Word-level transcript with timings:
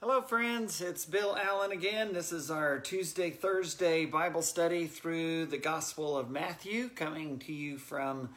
Hello, 0.00 0.20
friends. 0.20 0.80
It's 0.80 1.04
Bill 1.04 1.36
Allen 1.36 1.72
again. 1.72 2.12
This 2.12 2.30
is 2.30 2.52
our 2.52 2.78
Tuesday, 2.78 3.30
Thursday 3.30 4.06
Bible 4.06 4.42
study 4.42 4.86
through 4.86 5.46
the 5.46 5.58
Gospel 5.58 6.16
of 6.16 6.30
Matthew, 6.30 6.88
coming 6.90 7.40
to 7.40 7.52
you 7.52 7.78
from 7.78 8.28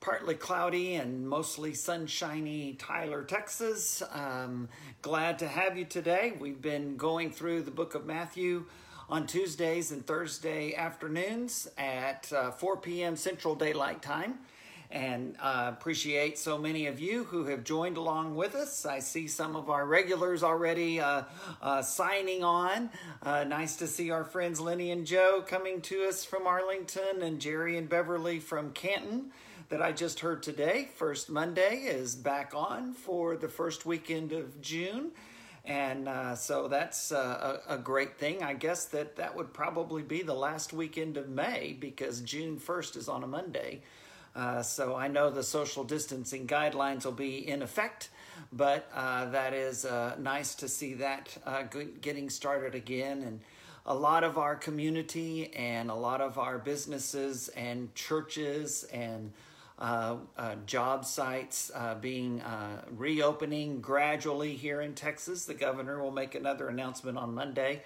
partly 0.00 0.34
cloudy 0.34 0.96
and 0.96 1.28
mostly 1.28 1.72
sunshiny 1.72 2.74
Tyler, 2.80 3.22
Texas. 3.22 4.02
Um, 4.10 4.68
glad 5.02 5.38
to 5.38 5.46
have 5.46 5.78
you 5.78 5.84
today. 5.84 6.32
We've 6.40 6.60
been 6.60 6.96
going 6.96 7.30
through 7.30 7.62
the 7.62 7.70
book 7.70 7.94
of 7.94 8.04
Matthew 8.04 8.64
on 9.08 9.28
Tuesdays 9.28 9.92
and 9.92 10.04
Thursday 10.04 10.74
afternoons 10.74 11.68
at 11.78 12.32
uh, 12.32 12.50
4 12.50 12.78
p.m. 12.78 13.14
Central 13.14 13.54
Daylight 13.54 14.02
Time 14.02 14.40
and 14.94 15.34
uh, 15.42 15.72
appreciate 15.76 16.38
so 16.38 16.56
many 16.56 16.86
of 16.86 17.00
you 17.00 17.24
who 17.24 17.46
have 17.46 17.64
joined 17.64 17.96
along 17.96 18.36
with 18.36 18.54
us. 18.54 18.86
I 18.86 19.00
see 19.00 19.26
some 19.26 19.56
of 19.56 19.68
our 19.68 19.84
regulars 19.84 20.44
already 20.44 21.00
uh, 21.00 21.24
uh, 21.60 21.82
signing 21.82 22.44
on. 22.44 22.90
Uh, 23.20 23.42
nice 23.42 23.74
to 23.76 23.88
see 23.88 24.12
our 24.12 24.22
friends 24.22 24.60
Lenny 24.60 24.92
and 24.92 25.04
Joe 25.04 25.42
coming 25.44 25.80
to 25.82 26.04
us 26.04 26.24
from 26.24 26.46
Arlington 26.46 27.22
and 27.22 27.40
Jerry 27.40 27.76
and 27.76 27.88
Beverly 27.88 28.38
from 28.38 28.70
Canton 28.70 29.32
that 29.68 29.82
I 29.82 29.90
just 29.90 30.20
heard 30.20 30.44
today. 30.44 30.88
First 30.94 31.28
Monday 31.28 31.78
is 31.78 32.14
back 32.14 32.52
on 32.54 32.92
for 32.92 33.36
the 33.36 33.48
first 33.48 33.84
weekend 33.84 34.30
of 34.30 34.60
June. 34.60 35.10
And 35.64 36.08
uh, 36.08 36.36
so 36.36 36.68
that's 36.68 37.10
uh, 37.10 37.58
a, 37.66 37.74
a, 37.74 37.78
great 37.78 38.18
thing. 38.18 38.42
I 38.42 38.52
guess 38.52 38.84
that 38.86 39.16
that 39.16 39.34
would 39.34 39.54
probably 39.54 40.02
be 40.02 40.22
the 40.22 40.34
last 40.34 40.74
weekend 40.74 41.16
of 41.16 41.30
May 41.30 41.74
because 41.80 42.20
June 42.20 42.60
1st 42.60 42.98
is 42.98 43.08
on 43.08 43.24
a 43.24 43.26
Monday. 43.26 43.80
Uh, 44.34 44.62
so 44.62 44.96
I 44.96 45.08
know 45.08 45.30
the 45.30 45.42
social 45.42 45.84
distancing 45.84 46.46
guidelines 46.46 47.04
will 47.04 47.12
be 47.12 47.48
in 47.48 47.62
effect, 47.62 48.10
but 48.52 48.90
uh, 48.92 49.26
that 49.26 49.54
is 49.54 49.84
uh, 49.84 50.16
nice 50.18 50.56
to 50.56 50.68
see 50.68 50.94
that 50.94 51.36
uh, 51.46 51.62
getting 52.00 52.28
started 52.30 52.74
again. 52.74 53.22
And 53.22 53.40
a 53.86 53.94
lot 53.94 54.24
of 54.24 54.36
our 54.36 54.56
community 54.56 55.52
and 55.54 55.90
a 55.90 55.94
lot 55.94 56.20
of 56.20 56.38
our 56.38 56.58
businesses 56.58 57.48
and 57.48 57.94
churches 57.94 58.84
and 58.92 59.32
uh, 59.78 60.16
job 60.66 61.04
sites 61.04 61.70
being 62.00 62.42
reopening 62.96 63.80
gradually 63.80 64.56
here 64.56 64.80
in 64.80 64.94
Texas. 64.94 65.44
The 65.44 65.54
governor 65.54 66.02
will 66.02 66.12
make 66.12 66.34
another 66.34 66.68
announcement 66.68 67.18
on 67.18 67.34
Monday. 67.34 67.82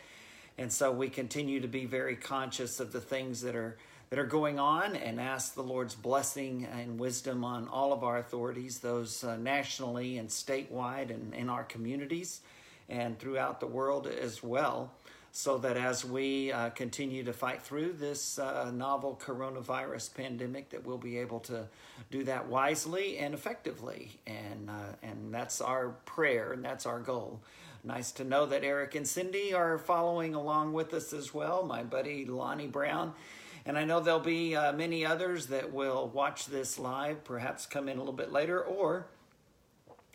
And 0.56 0.72
so 0.72 0.92
we 0.92 1.08
continue 1.08 1.60
to 1.60 1.68
be 1.68 1.84
very 1.84 2.16
conscious 2.16 2.80
of 2.80 2.92
the 2.92 3.00
things 3.00 3.42
that 3.42 3.54
are 3.54 3.76
that 4.10 4.18
are 4.18 4.26
going 4.26 4.58
on 4.58 4.96
and 4.96 5.20
ask 5.20 5.54
the 5.54 5.62
Lord's 5.62 5.94
blessing 5.94 6.66
and 6.72 6.98
wisdom 6.98 7.44
on 7.44 7.68
all 7.68 7.92
of 7.92 8.02
our 8.02 8.18
authorities, 8.18 8.78
those 8.78 9.22
uh, 9.22 9.36
nationally 9.36 10.18
and 10.18 10.28
statewide 10.28 11.10
and 11.10 11.34
in 11.34 11.48
our 11.48 11.64
communities 11.64 12.40
and 12.88 13.18
throughout 13.18 13.60
the 13.60 13.66
world 13.66 14.06
as 14.06 14.42
well, 14.42 14.90
so 15.30 15.58
that 15.58 15.76
as 15.76 16.06
we 16.06 16.50
uh, 16.50 16.70
continue 16.70 17.22
to 17.22 17.34
fight 17.34 17.62
through 17.62 17.92
this 17.92 18.38
uh, 18.38 18.70
novel 18.72 19.20
coronavirus 19.22 20.14
pandemic, 20.14 20.70
that 20.70 20.86
we'll 20.86 20.96
be 20.96 21.18
able 21.18 21.40
to 21.40 21.68
do 22.10 22.24
that 22.24 22.48
wisely 22.48 23.18
and 23.18 23.34
effectively. 23.34 24.18
And, 24.26 24.70
uh, 24.70 24.94
and 25.02 25.34
that's 25.34 25.60
our 25.60 25.90
prayer 26.06 26.52
and 26.52 26.64
that's 26.64 26.86
our 26.86 26.98
goal. 26.98 27.40
Nice 27.84 28.10
to 28.12 28.24
know 28.24 28.46
that 28.46 28.64
Eric 28.64 28.94
and 28.94 29.06
Cindy 29.06 29.52
are 29.52 29.78
following 29.78 30.34
along 30.34 30.72
with 30.72 30.94
us 30.94 31.12
as 31.12 31.32
well. 31.32 31.64
My 31.64 31.82
buddy 31.82 32.24
Lonnie 32.24 32.66
Brown 32.66 33.12
and 33.68 33.76
I 33.76 33.84
know 33.84 34.00
there'll 34.00 34.18
be 34.18 34.56
uh, 34.56 34.72
many 34.72 35.04
others 35.04 35.48
that 35.48 35.74
will 35.74 36.08
watch 36.08 36.46
this 36.46 36.78
live, 36.78 37.22
perhaps 37.22 37.66
come 37.66 37.86
in 37.86 37.96
a 37.96 38.00
little 38.00 38.14
bit 38.14 38.32
later, 38.32 38.62
or 38.62 39.08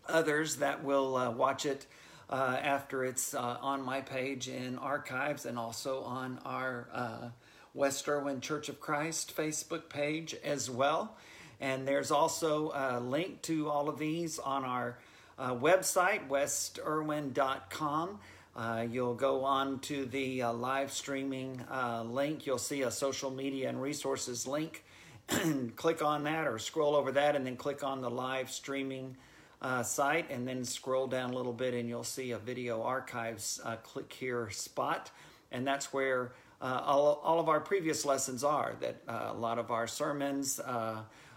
others 0.10 0.56
that 0.56 0.84
will 0.84 1.16
uh, 1.16 1.30
watch 1.30 1.68
it 1.68 1.86
uh, 2.32 2.58
after 2.60 3.06
it's 3.06 3.36
uh, 3.36 3.58
on 3.62 3.84
my 3.84 4.02
page 4.02 4.50
in 4.50 4.80
archives 4.80 5.46
and 5.46 5.60
also 5.60 6.02
on 6.02 6.40
our 6.44 6.88
uh, 6.92 7.30
West 7.76 8.10
Erwin 8.10 8.42
Church 8.42 8.70
of 8.70 8.80
Christ 8.80 9.38
Facebook 9.38 9.88
page 9.88 10.36
as 10.44 10.68
well. 10.68 11.16
And 11.62 11.88
there's 11.88 12.10
also 12.10 12.72
a 12.74 13.00
link 13.00 13.44
to 13.44 13.70
all 13.70 13.88
of 13.88 14.00
these 14.00 14.40
on 14.40 14.66
our 14.66 14.98
uh, 15.38 15.54
website, 15.54 16.28
westerwin.com. 16.28 18.20
Uh, 18.56 18.86
you'll 18.90 19.16
go 19.16 19.44
on 19.44 19.80
to 19.80 20.06
the 20.06 20.44
uh, 20.44 20.54
live 20.54 20.92
streaming 20.92 21.60
uh, 21.72 22.04
link. 22.04 22.46
You'll 22.46 22.60
see 22.60 22.84
a 22.84 22.92
social 22.92 23.32
media 23.32 23.68
and 23.68 23.82
resources 23.82 24.46
link. 24.46 24.84
click 25.76 26.04
on 26.04 26.24
that 26.26 26.46
or 26.46 26.60
scroll 26.60 26.96
over 26.96 27.12
that 27.14 27.36
and 27.36 27.46
then 27.46 27.56
click 27.56 27.84
on 27.84 28.02
the 28.02 28.10
live 28.10 28.52
streaming 28.52 29.18
uh, 29.62 29.82
site 29.82 30.30
and 30.30 30.48
then 30.48 30.64
scroll 30.64 31.08
down 31.08 31.32
a 31.32 31.36
little 31.36 31.54
bit 31.54 31.74
and 31.74 31.90
you'll 31.90 32.04
see 32.04 32.32
a 32.32 32.38
video 32.38 32.84
archives 32.84 33.60
uh, 33.64 33.76
click 33.78 34.12
here 34.14 34.50
spot. 34.52 35.10
And 35.52 35.66
that's 35.66 35.92
where 35.92 36.34
uh, 36.62 36.82
all, 36.86 37.22
all 37.24 37.40
of 37.40 37.50
our 37.50 37.60
previous 37.60 38.06
lessons 38.06 38.44
are, 38.44 38.76
that 38.82 39.02
a 39.08 39.34
lot 39.34 39.58
of 39.58 39.72
our 39.72 39.88
sermons, 39.88 40.60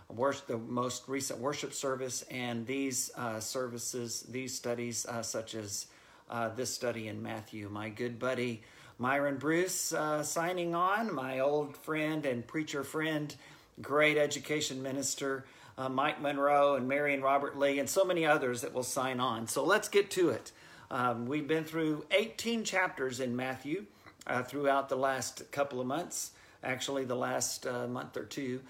worship, 0.08 0.46
the 0.46 0.58
most 0.58 1.08
recent 1.08 1.40
worship 1.40 1.72
service, 1.72 2.22
and 2.30 2.66
these 2.66 3.10
services, 3.40 4.24
these 4.28 4.54
studies, 4.54 5.04
such 5.22 5.54
as 5.54 5.86
uh, 6.30 6.48
this 6.50 6.72
study 6.72 7.08
in 7.08 7.22
Matthew. 7.22 7.68
My 7.68 7.88
good 7.88 8.18
buddy 8.18 8.62
Myron 8.98 9.36
Bruce 9.36 9.92
uh, 9.92 10.22
signing 10.22 10.74
on, 10.74 11.14
my 11.14 11.40
old 11.40 11.76
friend 11.76 12.24
and 12.24 12.46
preacher 12.46 12.82
friend, 12.82 13.34
great 13.82 14.16
education 14.16 14.82
minister. 14.82 15.44
Uh, 15.78 15.90
Mike 15.90 16.22
Monroe 16.22 16.76
and 16.76 16.88
Marion 16.88 17.20
Robert 17.20 17.58
Lee, 17.58 17.78
and 17.78 17.86
so 17.86 18.02
many 18.02 18.24
others 18.24 18.62
that 18.62 18.72
will 18.72 18.82
sign 18.82 19.20
on. 19.20 19.46
So 19.46 19.62
let's 19.62 19.90
get 19.90 20.10
to 20.12 20.30
it. 20.30 20.50
Um, 20.90 21.26
we've 21.26 21.46
been 21.46 21.64
through 21.64 22.06
18 22.12 22.64
chapters 22.64 23.20
in 23.20 23.36
Matthew 23.36 23.84
uh, 24.26 24.42
throughout 24.42 24.88
the 24.88 24.96
last 24.96 25.50
couple 25.52 25.78
of 25.78 25.86
months, 25.86 26.30
actually, 26.64 27.04
the 27.04 27.16
last 27.16 27.66
uh, 27.66 27.86
month 27.86 28.16
or 28.16 28.24
two. 28.24 28.62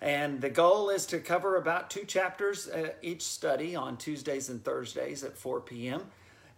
And 0.00 0.40
the 0.40 0.50
goal 0.50 0.90
is 0.90 1.06
to 1.06 1.20
cover 1.20 1.56
about 1.56 1.88
two 1.88 2.04
chapters 2.04 2.66
uh, 2.66 2.94
each 3.02 3.22
study 3.22 3.76
on 3.76 3.96
Tuesdays 3.96 4.48
and 4.48 4.64
Thursdays 4.64 5.22
at 5.22 5.36
4 5.36 5.60
p.m. 5.60 6.02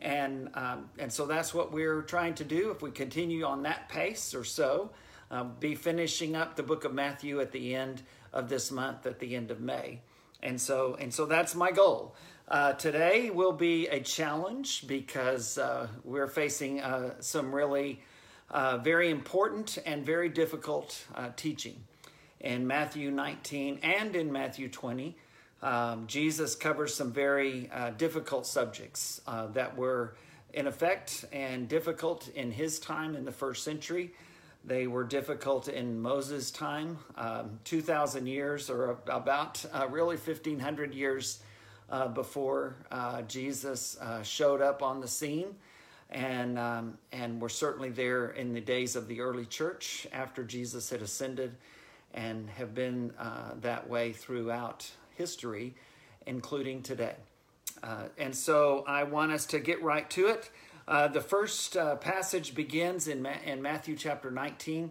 And, 0.03 0.51
um, 0.55 0.91
and 0.99 1.13
so 1.13 1.27
that's 1.27 1.55
what 1.55 1.73
we're 1.73 2.03
trying 2.03 2.35
to 2.35 2.45
do. 2.45 2.73
If 2.73 2.83
we 2.83 2.91
continue 2.91 3.45
on 3.45 3.63
that 3.63 3.89
pace 3.89 4.35
or 4.35 4.43
so, 4.43 4.91
uh, 5.31 5.45
be 5.45 5.77
finishing 5.77 6.35
up 6.35 6.57
the 6.57 6.63
book 6.65 6.85
of 6.85 6.93
Matthew 6.93 7.41
at 7.41 7.53
the 7.53 7.75
end 7.75 8.03
of 8.33 8.49
this 8.49 8.73
month, 8.73 9.07
at 9.07 9.21
the 9.21 9.37
end 9.37 9.53
of 9.53 9.61
May. 9.61 10.01
And 10.43 10.61
so, 10.61 10.97
and 10.99 11.15
so 11.15 11.25
that's 11.25 11.55
my 11.55 11.71
goal. 11.71 12.17
Uh, 12.49 12.73
today 12.73 13.31
will 13.31 13.53
be 13.53 13.87
a 13.87 14.01
challenge 14.01 14.89
because 14.89 15.57
uh, 15.57 15.87
we're 16.03 16.27
facing 16.27 16.81
uh, 16.81 17.15
some 17.21 17.55
really 17.55 18.01
uh, 18.51 18.79
very 18.79 19.09
important 19.09 19.79
and 19.87 20.05
very 20.05 20.29
difficult 20.29 21.07
uh, 21.15 21.29
teaching 21.37 21.85
in 22.41 22.67
Matthew 22.67 23.12
19 23.12 23.79
and 23.85 24.17
in 24.17 24.33
Matthew 24.33 24.69
20. 24.69 25.17
Um, 25.62 26.09
Jesus 26.09 26.56
covers 26.56 26.93
some 26.93 27.12
very 27.12 27.71
uh, 27.73 27.91
difficult 27.91 28.47
subjects 28.47 29.21
uh, 29.28 29.47
that 29.49 29.77
were 29.77 30.17
in 30.53 30.67
effect 30.67 31.25
and 31.33 31.69
difficult 31.69 32.28
in 32.34 32.50
his 32.50 32.81
time 32.81 33.15
in 33.15 33.25
the 33.25 33.33
first 33.33 33.62
century. 33.62 34.12
They 34.65 34.87
were 34.87 35.05
difficult 35.05 35.69
in 35.69 36.00
Moses' 36.00 36.50
time, 36.50 36.99
um, 37.17 37.61
2,000 37.65 38.27
years 38.27 38.71
or 38.71 38.99
about 39.06 39.65
uh, 39.73 39.87
really 39.89 40.17
1,500 40.17 40.95
years 40.95 41.41
uh, 41.91 42.09
before 42.09 42.77
uh, 42.91 43.23
Jesus 43.23 43.97
uh, 44.00 44.23
showed 44.23 44.61
up 44.61 44.83
on 44.83 45.00
the 45.00 45.09
scene. 45.09 45.55
And, 46.11 46.59
um, 46.59 46.99
and 47.12 47.41
we're 47.41 47.49
certainly 47.49 47.91
there 47.91 48.31
in 48.31 48.53
the 48.53 48.61
days 48.61 48.97
of 48.97 49.09
the 49.09 49.21
early 49.21 49.47
church 49.47 50.06
after 50.12 50.44
Jesus 50.44 50.91
had 50.91 51.03
ascended 51.03 51.56
and 52.15 52.50
have 52.50 52.75
been 52.75 53.12
that 53.62 53.89
way 53.89 54.12
throughout 54.12 54.91
history, 55.22 55.72
including 56.27 56.83
today. 56.83 57.15
Uh, 57.81 58.09
and 58.19 58.34
so 58.34 58.83
I 58.88 59.05
want 59.05 59.31
us 59.31 59.47
to 59.47 59.60
get 59.60 59.81
right 59.85 60.11
to 60.11 60.26
it. 60.26 60.50
Uh, 60.88 61.06
the 61.06 61.20
first 61.20 61.76
uh, 61.76 61.94
passage 61.94 62.56
begins 62.56 63.06
in, 63.06 63.23
Ma- 63.23 63.43
in 63.47 63.62
Matthew 63.62 63.94
chapter 63.94 64.32
19 64.32 64.91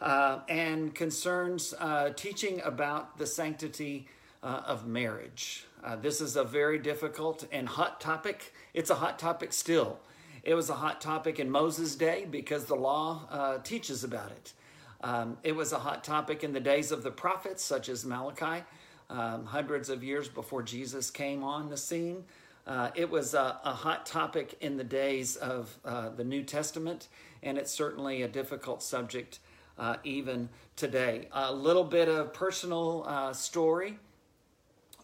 uh, 0.00 0.38
and 0.48 0.94
concerns 0.94 1.74
uh, 1.78 2.08
teaching 2.16 2.62
about 2.64 3.18
the 3.18 3.26
sanctity 3.26 4.08
uh, 4.42 4.62
of 4.66 4.86
marriage. 4.86 5.66
this 6.00 6.22
is 6.22 6.36
a 6.36 6.44
very 6.44 6.78
difficult 6.78 7.46
and 7.52 7.68
hot 7.68 8.00
topic. 8.00 8.54
It's 8.72 8.88
a 8.88 8.94
hot 8.94 9.18
topic 9.18 9.52
still. 9.52 9.98
It 10.42 10.54
was 10.54 10.70
a 10.70 10.74
hot 10.74 11.02
topic 11.02 11.38
in 11.38 11.50
Moses' 11.50 11.96
day 11.96 12.26
because 12.30 12.64
the 12.64 12.76
law 12.76 13.58
teaches 13.62 14.04
about 14.04 14.30
it. 14.30 14.54
Um, 15.02 15.36
it 15.42 15.54
was 15.54 15.72
a 15.72 15.78
hot 15.78 16.02
topic 16.02 16.42
in 16.42 16.52
the 16.52 16.60
days 16.60 16.90
of 16.90 17.02
the 17.02 17.10
prophets, 17.10 17.62
such 17.62 17.88
as 17.88 18.04
Malachi 18.04 18.64
um, 19.10 19.46
hundreds 19.46 19.88
of 19.88 20.02
years 20.02 20.28
before 20.28 20.62
Jesus 20.62 21.10
came 21.10 21.42
on 21.42 21.68
the 21.68 21.76
scene. 21.76 22.24
Uh, 22.66 22.90
it 22.96 23.08
was 23.08 23.34
a, 23.34 23.60
a, 23.64 23.72
hot 23.72 24.06
topic 24.06 24.56
in 24.60 24.76
the 24.76 24.84
days 24.84 25.36
of 25.36 25.78
uh, 25.84 26.08
the 26.08 26.24
New 26.24 26.42
Testament, 26.42 27.06
and 27.42 27.58
it's 27.58 27.70
certainly 27.70 28.22
a 28.22 28.28
difficult 28.28 28.82
subject 28.82 29.38
uh, 29.78 29.96
even 30.02 30.48
today. 30.74 31.28
A 31.30 31.52
little 31.52 31.84
bit 31.84 32.08
of 32.08 32.34
personal 32.34 33.04
uh, 33.06 33.32
story. 33.32 33.98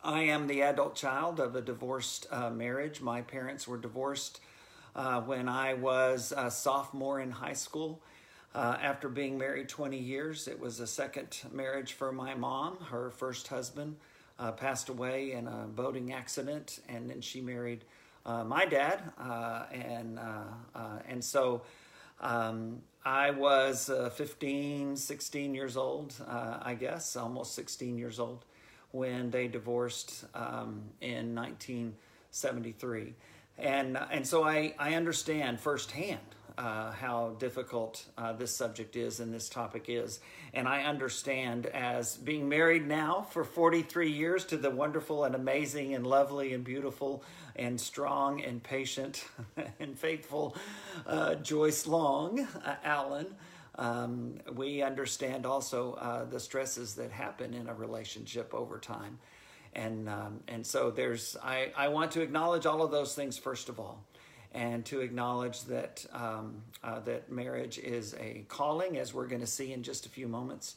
I 0.02 0.22
am 0.22 0.48
the 0.48 0.62
adult 0.62 0.96
child 0.96 1.38
of 1.38 1.54
a 1.54 1.60
divorced 1.60 2.26
uh, 2.32 2.50
marriage. 2.50 3.00
My 3.00 3.22
parents 3.22 3.68
were 3.68 3.78
divorced 3.78 4.40
uh, 4.96 5.20
when 5.20 5.48
I 5.48 5.74
was 5.74 6.32
a 6.36 6.50
sophomore 6.50 7.20
in 7.20 7.30
high 7.30 7.52
school. 7.52 8.02
Uh, 8.54 8.76
after 8.82 9.08
being 9.08 9.38
married 9.38 9.68
20 9.68 9.96
years, 9.96 10.46
it 10.46 10.60
was 10.60 10.80
a 10.80 10.86
second 10.86 11.38
marriage 11.52 11.94
for 11.94 12.12
my 12.12 12.34
mom. 12.34 12.76
Her 12.76 13.10
first 13.10 13.48
husband 13.48 13.96
uh, 14.38 14.52
passed 14.52 14.90
away 14.90 15.32
in 15.32 15.46
a 15.46 15.66
boating 15.74 16.12
accident, 16.12 16.80
and 16.86 17.08
then 17.08 17.22
she 17.22 17.40
married 17.40 17.84
uh, 18.26 18.44
my 18.44 18.66
dad, 18.66 19.02
uh, 19.18 19.64
and 19.72 20.18
uh, 20.18 20.98
and 21.08 21.24
so 21.24 21.62
um, 22.20 22.82
I 23.04 23.30
was 23.30 23.90
15, 24.14 24.96
16 24.96 25.54
years 25.54 25.76
old, 25.76 26.14
I 26.28 26.76
guess, 26.78 27.16
almost 27.16 27.54
16 27.54 27.98
years 27.98 28.20
old, 28.20 28.44
when 28.90 29.30
they 29.30 29.48
divorced 29.48 30.24
um, 30.34 30.82
in 31.00 31.34
1973, 31.34 33.14
and 33.58 33.98
and 34.10 34.26
so 34.26 34.44
I 34.44 34.74
I 34.78 34.94
understand 34.94 35.58
firsthand 35.58 36.20
uh, 36.58 36.92
how 36.92 37.30
difficult 37.38 38.04
uh, 38.18 38.32
this 38.32 38.54
subject 38.54 38.96
is 38.96 39.20
and 39.20 39.32
this 39.32 39.48
topic 39.48 39.86
is. 39.88 40.20
And 40.54 40.68
I 40.68 40.82
understand 40.82 41.66
as 41.66 42.16
being 42.16 42.48
married 42.48 42.86
now 42.86 43.26
for 43.30 43.44
43 43.44 44.10
years 44.10 44.44
to 44.46 44.56
the 44.56 44.70
wonderful 44.70 45.24
and 45.24 45.34
amazing 45.34 45.94
and 45.94 46.06
lovely 46.06 46.52
and 46.52 46.64
beautiful 46.64 47.24
and 47.56 47.80
strong 47.80 48.42
and 48.42 48.62
patient 48.62 49.24
and 49.80 49.98
faithful 49.98 50.56
uh, 51.06 51.36
Joyce 51.36 51.86
Long, 51.86 52.40
uh, 52.64 52.76
Allen. 52.84 53.26
Um, 53.76 54.34
we 54.54 54.82
understand 54.82 55.46
also 55.46 55.94
uh, 55.94 56.24
the 56.24 56.38
stresses 56.38 56.94
that 56.96 57.10
happen 57.10 57.54
in 57.54 57.68
a 57.68 57.74
relationship 57.74 58.52
over 58.52 58.78
time. 58.78 59.18
And, 59.74 60.08
um, 60.10 60.40
and 60.48 60.66
so 60.66 60.90
there's, 60.90 61.34
I, 61.42 61.72
I 61.74 61.88
want 61.88 62.12
to 62.12 62.20
acknowledge 62.20 62.66
all 62.66 62.82
of 62.82 62.90
those 62.90 63.14
things 63.14 63.38
first 63.38 63.70
of 63.70 63.80
all 63.80 64.04
and 64.52 64.84
to 64.84 65.00
acknowledge 65.00 65.62
that 65.64 66.04
um, 66.12 66.62
uh, 66.84 67.00
that 67.00 67.30
marriage 67.30 67.78
is 67.78 68.14
a 68.20 68.44
calling, 68.48 68.98
as 68.98 69.14
we're 69.14 69.26
going 69.26 69.40
to 69.40 69.46
see 69.46 69.72
in 69.72 69.82
just 69.82 70.06
a 70.06 70.08
few 70.08 70.28
moments, 70.28 70.76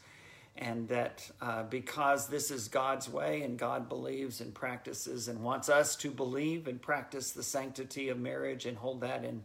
and 0.58 0.88
that 0.88 1.30
uh, 1.42 1.64
because 1.64 2.28
this 2.28 2.52
is 2.52 2.68
God's 2.68 3.10
way 3.10 3.42
and 3.42 3.60
God 3.60 3.90
believes 3.90 4.40
and 4.40 4.54
practices 4.54 5.28
and 5.28 5.44
wants 5.44 5.68
us 5.68 5.96
to 5.98 6.12
believe 6.12 6.68
and 6.68 6.82
practice 6.82 7.32
the 7.32 7.44
sanctity 7.44 8.10
of 8.10 8.18
marriage 8.18 8.66
and 8.66 8.78
hold 8.78 9.02
that 9.02 9.26
in 9.26 9.44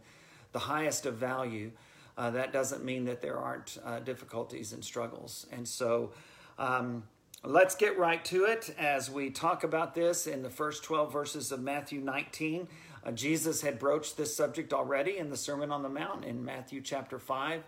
the 0.53 0.59
highest 0.59 1.05
of 1.05 1.15
value, 1.15 1.71
uh, 2.17 2.29
that 2.31 2.53
doesn't 2.53 2.85
mean 2.85 3.05
that 3.05 3.21
there 3.21 3.37
aren't 3.37 3.77
uh, 3.85 3.99
difficulties 3.99 4.73
and 4.73 4.83
struggles. 4.83 5.45
And 5.51 5.67
so. 5.67 6.11
Um, 6.57 7.03
Let's 7.43 7.73
get 7.73 7.97
right 7.97 8.23
to 8.25 8.43
it 8.43 8.75
as 8.77 9.09
we 9.09 9.31
talk 9.31 9.63
about 9.63 9.95
this 9.95 10.27
in 10.27 10.43
the 10.43 10.49
first 10.51 10.83
12 10.83 11.11
verses 11.11 11.51
of 11.51 11.59
Matthew 11.59 11.99
19. 11.99 12.67
Uh, 13.03 13.11
Jesus 13.11 13.61
had 13.61 13.79
broached 13.79 14.17
this 14.17 14.35
subject 14.35 14.73
already 14.73 15.17
in 15.17 15.29
the 15.29 15.37
Sermon 15.37 15.71
on 15.71 15.81
the 15.81 15.89
Mount 15.89 16.23
in 16.23 16.45
Matthew 16.45 16.81
chapter 16.81 17.17
5, 17.17 17.63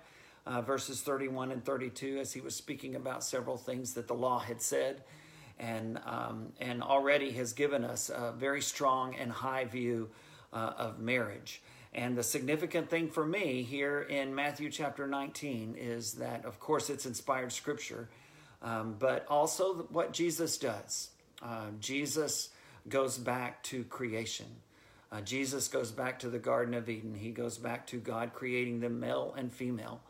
uh, 0.45 0.61
verses 0.61 1.01
31 1.01 1.51
and 1.51 1.65
32, 1.65 2.19
as 2.19 2.33
he 2.33 2.41
was 2.41 2.55
speaking 2.55 2.95
about 2.95 3.23
several 3.23 3.57
things 3.57 3.93
that 3.93 4.07
the 4.07 4.13
law 4.13 4.37
had 4.37 4.61
said, 4.61 5.01
and, 5.59 5.99
um, 6.05 6.53
and 6.59 6.83
already 6.83 7.31
has 7.31 7.53
given 7.53 7.83
us 7.83 8.09
a 8.09 8.33
very 8.37 8.61
strong 8.61 9.15
and 9.15 9.31
high 9.31 9.65
view 9.65 10.09
uh, 10.51 10.73
of 10.77 10.99
marriage. 10.99 11.61
And 11.95 12.17
the 12.17 12.23
significant 12.23 12.89
thing 12.89 13.09
for 13.09 13.25
me 13.25 13.63
here 13.63 14.01
in 14.01 14.33
Matthew 14.33 14.69
chapter 14.69 15.07
19 15.07 15.75
is 15.77 16.13
that, 16.13 16.45
of 16.45 16.59
course, 16.59 16.89
it's 16.89 17.05
inspired 17.05 17.51
scripture, 17.51 18.09
um, 18.61 18.95
but 18.97 19.25
also 19.27 19.87
what 19.89 20.11
Jesus 20.11 20.57
does. 20.57 21.09
Uh, 21.41 21.67
Jesus 21.79 22.49
goes 22.87 23.17
back 23.17 23.61
to 23.63 23.83
creation. 23.85 24.47
Uh, 25.13 25.21
Jesus 25.21 25.67
goes 25.67 25.91
back 25.91 26.17
to 26.19 26.29
the 26.29 26.39
Garden 26.39 26.73
of 26.73 26.89
Eden. 26.89 27.13
He 27.13 27.29
goes 27.29 27.59
back 27.59 27.85
to 27.87 27.97
God 27.97 28.33
creating 28.33 28.79
them 28.79 28.99
male 28.99 29.35
and 29.37 29.53
female 29.53 30.01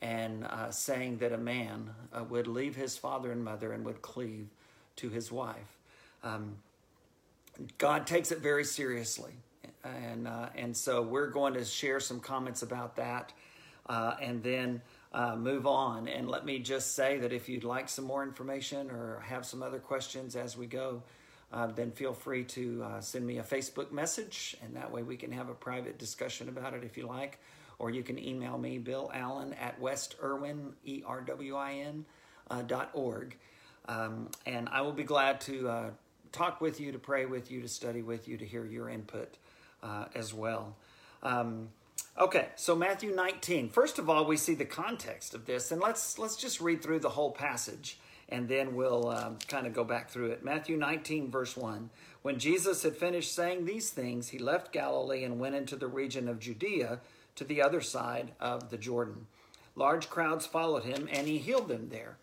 and 0.00 0.44
uh, 0.44 0.70
saying 0.70 1.18
that 1.18 1.32
a 1.32 1.38
man 1.38 1.90
uh, 2.12 2.22
would 2.22 2.46
leave 2.46 2.76
his 2.76 2.96
father 2.96 3.32
and 3.32 3.42
mother 3.42 3.72
and 3.72 3.84
would 3.84 4.00
cleave 4.00 4.46
to 4.96 5.08
his 5.08 5.32
wife. 5.32 5.76
Um, 6.22 6.56
God 7.78 8.06
takes 8.06 8.30
it 8.30 8.38
very 8.38 8.64
seriously. 8.64 9.32
And, 9.82 10.28
uh, 10.28 10.50
and 10.54 10.76
so 10.76 11.02
we're 11.02 11.30
going 11.30 11.54
to 11.54 11.64
share 11.64 11.98
some 11.98 12.20
comments 12.20 12.62
about 12.62 12.94
that 12.96 13.32
uh, 13.86 14.14
and 14.22 14.40
then 14.40 14.80
uh, 15.12 15.34
move 15.34 15.66
on. 15.66 16.06
And 16.06 16.28
let 16.28 16.44
me 16.44 16.60
just 16.60 16.94
say 16.94 17.18
that 17.18 17.32
if 17.32 17.48
you'd 17.48 17.64
like 17.64 17.88
some 17.88 18.04
more 18.04 18.22
information 18.22 18.90
or 18.90 19.20
have 19.26 19.44
some 19.44 19.64
other 19.64 19.80
questions 19.80 20.36
as 20.36 20.56
we 20.56 20.66
go, 20.66 21.02
uh, 21.54 21.68
then 21.68 21.92
feel 21.92 22.12
free 22.12 22.42
to 22.42 22.82
uh, 22.82 23.00
send 23.00 23.24
me 23.24 23.38
a 23.38 23.42
Facebook 23.42 23.92
message, 23.92 24.56
and 24.60 24.74
that 24.74 24.90
way 24.90 25.04
we 25.04 25.16
can 25.16 25.30
have 25.30 25.48
a 25.48 25.54
private 25.54 25.98
discussion 25.98 26.48
about 26.48 26.74
it 26.74 26.82
if 26.82 26.96
you 26.96 27.06
like. 27.06 27.38
Or 27.78 27.90
you 27.90 28.02
can 28.02 28.18
email 28.18 28.58
me, 28.58 28.78
Bill 28.78 29.08
Allen 29.14 29.54
at 29.54 29.80
westerwin, 29.80 30.72
E 30.84 31.04
R 31.06 31.20
W 31.20 31.54
I 31.54 31.74
N, 31.74 32.04
uh, 32.50 32.62
dot 32.62 32.90
org. 32.92 33.36
Um, 33.86 34.30
and 34.46 34.68
I 34.68 34.80
will 34.80 34.92
be 34.92 35.04
glad 35.04 35.40
to 35.42 35.68
uh, 35.68 35.90
talk 36.32 36.60
with 36.60 36.80
you, 36.80 36.90
to 36.90 36.98
pray 36.98 37.24
with 37.24 37.52
you, 37.52 37.60
to 37.62 37.68
study 37.68 38.02
with 38.02 38.26
you, 38.26 38.36
to 38.36 38.44
hear 38.44 38.64
your 38.66 38.88
input 38.88 39.36
uh, 39.80 40.06
as 40.14 40.34
well. 40.34 40.74
Um, 41.22 41.68
okay, 42.18 42.48
so 42.56 42.74
Matthew 42.74 43.14
19. 43.14 43.68
First 43.68 44.00
of 44.00 44.10
all, 44.10 44.24
we 44.24 44.36
see 44.36 44.54
the 44.54 44.64
context 44.64 45.34
of 45.34 45.46
this, 45.46 45.70
and 45.70 45.80
let's 45.80 46.18
let's 46.18 46.34
just 46.34 46.60
read 46.60 46.82
through 46.82 46.98
the 46.98 47.10
whole 47.10 47.30
passage 47.30 47.98
and 48.28 48.48
then 48.48 48.74
we'll 48.74 49.08
um, 49.08 49.38
kind 49.48 49.66
of 49.66 49.74
go 49.74 49.84
back 49.84 50.10
through 50.10 50.30
it. 50.30 50.44
Matthew 50.44 50.76
19, 50.76 51.30
verse 51.30 51.56
1. 51.56 51.90
When 52.22 52.38
Jesus 52.38 52.82
had 52.82 52.96
finished 52.96 53.34
saying 53.34 53.64
these 53.64 53.90
things, 53.90 54.28
he 54.28 54.38
left 54.38 54.72
Galilee 54.72 55.24
and 55.24 55.38
went 55.38 55.54
into 55.54 55.76
the 55.76 55.86
region 55.86 56.28
of 56.28 56.40
Judea 56.40 57.00
to 57.36 57.44
the 57.44 57.60
other 57.60 57.80
side 57.80 58.32
of 58.40 58.70
the 58.70 58.78
Jordan. 58.78 59.26
Large 59.76 60.08
crowds 60.08 60.46
followed 60.46 60.84
him, 60.84 61.08
and 61.10 61.26
he 61.26 61.38
healed 61.38 61.68
them 61.68 61.88
there. 61.90 62.16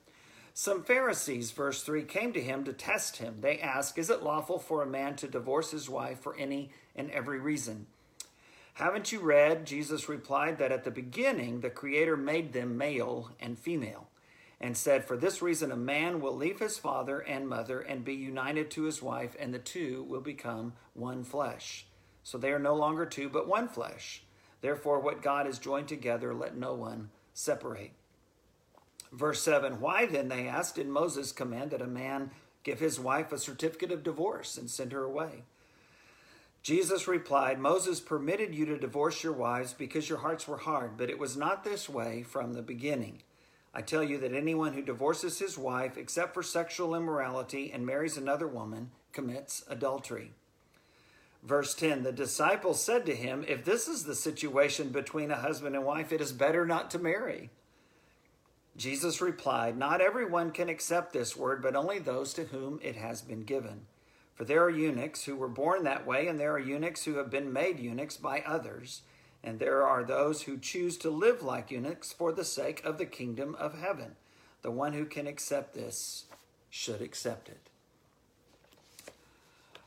Some 0.54 0.84
Pharisees, 0.84 1.52
verse 1.52 1.82
3, 1.84 2.04
came 2.04 2.34
to 2.34 2.42
him 2.42 2.64
to 2.66 2.74
test 2.74 3.18
him. 3.18 3.38
They 3.40 3.60
asked, 3.60 3.98
Is 3.98 4.10
it 4.10 4.24
lawful 4.24 4.60
for 4.60 4.82
a 4.82 4.88
man 4.88 5.16
to 5.18 5.28
divorce 5.28 5.72
his 5.72 5.90
wife 5.90 6.20
for 6.20 6.36
any 6.36 6.72
and 6.96 7.10
every 7.12 7.40
reason? 7.40 7.88
Haven't 8.74 9.12
you 9.12 9.20
read, 9.20 9.66
Jesus 9.66 10.10
replied, 10.10 10.58
that 10.58 10.72
at 10.72 10.84
the 10.84 10.92
beginning 10.92 11.62
the 11.62 11.70
Creator 11.70 12.18
made 12.18 12.54
them 12.54 12.78
male 12.78 13.32
and 13.40 13.58
female? 13.58 14.08
And 14.62 14.78
said, 14.78 15.04
For 15.04 15.18
this 15.18 15.42
reason, 15.42 15.72
a 15.72 15.76
man 15.76 16.22
will 16.22 16.36
leave 16.36 16.60
his 16.60 16.78
father 16.78 17.20
and 17.20 17.50
mother 17.50 17.82
and 17.82 18.06
be 18.06 18.14
united 18.14 18.70
to 18.72 18.84
his 18.84 19.02
wife, 19.02 19.36
and 19.40 19.54
the 19.54 19.60
two 19.60 20.06
will 20.08 20.22
become 20.22 20.74
one 20.94 21.24
flesh. 21.24 21.88
So 22.24 22.38
they 22.38 22.52
are 22.52 22.60
no 22.60 22.76
longer 22.76 23.06
two, 23.06 23.28
but 23.28 23.48
one 23.48 23.68
flesh. 23.68 24.24
Therefore, 24.62 25.00
what 25.00 25.24
God 25.24 25.48
has 25.48 25.58
joined 25.58 25.88
together, 25.88 26.34
let 26.34 26.56
no 26.56 26.76
one 26.76 27.10
separate. 27.34 27.92
Verse 29.12 29.42
7 29.42 29.82
Why 29.82 30.06
then, 30.06 30.30
they 30.30 30.48
asked, 30.48 30.76
did 30.76 30.88
Moses 30.88 31.32
command 31.32 31.72
that 31.72 31.82
a 31.82 31.88
man 31.88 32.30
give 32.64 32.80
his 32.80 33.00
wife 33.00 33.32
a 33.32 33.40
certificate 33.40 33.92
of 33.92 34.04
divorce 34.04 34.58
and 34.58 34.70
send 34.70 34.92
her 34.92 35.04
away? 35.04 35.44
Jesus 36.62 37.08
replied, 37.08 37.58
Moses 37.58 38.00
permitted 38.00 38.54
you 38.54 38.66
to 38.66 38.78
divorce 38.78 39.24
your 39.24 39.34
wives 39.34 39.74
because 39.74 40.08
your 40.08 40.20
hearts 40.20 40.48
were 40.48 40.58
hard, 40.58 40.96
but 40.96 41.10
it 41.10 41.18
was 41.18 41.36
not 41.36 41.64
this 41.64 41.90
way 41.90 42.22
from 42.22 42.54
the 42.54 42.62
beginning. 42.62 43.24
I 43.74 43.82
tell 43.82 44.04
you 44.04 44.18
that 44.20 44.34
anyone 44.34 44.74
who 44.74 44.82
divorces 44.82 45.40
his 45.40 45.58
wife 45.58 45.98
except 45.98 46.34
for 46.34 46.44
sexual 46.44 46.94
immorality 46.94 47.72
and 47.74 47.86
marries 47.86 48.18
another 48.18 48.48
woman 48.48 48.92
commits 49.14 49.64
adultery. 49.70 50.32
Verse 51.44 51.74
10 51.74 52.04
The 52.04 52.12
disciples 52.12 52.84
said 52.84 53.06
to 53.06 53.16
him, 53.16 53.46
If 53.48 53.64
this 53.64 53.88
is 53.88 54.04
the 54.04 54.16
situation 54.16 54.90
between 54.90 55.32
a 55.32 55.38
husband 55.38 55.76
and 55.76 55.86
wife, 55.86 56.12
it 56.12 56.22
is 56.22 56.34
better 56.34 56.66
not 56.66 56.92
to 56.92 57.00
marry. 57.00 57.50
Jesus 58.76 59.22
replied, 59.22 59.78
Not 59.78 60.02
everyone 60.02 60.52
can 60.52 60.70
accept 60.70 61.14
this 61.14 61.36
word, 61.36 61.62
but 61.62 61.76
only 61.76 62.00
those 62.00 62.34
to 62.34 62.46
whom 62.46 62.80
it 62.84 62.96
has 62.96 63.22
been 63.22 63.44
given. 63.44 63.86
For 64.36 64.46
there 64.46 64.64
are 64.64 64.70
eunuchs 64.70 65.26
who 65.26 65.36
were 65.36 65.48
born 65.48 65.84
that 65.84 66.06
way, 66.06 66.28
and 66.28 66.40
there 66.40 66.54
are 66.54 66.60
eunuchs 66.60 67.06
who 67.06 67.16
have 67.16 67.30
been 67.30 67.52
made 67.52 67.80
eunuchs 67.80 68.18
by 68.18 68.42
others 68.42 69.02
and 69.44 69.60
there 69.60 69.86
are 69.86 70.04
those 70.04 70.44
who 70.44 70.58
choose 70.58 70.98
to 70.98 71.10
live 71.10 71.42
like 71.42 71.72
eunuchs 71.72 72.12
for 72.12 72.32
the 72.32 72.46
sake 72.46 72.84
of 72.86 72.98
the 72.98 73.06
kingdom 73.06 73.56
of 73.60 73.80
heaven. 73.80 74.16
The 74.62 74.72
one 74.72 74.94
who 74.94 75.06
can 75.06 75.28
accept 75.28 75.74
this 75.74 76.26
should 76.70 77.02
accept 77.02 77.50
it. 77.50 77.72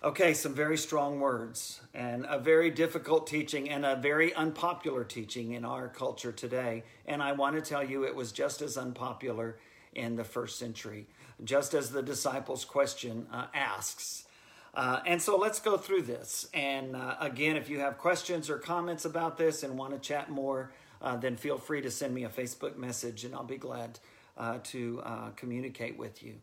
Okay, 0.03 0.35
some 0.35 0.53
very 0.53 0.77
strong 0.77 1.19
words 1.19 1.81
and 1.95 2.27
a 2.29 2.39
very 2.39 2.71
difficult 2.71 3.27
teaching 3.27 3.71
and 3.71 3.87
a 3.87 3.97
very 3.97 4.35
unpopular 4.35 5.03
teaching 5.03 5.53
in 5.53 5.65
our 5.65 5.89
culture 5.89 6.33
today. 6.33 6.83
And 7.07 7.23
I 7.23 7.33
want 7.33 7.57
to 7.57 7.63
tell 7.63 7.83
you, 7.83 8.05
it 8.05 8.15
was 8.15 8.31
just 8.31 8.61
as 8.61 8.77
unpopular 8.77 9.57
in 9.95 10.17
the 10.17 10.25
first 10.25 10.59
century, 10.59 11.07
just 11.43 11.73
as 11.73 11.91
the 11.91 12.03
disciples' 12.03 12.67
question 12.67 13.27
uh, 13.33 13.47
asks. 13.55 14.27
Uh, 14.75 15.01
and 15.07 15.23
so 15.23 15.37
let's 15.37 15.61
go 15.61 15.77
through 15.77 16.03
this. 16.03 16.49
And 16.53 16.97
uh, 16.97 17.17
again, 17.21 17.57
if 17.57 17.69
you 17.69 17.79
have 17.81 17.99
questions 17.99 18.51
or 18.51 18.59
comments 18.59 19.05
about 19.05 19.37
this 19.37 19.63
and 19.63 19.79
want 19.79 19.93
to 19.93 19.99
chat 19.99 20.31
more, 20.31 20.73
uh, 21.01 21.17
then 21.17 21.37
feel 21.37 21.59
free 21.59 21.81
to 21.83 21.91
send 21.91 22.15
me 22.15 22.25
a 22.25 22.29
Facebook 22.29 22.77
message 22.77 23.25
and 23.25 23.35
I'll 23.35 23.45
be 23.45 23.57
glad 23.57 24.01
uh, 24.37 24.59
to 24.65 25.01
uh, 25.05 25.31
communicate 25.37 25.97
with 25.97 26.23
you. 26.23 26.35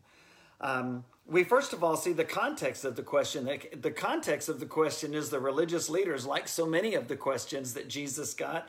Um, 0.60 1.04
we 1.26 1.44
first 1.44 1.72
of 1.72 1.84
all 1.84 1.96
see 1.96 2.12
the 2.12 2.24
context 2.24 2.84
of 2.84 2.96
the 2.96 3.02
question. 3.02 3.48
The 3.80 3.90
context 3.90 4.48
of 4.48 4.60
the 4.60 4.66
question 4.66 5.12
is 5.12 5.28
the 5.28 5.40
religious 5.40 5.90
leaders, 5.90 6.24
like 6.24 6.48
so 6.48 6.64
many 6.64 6.94
of 6.94 7.08
the 7.08 7.16
questions 7.16 7.74
that 7.74 7.88
Jesus 7.88 8.32
got. 8.32 8.68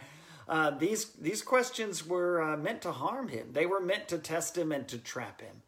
Uh, 0.49 0.71
these 0.71 1.05
these 1.13 1.41
questions 1.41 2.05
were 2.05 2.57
meant 2.57 2.81
to 2.81 2.91
harm 2.91 3.29
him. 3.29 3.53
They 3.53 3.65
were 3.65 3.79
meant 3.79 4.07
to 4.09 4.17
test 4.17 4.57
him 4.57 4.71
and 4.71 4.87
to 4.87 4.97
trap 4.97 5.41
him. 5.41 5.61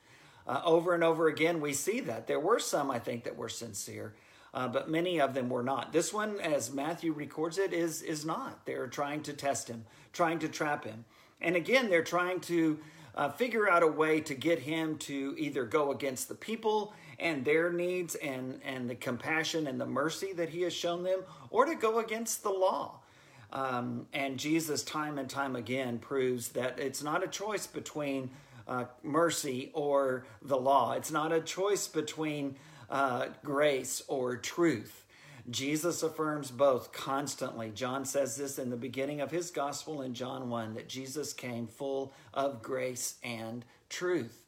Uh, 0.47 0.61
over 0.63 0.93
and 0.93 1.03
over 1.03 1.27
again, 1.27 1.59
we 1.59 1.73
see 1.73 1.99
that 2.01 2.27
there 2.27 2.39
were 2.39 2.59
some, 2.59 2.91
I 2.91 2.99
think, 2.99 3.23
that 3.23 3.35
were 3.35 3.49
sincere, 3.49 4.13
uh, 4.53 4.67
but 4.67 4.89
many 4.89 5.19
of 5.19 5.33
them 5.33 5.49
were 5.49 5.63
not. 5.63 5.91
This 5.91 6.13
one, 6.13 6.39
as 6.39 6.71
Matthew 6.71 7.13
records 7.13 7.57
it, 7.57 7.73
is 7.73 8.01
is 8.01 8.25
not. 8.25 8.65
They're 8.65 8.87
trying 8.87 9.23
to 9.23 9.33
test 9.33 9.67
him, 9.67 9.85
trying 10.13 10.39
to 10.39 10.47
trap 10.47 10.85
him, 10.85 11.05
and 11.41 11.55
again, 11.55 11.89
they're 11.89 12.03
trying 12.03 12.39
to 12.41 12.79
uh, 13.15 13.29
figure 13.29 13.69
out 13.69 13.81
a 13.81 13.87
way 13.87 14.19
to 14.21 14.35
get 14.35 14.59
him 14.59 14.97
to 14.97 15.35
either 15.37 15.63
go 15.63 15.91
against 15.91 16.27
the 16.27 16.35
people 16.35 16.93
and 17.17 17.45
their 17.45 17.71
needs 17.71 18.15
and, 18.15 18.59
and 18.63 18.89
the 18.89 18.95
compassion 18.95 19.67
and 19.67 19.79
the 19.79 19.85
mercy 19.85 20.33
that 20.33 20.49
he 20.49 20.61
has 20.63 20.73
shown 20.73 21.03
them, 21.03 21.21
or 21.49 21.65
to 21.65 21.75
go 21.75 21.99
against 21.99 22.43
the 22.43 22.49
law. 22.49 22.99
Um, 23.53 24.07
and 24.11 24.37
Jesus, 24.37 24.83
time 24.83 25.17
and 25.17 25.29
time 25.29 25.55
again, 25.55 25.99
proves 25.99 26.49
that 26.49 26.77
it's 26.77 27.01
not 27.01 27.23
a 27.23 27.27
choice 27.27 27.67
between 27.67 28.31
uh, 28.67 28.85
mercy 29.03 29.71
or 29.73 30.25
the 30.41 30.57
law. 30.57 30.93
It's 30.93 31.11
not 31.11 31.31
a 31.31 31.41
choice 31.41 31.87
between 31.87 32.57
uh, 32.89 33.27
grace 33.43 34.01
or 34.07 34.37
truth. 34.37 35.05
Jesus 35.49 36.01
affirms 36.01 36.49
both 36.49 36.91
constantly. 36.91 37.69
John 37.69 38.05
says 38.05 38.35
this 38.35 38.57
in 38.57 38.71
the 38.71 38.77
beginning 38.77 39.21
of 39.21 39.29
his 39.29 39.51
gospel 39.51 40.01
in 40.01 40.15
John 40.15 40.49
1 40.49 40.73
that 40.73 40.89
Jesus 40.89 41.33
came 41.33 41.67
full 41.67 42.13
of 42.33 42.63
grace 42.63 43.15
and 43.23 43.63
truth. 43.89 44.45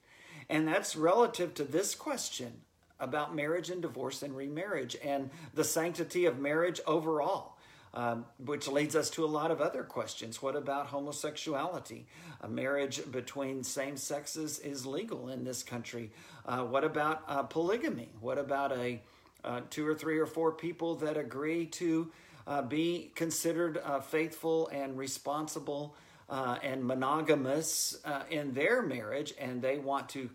And 0.49 0.67
that's 0.67 0.95
relative 0.95 1.53
to 1.55 1.63
this 1.63 1.93
question 1.93 2.61
about 2.99 3.35
marriage 3.35 3.69
and 3.69 3.81
divorce 3.81 4.23
and 4.23 4.35
remarriage 4.35 4.97
and 5.03 5.29
the 5.53 5.63
sanctity 5.63 6.25
of 6.25 6.39
marriage 6.39 6.81
overall. 6.87 7.56
Um, 7.93 8.25
which 8.37 8.67
leads 8.67 8.95
us 8.95 9.09
to 9.11 9.25
a 9.25 9.27
lot 9.27 9.49
of 9.49 9.59
other 9.59 9.81
questions. 9.81 10.41
What 10.41 10.55
about 10.55 10.87
homosexuality? 10.87 12.05
A 12.41 12.47
marriage 12.47 13.01
between 13.11 13.63
same 13.63 13.97
sexes 13.97 14.59
is 14.59 14.85
legal 14.85 15.29
in 15.29 15.45
this 15.45 15.63
country. 15.63 16.11
Uh, 16.45 16.63
what 16.63 16.83
about 16.83 17.23
uh, 17.27 17.43
polygamy? 17.43 18.09
What 18.19 18.37
about 18.37 18.71
a 18.71 19.01
uh, 19.43 19.61
two 19.69 19.87
or 19.87 19.95
three 19.95 20.19
or 20.19 20.25
four 20.25 20.51
people 20.51 20.95
that 20.95 21.17
agree 21.17 21.65
to 21.65 22.11
uh, 22.45 22.61
be 22.61 23.11
considered 23.15 23.79
uh, 23.83 23.99
faithful 23.99 24.67
and 24.69 24.97
responsible 24.97 25.95
uh, 26.29 26.57
and 26.61 26.83
monogamous 26.83 27.97
uh, 28.05 28.23
in 28.29 28.53
their 28.53 28.81
marriage, 28.81 29.33
and 29.39 29.61
they 29.61 29.77
want 29.77 30.09
to 30.09 30.29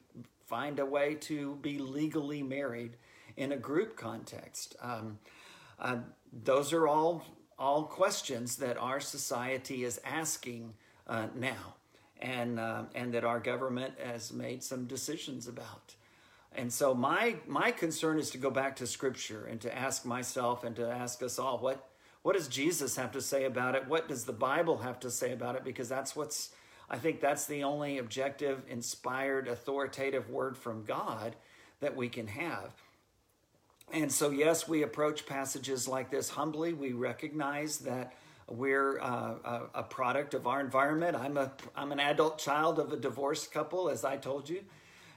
find 0.46 0.78
a 0.78 0.86
way 0.86 1.14
to 1.14 1.56
be 1.56 1.78
legally 1.78 2.42
married 2.42 2.96
in 3.36 3.52
a 3.52 3.56
group 3.56 3.96
context. 3.96 4.76
Um, 4.80 5.18
uh, 5.78 5.96
those 6.44 6.72
are 6.72 6.86
all 6.86 7.24
all 7.62 7.84
questions 7.84 8.56
that 8.56 8.76
our 8.76 8.98
society 8.98 9.84
is 9.84 10.00
asking 10.04 10.74
uh, 11.06 11.28
now, 11.36 11.76
and 12.20 12.58
uh, 12.58 12.82
and 12.92 13.14
that 13.14 13.22
our 13.22 13.38
government 13.38 13.94
has 14.02 14.32
made 14.32 14.64
some 14.64 14.86
decisions 14.86 15.46
about. 15.46 15.94
And 16.56 16.72
so 16.72 16.92
my 16.92 17.36
my 17.46 17.70
concern 17.70 18.18
is 18.18 18.30
to 18.30 18.38
go 18.38 18.50
back 18.50 18.74
to 18.76 18.86
scripture 18.86 19.46
and 19.46 19.60
to 19.60 19.72
ask 19.74 20.04
myself 20.04 20.64
and 20.64 20.74
to 20.74 20.90
ask 20.90 21.22
us 21.22 21.38
all 21.38 21.58
what 21.58 21.88
what 22.22 22.34
does 22.34 22.48
Jesus 22.48 22.96
have 22.96 23.12
to 23.12 23.20
say 23.20 23.44
about 23.44 23.76
it? 23.76 23.86
What 23.86 24.08
does 24.08 24.24
the 24.24 24.32
Bible 24.32 24.78
have 24.78 24.98
to 25.00 25.10
say 25.10 25.32
about 25.32 25.54
it? 25.54 25.62
Because 25.62 25.88
that's 25.88 26.16
what's 26.16 26.50
I 26.90 26.98
think 26.98 27.20
that's 27.20 27.46
the 27.46 27.62
only 27.62 27.98
objective, 27.98 28.62
inspired, 28.68 29.46
authoritative 29.46 30.28
word 30.28 30.56
from 30.56 30.82
God 30.82 31.36
that 31.78 31.94
we 31.94 32.08
can 32.08 32.26
have. 32.26 32.72
And 33.92 34.10
so, 34.10 34.30
yes, 34.30 34.66
we 34.66 34.82
approach 34.82 35.26
passages 35.26 35.86
like 35.86 36.10
this 36.10 36.30
humbly. 36.30 36.72
We 36.72 36.92
recognize 36.92 37.78
that 37.78 38.14
we're 38.48 38.98
uh, 39.00 39.34
a, 39.44 39.60
a, 39.74 39.82
product 39.82 40.34
of 40.34 40.46
our 40.46 40.60
environment. 40.60 41.16
I'm 41.16 41.36
a 41.36 41.52
I'm 41.76 41.92
an 41.92 42.00
adult 42.00 42.38
child 42.38 42.78
of 42.78 42.92
a 42.92 42.96
divorced 42.96 43.52
couple, 43.52 43.88
as 43.88 44.04
I 44.04 44.16
told 44.16 44.48
you 44.48 44.64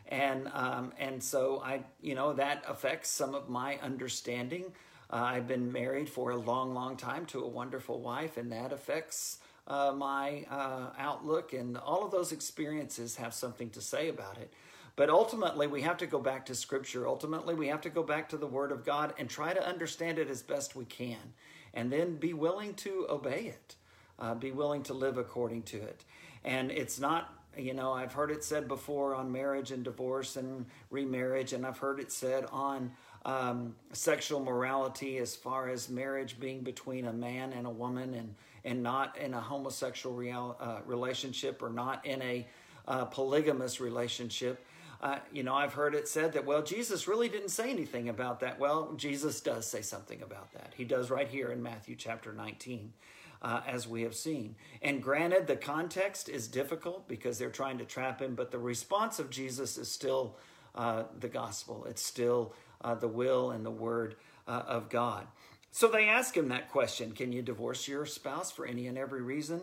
and 0.08 0.50
um, 0.54 0.94
and 1.00 1.22
so 1.22 1.62
I 1.64 1.82
you 2.02 2.16
know 2.16 2.34
that 2.34 2.64
affects 2.68 3.10
some 3.10 3.34
of 3.34 3.50
my 3.50 3.78
understanding. 3.82 4.66
Uh, 5.10 5.18
I've 5.18 5.48
been 5.48 5.72
married 5.72 6.10
for 6.10 6.32
a 6.32 6.36
long, 6.36 6.74
long 6.74 6.98
time 6.98 7.26
to 7.28 7.44
a 7.44 7.48
wonderful 7.48 8.00
wife, 8.00 8.38
and 8.38 8.52
that 8.52 8.74
affects 8.74 9.38
uh, 9.68 9.94
my 9.96 10.46
uh, 10.50 10.90
outlook. 10.98 11.54
And 11.54 11.78
all 11.78 12.04
of 12.04 12.12
those 12.12 12.32
experiences 12.32 13.16
have 13.18 13.34
something 13.34 13.70
to 13.72 13.82
say 13.82 14.10
about 14.10 14.40
it. 14.40 14.52
But 14.96 15.10
ultimately, 15.10 15.68
we 15.68 15.82
have 15.82 15.98
to 15.98 16.08
go 16.08 16.20
back 16.20 16.46
to 16.46 16.56
Scripture. 16.56 17.08
Ultimately, 17.08 17.54
we 17.54 17.68
have 17.68 17.82
to 17.82 17.90
go 17.90 18.04
back 18.04 18.30
to 18.30 18.38
the 18.38 18.48
Word 18.48 18.72
of 18.72 18.86
God 18.86 19.14
and 19.18 19.30
try 19.30 19.54
to 19.54 19.68
understand 19.68 20.20
it 20.20 20.30
as 20.30 20.42
best 20.42 20.76
we 20.76 20.86
can, 20.86 21.34
and 21.74 21.92
then 21.92 22.16
be 22.16 22.34
willing 22.34 22.74
to 22.76 23.06
obey 23.10 23.48
it, 23.48 23.76
uh, 24.20 24.34
be 24.36 24.52
willing 24.52 24.84
to 24.84 24.94
live 24.94 25.18
according 25.18 25.64
to 25.64 25.78
it. 25.78 26.06
And 26.44 26.72
it's 26.72 27.00
not 27.00 27.36
you 27.58 27.74
know, 27.74 27.94
I've 27.94 28.14
heard 28.14 28.32
it 28.32 28.44
said 28.44 28.68
before 28.68 29.16
on 29.16 29.32
marriage 29.32 29.72
and 29.72 29.84
divorce 29.84 30.36
and 30.36 30.66
remarriage, 30.90 31.54
and 31.54 31.66
I've 31.66 31.78
heard 31.78 32.00
it 32.00 32.12
said 32.12 32.46
on 32.52 32.92
um, 33.26 33.76
sexual 33.94 34.40
morality 34.40 35.18
as 35.18 35.36
far 35.36 35.70
as 35.70 35.90
marriage 35.90 36.40
being 36.40 36.62
between 36.62 37.06
a 37.08 37.14
man 37.14 37.54
and 37.54 37.66
a 37.66 37.70
woman 37.70 38.14
and, 38.14 38.36
and 38.64 38.84
not 38.84 39.18
in 39.18 39.34
a 39.34 39.42
homosexual 39.42 40.16
real, 40.16 40.58
uh, 40.60 40.80
relationship 40.86 41.62
or 41.64 41.70
not 41.70 42.06
in 42.06 42.22
a 42.22 42.46
uh, 42.88 43.06
polygamous 43.06 43.80
relationship. 43.80 44.64
Uh, 45.02 45.20
you 45.34 45.44
know, 45.44 45.54
I've 45.54 45.74
heard 45.74 45.96
it 45.96 46.08
said 46.08 46.34
that, 46.34 46.46
well, 46.46 46.64
Jesus 46.64 47.08
really 47.08 47.30
didn't 47.30 47.50
say 47.50 47.70
anything 47.70 48.10
about 48.10 48.40
that. 48.40 48.60
Well, 48.60 48.94
Jesus 48.96 49.42
does 49.42 49.68
say 49.68 49.82
something 49.82 50.22
about 50.22 50.54
that. 50.54 50.74
He 50.76 50.84
does 50.84 51.10
right 51.10 51.28
here 51.28 51.52
in 51.52 51.62
Matthew 51.62 51.96
chapter 51.96 52.34
19 52.34 52.94
uh, 53.42 53.62
as 53.68 53.88
we 53.88 54.02
have 54.02 54.16
seen. 54.16 54.56
And 54.82 55.04
granted, 55.04 55.48
the 55.48 55.56
context 55.56 56.30
is 56.30 56.48
difficult 56.48 57.08
because 57.08 57.38
they're 57.38 57.50
trying 57.50 57.78
to 57.78 57.86
trap 57.86 58.22
him, 58.22 58.36
but 58.36 58.52
the 58.52 58.58
response 58.58 59.20
of 59.20 59.30
Jesus 59.30 59.78
is 59.78 59.92
still 59.92 60.38
uh, 60.74 61.04
the 61.20 61.30
gospel. 61.30 61.86
It's 61.90 62.04
still 62.04 62.54
uh, 62.82 62.96
the 62.96 63.08
will 63.08 63.52
and 63.52 63.66
the 63.66 63.72
word 63.72 64.16
uh, 64.48 64.64
of 64.68 64.90
God. 64.90 65.28
So 65.72 65.88
they 65.88 66.08
ask 66.08 66.36
him 66.36 66.50
that 66.50 66.72
question 66.72 67.12
Can 67.12 67.32
you 67.32 67.42
divorce 67.42 67.88
your 67.88 68.06
spouse 68.06 68.52
for 68.52 68.66
any 68.66 68.88
and 68.88 68.98
every 68.98 69.22
reason? 69.22 69.62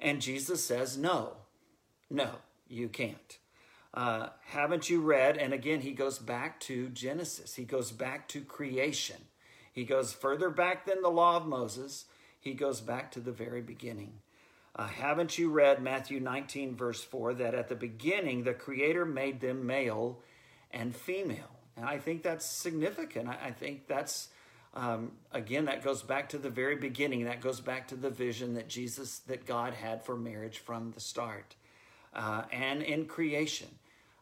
And 0.00 0.20
Jesus 0.20 0.64
says, 0.64 0.96
No, 0.96 1.32
no, 2.10 2.30
you 2.68 2.88
can't. 2.88 3.38
Uh, 3.96 4.28
haven't 4.44 4.88
you 4.88 5.00
read? 5.00 5.38
And 5.38 5.52
again, 5.52 5.80
he 5.80 5.92
goes 5.92 6.18
back 6.18 6.60
to 6.60 6.90
Genesis, 6.90 7.54
he 7.54 7.64
goes 7.64 7.90
back 7.90 8.28
to 8.28 8.42
creation. 8.42 9.16
He 9.72 9.84
goes 9.84 10.12
further 10.12 10.48
back 10.48 10.86
than 10.86 11.02
the 11.02 11.10
law 11.10 11.36
of 11.36 11.46
Moses 11.46 12.06
he 12.46 12.54
goes 12.54 12.80
back 12.80 13.10
to 13.12 13.20
the 13.20 13.32
very 13.32 13.60
beginning. 13.60 14.12
Uh, 14.76 14.86
haven't 14.86 15.36
you 15.36 15.50
read 15.50 15.82
Matthew 15.82 16.20
19, 16.20 16.76
verse 16.76 17.02
4, 17.02 17.34
that 17.34 17.54
at 17.54 17.68
the 17.68 17.74
beginning 17.74 18.44
the 18.44 18.54
Creator 18.54 19.04
made 19.04 19.40
them 19.40 19.66
male 19.66 20.20
and 20.70 20.94
female? 20.94 21.58
And 21.76 21.84
I 21.84 21.98
think 21.98 22.22
that's 22.22 22.46
significant. 22.46 23.28
I, 23.28 23.46
I 23.46 23.50
think 23.50 23.88
that's, 23.88 24.28
um, 24.74 25.10
again, 25.32 25.64
that 25.64 25.82
goes 25.82 26.02
back 26.02 26.28
to 26.28 26.38
the 26.38 26.50
very 26.50 26.76
beginning. 26.76 27.24
That 27.24 27.40
goes 27.40 27.60
back 27.60 27.88
to 27.88 27.96
the 27.96 28.10
vision 28.10 28.54
that 28.54 28.68
Jesus, 28.68 29.18
that 29.26 29.44
God 29.44 29.74
had 29.74 30.04
for 30.04 30.16
marriage 30.16 30.58
from 30.58 30.92
the 30.92 31.00
start. 31.00 31.56
Uh, 32.14 32.42
and 32.52 32.80
in 32.80 33.06
creation, 33.06 33.68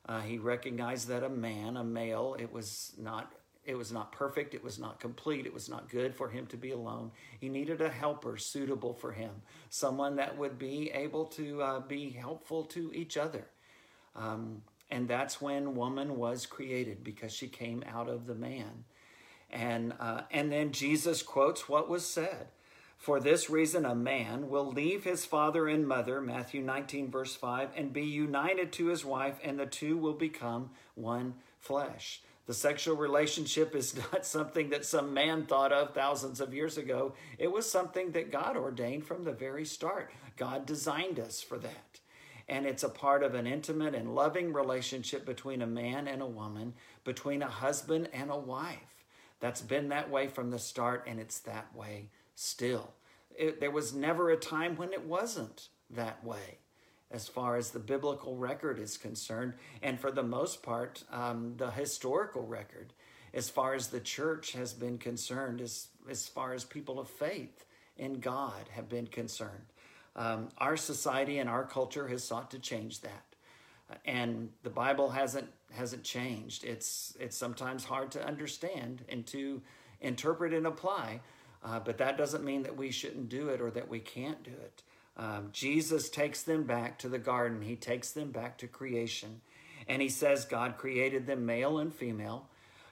uh, 0.06 0.20
he 0.20 0.38
recognized 0.38 1.08
that 1.08 1.22
a 1.22 1.28
man, 1.28 1.76
a 1.76 1.84
male, 1.84 2.36
it 2.38 2.52
was 2.52 2.92
not 2.98 3.32
it 3.66 3.78
was 3.78 3.92
not 3.92 4.12
perfect. 4.12 4.54
It 4.54 4.62
was 4.62 4.78
not 4.78 5.00
complete. 5.00 5.46
It 5.46 5.54
was 5.54 5.68
not 5.68 5.88
good 5.88 6.14
for 6.14 6.28
him 6.28 6.46
to 6.48 6.56
be 6.58 6.72
alone. 6.72 7.10
He 7.40 7.48
needed 7.48 7.80
a 7.80 7.88
helper 7.88 8.36
suitable 8.36 8.92
for 8.92 9.12
him, 9.12 9.30
someone 9.70 10.16
that 10.16 10.36
would 10.36 10.58
be 10.58 10.90
able 10.90 11.24
to 11.26 11.62
uh, 11.62 11.80
be 11.80 12.10
helpful 12.10 12.64
to 12.64 12.92
each 12.92 13.16
other. 13.16 13.46
Um, 14.14 14.62
and 14.90 15.08
that's 15.08 15.40
when 15.40 15.74
woman 15.74 16.16
was 16.16 16.46
created 16.46 17.02
because 17.02 17.32
she 17.32 17.48
came 17.48 17.82
out 17.90 18.08
of 18.08 18.26
the 18.26 18.34
man. 18.34 18.84
And, 19.50 19.94
uh, 19.98 20.22
and 20.30 20.52
then 20.52 20.72
Jesus 20.72 21.22
quotes 21.22 21.68
what 21.68 21.88
was 21.88 22.04
said. 22.04 22.48
For 22.98 23.20
this 23.20 23.50
reason, 23.50 23.84
a 23.84 23.94
man 23.94 24.48
will 24.48 24.66
leave 24.66 25.04
his 25.04 25.26
father 25.26 25.68
and 25.68 25.86
mother, 25.86 26.20
Matthew 26.20 26.62
19, 26.62 27.10
verse 27.10 27.34
5, 27.34 27.70
and 27.76 27.92
be 27.92 28.02
united 28.02 28.72
to 28.72 28.86
his 28.86 29.04
wife, 29.04 29.38
and 29.44 29.58
the 29.58 29.66
two 29.66 29.96
will 29.96 30.14
become 30.14 30.70
one 30.94 31.34
flesh. 31.58 32.22
The 32.46 32.54
sexual 32.54 32.96
relationship 32.96 33.74
is 33.74 33.96
not 34.12 34.26
something 34.26 34.70
that 34.70 34.84
some 34.84 35.14
man 35.14 35.46
thought 35.46 35.72
of 35.72 35.94
thousands 35.94 36.40
of 36.40 36.54
years 36.54 36.76
ago. 36.76 37.14
It 37.38 37.52
was 37.52 37.70
something 37.70 38.12
that 38.12 38.32
God 38.32 38.56
ordained 38.56 39.06
from 39.06 39.24
the 39.24 39.32
very 39.32 39.64
start. 39.64 40.10
God 40.36 40.66
designed 40.66 41.18
us 41.18 41.40
for 41.40 41.58
that. 41.58 42.00
And 42.48 42.66
it's 42.66 42.82
a 42.82 42.90
part 42.90 43.22
of 43.22 43.34
an 43.34 43.46
intimate 43.46 43.94
and 43.94 44.14
loving 44.14 44.52
relationship 44.52 45.24
between 45.24 45.62
a 45.62 45.66
man 45.66 46.06
and 46.06 46.20
a 46.20 46.26
woman, 46.26 46.74
between 47.02 47.42
a 47.42 47.48
husband 47.48 48.10
and 48.12 48.30
a 48.30 48.36
wife. 48.36 49.04
That's 49.40 49.62
been 49.62 49.88
that 49.88 50.10
way 50.10 50.28
from 50.28 50.50
the 50.50 50.58
start, 50.58 51.04
and 51.06 51.18
it's 51.18 51.38
that 51.40 51.74
way 51.74 52.10
still. 52.34 52.94
It, 53.36 53.60
there 53.60 53.70
was 53.70 53.94
never 53.94 54.30
a 54.30 54.36
time 54.36 54.76
when 54.76 54.92
it 54.92 55.04
wasn't 55.06 55.68
that 55.90 56.24
way. 56.24 56.58
as 57.14 57.28
far 57.28 57.56
as 57.56 57.70
the 57.70 57.78
biblical 57.78 58.36
record 58.36 58.78
is 58.78 58.96
concerned, 58.96 59.54
and 59.82 60.00
for 60.00 60.10
the 60.10 60.22
most 60.22 60.62
part, 60.62 61.04
um, 61.12 61.54
the 61.56 61.70
historical 61.70 62.44
record, 62.44 62.92
as 63.32 63.48
far 63.48 63.74
as 63.74 63.88
the 63.88 64.00
church 64.00 64.52
has 64.52 64.72
been 64.72 64.98
concerned, 64.98 65.60
as, 65.60 65.86
as 66.10 66.26
far 66.26 66.52
as 66.52 66.64
people 66.64 66.98
of 66.98 67.08
faith 67.08 67.64
in 67.96 68.14
God 68.14 68.68
have 68.72 68.88
been 68.88 69.06
concerned. 69.06 69.66
Um, 70.16 70.48
our 70.58 70.76
society 70.76 71.38
and 71.38 71.48
our 71.48 71.64
culture 71.64 72.08
has 72.08 72.24
sought 72.24 72.50
to 72.50 72.58
change 72.58 73.00
that. 73.00 73.24
And 74.04 74.50
the 74.62 74.70
Bible 74.70 75.10
hasn't 75.10 75.48
hasn't 75.72 76.04
changed. 76.04 76.64
It's 76.64 77.16
it's 77.20 77.36
sometimes 77.36 77.84
hard 77.84 78.10
to 78.12 78.26
understand 78.26 79.04
and 79.08 79.26
to 79.26 79.60
interpret 80.00 80.54
and 80.54 80.66
apply, 80.66 81.20
uh, 81.64 81.80
but 81.80 81.98
that 81.98 82.18
doesn't 82.18 82.44
mean 82.44 82.62
that 82.62 82.76
we 82.76 82.90
shouldn't 82.90 83.28
do 83.28 83.48
it 83.48 83.60
or 83.60 83.70
that 83.70 83.88
we 83.88 83.98
can't 83.98 84.42
do 84.42 84.50
it. 84.50 84.82
Um, 85.16 85.48
Jesus 85.52 86.08
takes 86.08 86.42
them 86.42 86.64
back 86.64 86.98
to 86.98 87.08
the 87.08 87.18
garden. 87.18 87.62
He 87.62 87.76
takes 87.76 88.10
them 88.10 88.30
back 88.30 88.58
to 88.58 88.66
creation, 88.66 89.40
and 89.88 90.02
he 90.02 90.08
says 90.08 90.44
God 90.44 90.76
created 90.76 91.26
them 91.26 91.46
male 91.46 91.78
and 91.78 91.94
female. 91.94 92.48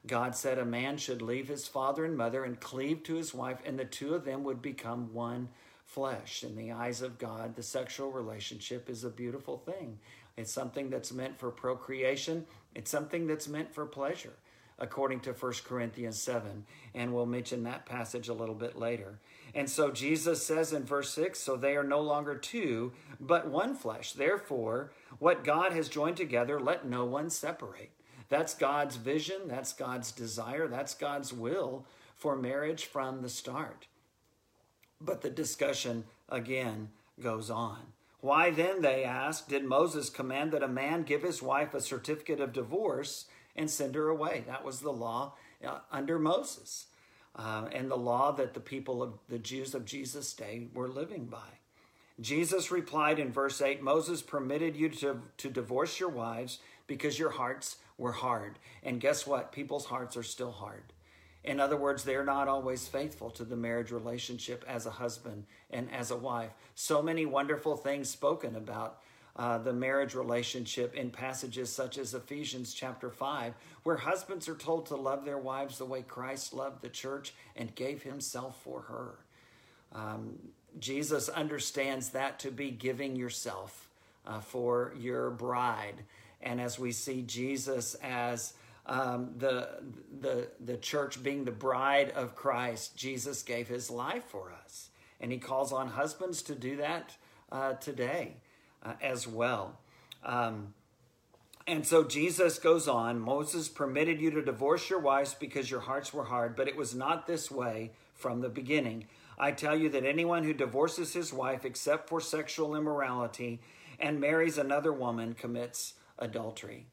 God 0.06 0.34
said 0.34 0.58
a 0.58 0.64
man 0.64 0.96
should 0.96 1.22
leave 1.22 1.48
his 1.48 1.68
father 1.68 2.04
and 2.04 2.16
mother 2.16 2.44
and 2.44 2.58
cleave 2.58 3.02
to 3.04 3.14
his 3.14 3.34
wife, 3.34 3.58
and 3.64 3.78
the 3.78 3.84
two 3.84 4.14
of 4.14 4.24
them 4.24 4.42
would 4.44 4.62
become 4.62 5.12
one 5.12 5.48
flesh. 5.84 6.42
In 6.42 6.56
the 6.56 6.72
eyes 6.72 7.02
of 7.02 7.18
God, 7.18 7.54
the 7.54 7.62
sexual 7.62 8.10
relationship 8.10 8.88
is 8.88 9.04
a 9.04 9.10
beautiful 9.10 9.58
thing. 9.58 9.98
It's 10.36 10.52
something 10.52 10.90
that's 10.90 11.12
meant 11.12 11.38
for 11.38 11.50
procreation, 11.50 12.46
it's 12.74 12.90
something 12.90 13.26
that's 13.26 13.48
meant 13.48 13.74
for 13.74 13.84
pleasure, 13.84 14.32
according 14.82 15.20
to 15.20 15.32
1 15.32 15.52
Corinthians 15.64 16.20
7. 16.20 16.66
And 16.94 17.14
we'll 17.14 17.24
mention 17.24 17.62
that 17.62 17.86
passage 17.86 18.28
a 18.28 18.34
little 18.34 18.54
bit 18.54 18.76
later. 18.76 19.20
And 19.54 19.70
so 19.70 19.92
Jesus 19.92 20.44
says 20.44 20.72
in 20.72 20.84
verse 20.84 21.14
6 21.14 21.38
So 21.38 21.56
they 21.56 21.76
are 21.76 21.84
no 21.84 22.00
longer 22.00 22.36
two, 22.36 22.92
but 23.20 23.48
one 23.48 23.76
flesh. 23.76 24.12
Therefore, 24.12 24.92
what 25.20 25.44
God 25.44 25.72
has 25.72 25.88
joined 25.88 26.16
together, 26.16 26.60
let 26.60 26.84
no 26.84 27.04
one 27.04 27.30
separate. 27.30 27.92
That's 28.28 28.54
God's 28.54 28.96
vision, 28.96 29.42
that's 29.46 29.72
God's 29.72 30.10
desire, 30.10 30.66
that's 30.66 30.94
God's 30.94 31.32
will 31.32 31.86
for 32.16 32.34
marriage 32.34 32.86
from 32.86 33.22
the 33.22 33.28
start. 33.28 33.86
But 35.00 35.20
the 35.20 35.30
discussion 35.30 36.04
again 36.28 36.88
goes 37.20 37.50
on. 37.50 37.78
Why 38.20 38.50
then, 38.50 38.82
they 38.82 39.04
ask, 39.04 39.48
did 39.48 39.64
Moses 39.64 40.08
command 40.08 40.52
that 40.52 40.62
a 40.62 40.68
man 40.68 41.02
give 41.02 41.22
his 41.22 41.42
wife 41.42 41.74
a 41.74 41.80
certificate 41.80 42.40
of 42.40 42.52
divorce 42.52 43.26
and 43.56 43.71
send 43.71 43.94
her 43.94 44.09
away? 44.09 44.44
That 44.47 44.64
was 44.64 44.80
the 44.80 44.92
law 44.92 45.35
uh, 45.64 45.78
under 45.90 46.18
Moses 46.18 46.87
uh, 47.37 47.68
and 47.73 47.90
the 47.90 47.97
law 47.97 48.32
that 48.32 48.54
the 48.54 48.61
people 48.61 49.02
of 49.02 49.14
the 49.28 49.38
Jews 49.38 49.75
of 49.75 49.85
Jesus' 49.85 50.32
day 50.32 50.68
were 50.75 50.88
living 50.88 51.26
by. 51.26 51.59
Jesus 52.21 52.71
replied 52.71 53.18
in 53.18 53.32
verse 53.32 53.61
8 53.61 53.82
Moses 53.82 54.23
permitted 54.23 54.76
you 54.76 54.88
to, 54.90 55.23
to 55.38 55.50
divorce 55.50 55.99
your 55.99 56.11
wives 56.11 56.59
because 56.87 57.18
your 57.18 57.30
hearts 57.30 57.76
were 57.97 58.12
hard. 58.12 58.59
And 58.82 59.00
guess 59.00 59.26
what? 59.26 59.52
People's 59.52 59.87
hearts 59.87 60.16
are 60.16 60.23
still 60.23 60.52
hard. 60.52 60.92
In 61.44 61.59
other 61.59 61.76
words, 61.76 62.04
they're 62.04 62.25
not 62.25 62.47
always 62.47 62.87
faithful 62.87 63.30
to 63.30 63.44
the 63.44 63.56
marriage 63.56 63.90
relationship 63.90 64.64
as 64.68 64.87
a 64.87 64.90
husband 64.90 65.44
and 65.71 65.90
as 65.90 66.11
a 66.11 66.16
wife. 66.16 66.50
So 66.75 67.02
many 67.02 67.26
wonderful 67.26 67.76
things 67.76 68.09
spoken 68.09 68.54
about 68.54 69.00
uh, 69.36 69.58
the 69.58 69.72
marriage 69.72 70.14
relationship 70.14 70.94
in 70.94 71.10
passages 71.10 71.70
such 71.70 71.96
as 71.96 72.12
Ephesians 72.12 72.74
chapter 72.74 73.10
5, 73.10 73.54
where 73.82 73.96
husbands 73.96 74.48
are 74.48 74.54
told 74.54 74.86
to 74.86 74.96
love 74.96 75.24
their 75.24 75.38
wives 75.38 75.78
the 75.78 75.86
way 75.86 76.02
Christ 76.02 76.52
loved 76.52 76.82
the 76.82 76.90
church 76.90 77.32
and 77.56 77.74
gave 77.74 78.02
himself 78.02 78.60
for 78.62 78.82
her. 78.82 79.18
Um, 79.94 80.38
Jesus 80.78 81.28
understands 81.28 82.10
that 82.10 82.38
to 82.40 82.50
be 82.50 82.70
giving 82.70 83.16
yourself 83.16 83.88
uh, 84.26 84.40
for 84.40 84.94
your 84.98 85.30
bride. 85.30 86.04
And 86.42 86.60
as 86.60 86.78
we 86.78 86.92
see 86.92 87.22
Jesus 87.22 87.94
as 88.02 88.52
um, 88.84 89.30
the, 89.38 89.68
the, 90.20 90.48
the 90.60 90.76
church 90.76 91.22
being 91.22 91.44
the 91.44 91.52
bride 91.52 92.10
of 92.10 92.34
Christ, 92.34 92.96
Jesus 92.96 93.42
gave 93.42 93.68
his 93.68 93.90
life 93.90 94.24
for 94.24 94.52
us. 94.64 94.90
And 95.20 95.32
he 95.32 95.38
calls 95.38 95.72
on 95.72 95.88
husbands 95.88 96.42
to 96.42 96.54
do 96.54 96.76
that 96.76 97.16
uh, 97.50 97.74
today 97.74 98.36
uh, 98.85 98.95
as 99.01 99.27
well. 99.27 99.79
Um, 100.25 100.75
and 101.66 101.87
so 101.87 102.03
Jesus 102.03 102.59
goes 102.59 102.88
on 102.88 103.21
Moses 103.21 103.68
permitted 103.68 104.21
you 104.21 104.31
to 104.33 104.42
divorce 104.42 104.90
your 104.90 104.99
wives 104.99 105.35
because 105.35 105.71
your 105.71 105.81
hearts 105.81 106.12
were 106.12 106.25
hard, 106.25 106.57
but 106.57 106.68
it 106.68 106.77
was 106.77 106.95
not 106.95 107.27
this 107.27 107.51
way 107.51 107.92
from 108.14 108.40
the 108.40 108.49
beginning. 108.49 109.07
I 109.38 109.53
tell 109.53 109.77
you 109.77 109.88
that 109.90 110.05
anyone 110.05 110.45
who 110.45 110.53
divorces 110.53 111.14
his 111.14 111.33
wife 111.33 111.64
except 111.64 112.09
for 112.09 112.21
sexual 112.21 112.75
immorality 112.75 113.61
and 113.99 114.21
marries 114.21 114.59
another 114.59 114.92
woman 114.92 115.35
commits 115.35 115.95
adultery. 116.18 116.87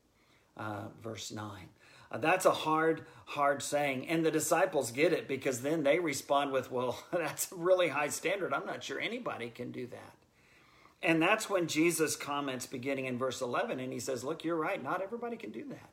Uh, 0.56 0.84
verse 1.02 1.32
9. 1.32 1.70
Uh, 2.12 2.18
that's 2.18 2.46
a 2.46 2.52
hard, 2.52 3.06
hard 3.26 3.62
saying. 3.62 4.08
And 4.08 4.26
the 4.26 4.32
disciples 4.32 4.92
get 4.92 5.14
it 5.14 5.28
because 5.28 5.62
then 5.62 5.84
they 5.84 6.00
respond 6.00 6.52
with, 6.52 6.72
Well, 6.72 7.02
that's 7.12 7.52
a 7.52 7.56
really 7.56 7.90
high 7.90 8.10
standard. 8.10 8.54
I'm 8.54 8.66
not 8.66 8.84
sure 8.84 9.00
anybody 9.00 9.50
can 9.50 9.72
do 9.72 9.88
that. 9.88 10.14
And 11.02 11.22
that's 11.22 11.50
when 11.50 11.68
Jesus 11.68 12.16
comments 12.16 12.66
beginning 12.66 13.06
in 13.06 13.18
verse 13.18 13.42
11 13.42 13.80
and 13.80 13.94
he 13.94 14.00
says, 14.00 14.24
Look, 14.24 14.44
you're 14.44 14.56
right. 14.56 14.82
Not 14.84 15.02
everybody 15.02 15.38
can 15.38 15.52
do 15.52 15.64
that. 15.70 15.90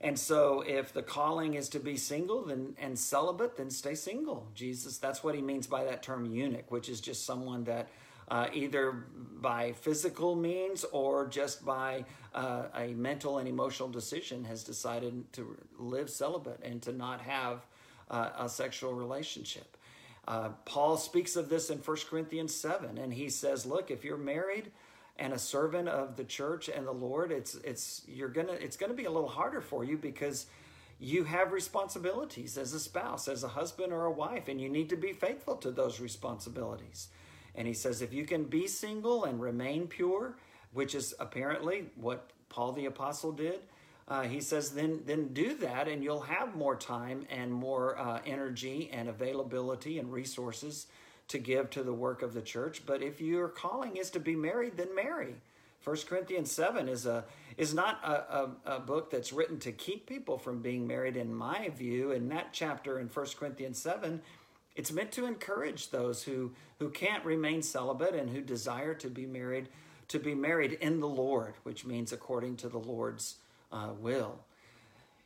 And 0.00 0.18
so 0.18 0.62
if 0.66 0.92
the 0.92 1.02
calling 1.02 1.54
is 1.54 1.68
to 1.70 1.80
be 1.80 1.96
single 1.96 2.44
then, 2.44 2.74
and 2.78 2.98
celibate, 2.98 3.56
then 3.56 3.70
stay 3.70 3.94
single. 3.94 4.46
Jesus, 4.54 4.98
that's 4.98 5.24
what 5.24 5.34
he 5.34 5.40
means 5.40 5.66
by 5.66 5.84
that 5.84 6.02
term 6.02 6.26
eunuch, 6.26 6.70
which 6.70 6.88
is 6.88 7.00
just 7.00 7.24
someone 7.24 7.64
that 7.64 7.88
uh, 8.28 8.48
either 8.52 8.92
by 9.40 9.72
physical 9.72 10.34
means 10.34 10.84
or 10.92 11.26
just 11.26 11.64
by 11.64 12.04
uh, 12.34 12.64
a 12.74 12.88
mental 12.88 13.38
and 13.38 13.48
emotional 13.48 13.88
decision, 13.88 14.44
has 14.44 14.64
decided 14.64 15.32
to 15.32 15.56
live 15.78 16.10
celibate 16.10 16.60
and 16.62 16.82
to 16.82 16.92
not 16.92 17.20
have 17.20 17.64
uh, 18.10 18.30
a 18.38 18.48
sexual 18.48 18.92
relationship. 18.92 19.76
Uh, 20.26 20.50
Paul 20.64 20.96
speaks 20.96 21.36
of 21.36 21.48
this 21.48 21.70
in 21.70 21.78
1 21.78 21.96
Corinthians 22.10 22.54
7, 22.54 22.98
and 22.98 23.14
he 23.14 23.28
says, 23.28 23.64
Look, 23.64 23.90
if 23.90 24.04
you're 24.04 24.16
married, 24.16 24.72
and 25.18 25.32
a 25.32 25.38
servant 25.38 25.88
of 25.88 26.16
the 26.16 26.24
church 26.24 26.68
and 26.68 26.86
the 26.86 26.92
Lord, 26.92 27.32
it's 27.32 27.54
it's 27.56 28.02
you're 28.06 28.28
gonna 28.28 28.52
it's 28.52 28.76
gonna 28.76 28.94
be 28.94 29.06
a 29.06 29.10
little 29.10 29.28
harder 29.28 29.60
for 29.60 29.82
you 29.84 29.96
because 29.96 30.46
you 30.98 31.24
have 31.24 31.52
responsibilities 31.52 32.56
as 32.56 32.72
a 32.72 32.80
spouse, 32.80 33.28
as 33.28 33.44
a 33.44 33.48
husband 33.48 33.92
or 33.92 34.06
a 34.06 34.10
wife, 34.10 34.48
and 34.48 34.60
you 34.60 34.68
need 34.68 34.88
to 34.88 34.96
be 34.96 35.12
faithful 35.12 35.56
to 35.56 35.70
those 35.70 36.00
responsibilities. 36.00 37.08
And 37.54 37.66
he 37.66 37.74
says, 37.74 38.00
if 38.00 38.12
you 38.12 38.24
can 38.24 38.44
be 38.44 38.66
single 38.66 39.24
and 39.24 39.40
remain 39.40 39.88
pure, 39.88 40.36
which 40.72 40.94
is 40.94 41.14
apparently 41.18 41.86
what 41.96 42.30
Paul 42.48 42.72
the 42.72 42.86
Apostle 42.86 43.32
did, 43.32 43.60
uh, 44.08 44.22
he 44.22 44.40
says, 44.40 44.70
then, 44.70 45.00
then 45.04 45.28
do 45.28 45.54
that 45.56 45.88
and 45.88 46.02
you'll 46.02 46.20
have 46.20 46.54
more 46.54 46.76
time 46.76 47.26
and 47.28 47.52
more 47.52 47.98
uh, 47.98 48.20
energy 48.24 48.88
and 48.92 49.08
availability 49.08 49.98
and 49.98 50.12
resources 50.12 50.86
to 51.28 51.38
give 51.38 51.70
to 51.70 51.82
the 51.82 51.92
work 51.92 52.22
of 52.22 52.32
the 52.32 52.42
church. 52.42 52.82
But 52.86 53.02
if 53.02 53.20
your 53.20 53.48
calling 53.48 53.96
is 53.96 54.10
to 54.10 54.20
be 54.20 54.36
married, 54.36 54.76
then 54.76 54.94
marry. 54.94 55.34
1 55.82 55.96
Corinthians 56.08 56.50
7 56.52 56.88
is, 56.88 57.06
a, 57.06 57.24
is 57.56 57.74
not 57.74 58.00
a, 58.04 58.10
a, 58.10 58.76
a, 58.76 58.80
book 58.80 59.10
that's 59.10 59.32
written 59.32 59.58
to 59.60 59.72
keep 59.72 60.06
people 60.06 60.38
from 60.38 60.60
being 60.60 60.86
married, 60.86 61.16
in 61.16 61.32
my 61.32 61.68
view. 61.68 62.12
In 62.12 62.28
that 62.30 62.48
chapter 62.52 62.98
in 62.98 63.08
1 63.08 63.26
Corinthians 63.38 63.78
7, 63.78 64.20
it's 64.74 64.92
meant 64.92 65.12
to 65.12 65.26
encourage 65.26 65.90
those 65.90 66.22
who, 66.22 66.52
who 66.78 66.90
can't 66.90 67.24
remain 67.24 67.62
celibate 67.62 68.14
and 68.14 68.30
who 68.30 68.40
desire 68.40 68.94
to 68.94 69.08
be 69.08 69.26
married 69.26 69.68
to 70.08 70.18
be 70.20 70.36
married 70.36 70.74
in 70.74 71.00
the 71.00 71.08
Lord, 71.08 71.54
which 71.64 71.84
means 71.84 72.12
according 72.12 72.56
to 72.58 72.68
the 72.68 72.78
Lord's 72.78 73.38
uh, 73.72 73.90
will. 73.98 74.40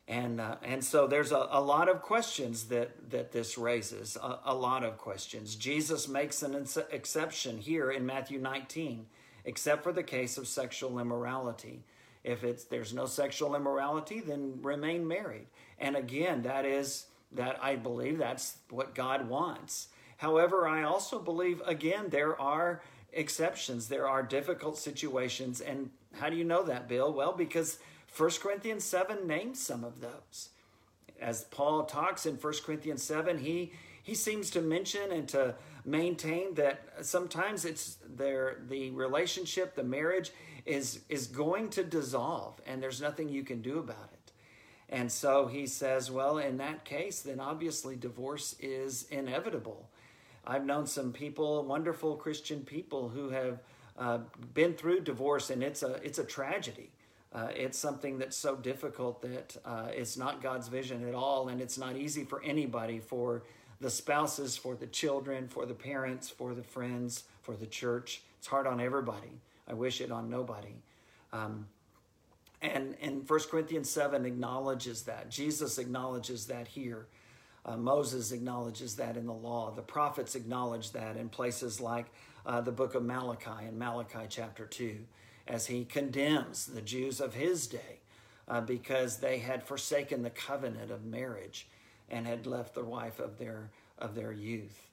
And, 0.08 0.40
uh, 0.40 0.56
and 0.64 0.84
so 0.84 1.06
there's 1.06 1.30
a, 1.30 1.46
a 1.52 1.60
lot 1.60 1.88
of 1.88 2.02
questions 2.02 2.64
that, 2.64 3.10
that 3.10 3.30
this 3.30 3.56
raises, 3.56 4.16
a, 4.16 4.40
a 4.46 4.54
lot 4.54 4.82
of 4.82 4.98
questions. 4.98 5.54
Jesus 5.54 6.08
makes 6.08 6.42
an 6.42 6.66
exception 6.90 7.58
here 7.58 7.92
in 7.92 8.04
Matthew 8.04 8.40
19, 8.40 9.06
except 9.44 9.84
for 9.84 9.92
the 9.92 10.02
case 10.02 10.36
of 10.36 10.48
sexual 10.48 10.98
immorality. 10.98 11.84
If 12.24 12.42
it's, 12.42 12.64
there's 12.64 12.92
no 12.92 13.06
sexual 13.06 13.54
immorality, 13.54 14.20
then 14.20 14.58
remain 14.62 15.06
married. 15.06 15.46
And 15.78 15.94
again, 15.96 16.42
that 16.42 16.64
is 16.64 17.06
that 17.32 17.58
I 17.62 17.76
believe 17.76 18.18
that's 18.18 18.58
what 18.68 18.94
God 18.96 19.28
wants. 19.28 19.88
However, 20.16 20.66
I 20.66 20.82
also 20.82 21.18
believe, 21.18 21.62
again, 21.64 22.08
there 22.10 22.38
are 22.40 22.82
exceptions. 23.12 23.88
There 23.88 24.08
are 24.08 24.22
difficult 24.22 24.76
situations. 24.76 25.60
And 25.60 25.90
how 26.18 26.28
do 26.28 26.36
you 26.36 26.44
know 26.44 26.64
that, 26.64 26.88
Bill? 26.88 27.12
Well, 27.12 27.32
because 27.32 27.78
1 28.16 28.30
Corinthians 28.42 28.84
7 28.84 29.26
names 29.26 29.60
some 29.60 29.84
of 29.84 30.00
those. 30.00 30.50
As 31.20 31.44
Paul 31.44 31.84
talks 31.84 32.26
in 32.26 32.36
1 32.36 32.52
Corinthians 32.64 33.02
7, 33.02 33.38
he, 33.38 33.72
he 34.02 34.14
seems 34.14 34.50
to 34.50 34.60
mention 34.60 35.12
and 35.12 35.28
to 35.28 35.54
maintain 35.84 36.54
that 36.54 36.82
sometimes 37.02 37.64
it's 37.64 37.98
there 38.08 38.58
the 38.68 38.90
relationship, 38.90 39.74
the 39.74 39.84
marriage 39.84 40.30
is 40.66 41.00
is 41.08 41.26
going 41.26 41.70
to 41.70 41.82
dissolve 41.82 42.60
and 42.66 42.82
there's 42.82 43.00
nothing 43.00 43.28
you 43.28 43.42
can 43.42 43.62
do 43.62 43.78
about 43.78 44.10
it. 44.12 44.32
And 44.90 45.10
so 45.10 45.46
he 45.46 45.66
says, 45.66 46.10
well, 46.10 46.38
in 46.38 46.58
that 46.58 46.84
case, 46.84 47.20
then 47.20 47.40
obviously 47.40 47.96
divorce 47.96 48.56
is 48.58 49.06
inevitable. 49.10 49.88
I've 50.44 50.64
known 50.64 50.86
some 50.86 51.12
people, 51.12 51.62
wonderful 51.64 52.16
Christian 52.16 52.62
people, 52.62 53.08
who 53.08 53.30
have 53.30 53.60
uh, 53.96 54.18
been 54.52 54.74
through 54.74 55.00
divorce, 55.00 55.50
and 55.50 55.62
it's 55.62 55.82
a 55.82 56.00
it's 56.02 56.18
a 56.18 56.24
tragedy. 56.24 56.90
Uh, 57.32 57.48
it's 57.54 57.78
something 57.78 58.18
that's 58.18 58.36
so 58.36 58.56
difficult 58.56 59.22
that 59.22 59.56
uh, 59.64 59.88
it's 59.92 60.16
not 60.16 60.42
God's 60.42 60.68
vision 60.68 61.06
at 61.08 61.14
all, 61.14 61.48
and 61.48 61.60
it's 61.60 61.78
not 61.78 61.96
easy 61.96 62.24
for 62.24 62.42
anybody, 62.42 62.98
for 62.98 63.44
the 63.80 63.90
spouses, 63.90 64.56
for 64.56 64.74
the 64.74 64.86
children, 64.86 65.48
for 65.48 65.64
the 65.64 65.74
parents, 65.74 66.28
for 66.28 66.54
the 66.54 66.62
friends, 66.62 67.24
for 67.42 67.54
the 67.54 67.66
church. 67.66 68.22
It's 68.38 68.48
hard 68.48 68.66
on 68.66 68.80
everybody. 68.80 69.40
I 69.68 69.74
wish 69.74 70.00
it 70.00 70.10
on 70.10 70.28
nobody. 70.28 70.74
Um, 71.32 71.66
and 72.60 72.96
and 73.00 73.28
1 73.28 73.40
Corinthians 73.50 73.88
7 73.88 74.26
acknowledges 74.26 75.02
that. 75.02 75.30
Jesus 75.30 75.78
acknowledges 75.78 76.46
that 76.46 76.68
here. 76.68 77.06
Uh, 77.64 77.76
Moses 77.76 78.32
acknowledges 78.32 78.96
that 78.96 79.16
in 79.16 79.26
the 79.26 79.32
law. 79.32 79.70
The 79.70 79.82
prophets 79.82 80.34
acknowledge 80.34 80.92
that 80.92 81.16
in 81.16 81.28
places 81.28 81.80
like 81.80 82.06
uh, 82.44 82.60
the 82.60 82.72
book 82.72 82.94
of 82.94 83.04
Malachi 83.04 83.66
in 83.68 83.78
Malachi 83.78 84.26
chapter 84.28 84.66
2, 84.66 84.96
as 85.50 85.66
he 85.66 85.84
condemns 85.84 86.66
the 86.66 86.80
Jews 86.80 87.20
of 87.20 87.34
his 87.34 87.66
day 87.66 87.98
uh, 88.46 88.60
because 88.60 89.16
they 89.16 89.38
had 89.38 89.64
forsaken 89.64 90.22
the 90.22 90.30
covenant 90.30 90.92
of 90.92 91.04
marriage 91.04 91.66
and 92.08 92.26
had 92.26 92.46
left 92.46 92.74
the 92.74 92.84
wife 92.84 93.18
of 93.18 93.36
their, 93.36 93.70
of 93.98 94.14
their 94.14 94.32
youth. 94.32 94.88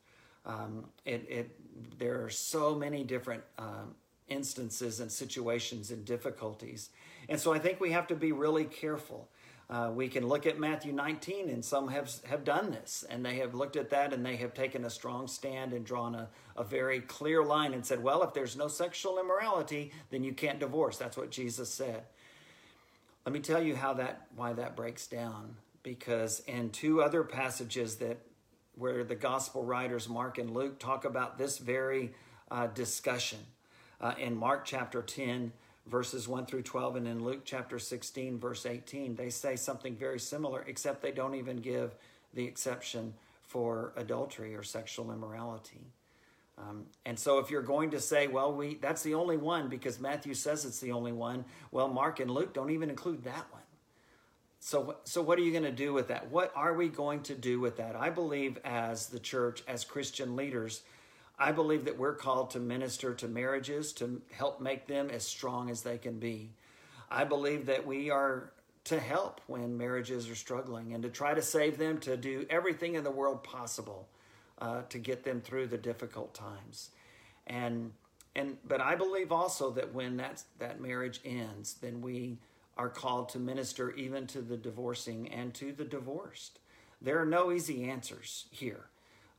Um, 0.46 0.86
it, 1.06 1.26
it, 1.30 2.00
there 2.00 2.24
are 2.24 2.30
so 2.30 2.74
many 2.74 3.04
different 3.04 3.44
um, 3.60 3.94
instances 4.30 5.00
and 5.00 5.12
situations 5.12 5.92
and 5.92 6.04
difficulties. 6.04 6.90
And 7.30 7.40
so 7.40 7.54
I 7.54 7.60
think 7.60 7.80
we 7.80 7.92
have 7.92 8.08
to 8.08 8.16
be 8.16 8.32
really 8.32 8.66
careful. 8.66 9.30
Uh, 9.70 9.92
we 9.94 10.08
can 10.08 10.26
look 10.26 10.46
at 10.46 10.58
Matthew 10.58 10.94
19, 10.94 11.50
and 11.50 11.64
some 11.64 11.90
have, 11.90 12.10
have 12.26 12.46
done 12.46 12.72
this, 12.72 13.04
and 13.10 13.26
they 13.26 13.36
have 13.36 13.54
looked 13.54 13.76
at 13.76 13.90
that 13.90 14.14
and 14.14 14.26
they 14.26 14.38
have 14.38 14.54
taken 14.54 14.86
a 14.86 14.90
strong 14.90 15.28
stand 15.28 15.74
and 15.74 15.86
drawn 15.86 16.16
a, 16.16 16.30
a 16.56 16.64
very 16.64 17.02
clear 17.02 17.44
line 17.44 17.74
and 17.74 17.86
said, 17.86 18.02
well, 18.02 18.24
if 18.24 18.34
there's 18.34 18.56
no 18.56 18.70
sexual 18.70 19.20
immorality, 19.20 19.92
then 20.10 20.24
you 20.24 20.32
can't 20.34 20.60
divorce. 20.60 20.98
That's 20.98 21.18
what 21.18 21.32
Jesus 21.32 21.70
said. 21.70 22.04
Let 23.26 23.34
me 23.34 23.42
tell 23.42 23.62
you 23.62 23.76
how 23.76 23.94
that 23.96 24.28
why 24.38 24.54
that 24.54 24.78
breaks 24.78 25.06
down. 25.06 25.58
Because 25.84 26.40
in 26.48 26.70
two 26.70 27.02
other 27.02 27.24
passages 27.24 27.98
that 27.98 28.20
where 28.76 29.04
the 29.04 29.16
gospel 29.16 29.66
writers 29.66 30.08
Mark 30.08 30.38
and 30.38 30.52
Luke 30.52 30.80
talk 30.80 31.04
about 31.04 31.38
this 31.38 31.58
very 31.58 32.14
uh, 32.50 32.68
discussion, 32.68 33.40
uh, 34.00 34.14
in 34.18 34.36
Mark 34.36 34.66
chapter 34.66 35.02
10, 35.02 35.52
verses 35.90 36.28
1 36.28 36.46
through 36.46 36.64
12, 36.64 36.98
and 36.98 37.08
in 37.08 37.24
Luke 37.24 37.42
chapter 37.46 37.80
16, 37.80 38.38
verse 38.40 38.66
18, 38.66 39.16
they 39.16 39.30
say 39.30 39.56
something 39.56 39.96
very 39.96 40.20
similar, 40.20 40.64
except 40.68 41.02
they 41.02 41.12
don't 41.12 41.36
even 41.36 41.58
give 41.58 41.96
the 42.34 42.46
exception 42.46 43.14
for 43.44 43.94
adultery 43.96 44.56
or 44.56 44.64
sexual 44.64 45.12
immorality. 45.12 45.92
Um, 46.58 46.86
and 47.06 47.18
so, 47.18 47.38
if 47.38 47.52
you're 47.52 47.62
going 47.62 47.92
to 47.92 48.00
say, 48.00 48.28
well, 48.28 48.52
we 48.52 48.76
that's 48.76 49.04
the 49.04 49.14
only 49.14 49.38
one 49.38 49.70
because 49.70 50.00
Matthew 50.00 50.34
says 50.34 50.66
it's 50.66 50.80
the 50.80 50.92
only 50.92 51.12
one, 51.12 51.46
well, 51.72 51.88
Mark 51.88 52.20
and 52.20 52.32
Luke 52.32 52.54
don't 52.54 52.72
even 52.72 52.90
include 52.90 53.24
that 53.26 53.46
one. 53.52 53.62
So, 54.60 54.98
so 55.04 55.22
what 55.22 55.38
are 55.38 55.44
you 55.44 55.52
going 55.52 55.64
to 55.64 55.72
do 55.72 55.94
with 55.94 56.08
that? 56.08 56.32
What 56.32 56.52
are 56.56 56.74
we 56.74 56.90
going 56.90 57.22
to 57.24 57.36
do 57.36 57.60
with 57.60 57.78
that? 57.78 57.96
I 57.96 58.10
believe, 58.10 58.58
as 58.66 59.08
the 59.08 59.20
church, 59.20 59.64
as 59.68 59.84
Christian 59.84 60.36
leaders, 60.36 60.82
I 61.40 61.52
believe 61.52 61.86
that 61.86 61.98
we're 61.98 62.16
called 62.16 62.52
to 62.52 62.60
minister 62.60 63.14
to 63.16 63.28
marriages 63.28 63.94
to 63.94 64.22
help 64.32 64.60
make 64.60 64.88
them 64.88 65.10
as 65.10 65.24
strong 65.24 65.70
as 65.70 65.82
they 65.84 65.98
can 65.98 66.20
be. 66.20 66.52
I 67.12 67.24
believe 67.24 67.68
that 67.68 67.86
we 67.86 68.10
are 68.10 68.52
to 68.86 69.00
help 69.00 69.42
when 69.48 69.78
marriages 69.78 70.30
are 70.30 70.36
struggling 70.36 70.94
and 70.94 71.04
to 71.04 71.10
try 71.10 71.34
to 71.34 71.42
save 71.42 71.78
them, 71.78 72.00
to 72.00 72.18
do 72.18 72.46
everything 72.50 72.96
in 72.96 73.04
the 73.04 73.12
world 73.12 73.44
possible 73.44 74.08
uh, 74.60 74.82
to 74.90 74.98
get 74.98 75.24
them 75.24 75.42
through 75.42 75.68
the 75.68 75.78
difficult 75.78 76.34
times. 76.34 76.90
And 77.46 77.92
and 78.36 78.58
but 78.68 78.82
I 78.82 78.96
believe 78.96 79.32
also 79.32 79.72
that 79.72 79.94
when 79.94 80.18
that 80.18 80.44
that 80.60 80.80
marriage 80.80 81.20
ends, 81.26 81.76
then 81.82 82.02
we 82.02 82.40
are 82.78 82.90
called 82.90 83.30
to 83.30 83.40
minister 83.40 83.92
even 83.92 84.28
to 84.28 84.42
the 84.42 84.58
divorcing 84.58 85.30
and 85.30 85.54
to 85.56 85.72
the 85.72 85.86
divorced. 85.86 86.60
There 87.02 87.20
are 87.22 87.26
no 87.26 87.52
easy 87.52 87.90
answers 87.90 88.46
here. 88.52 88.86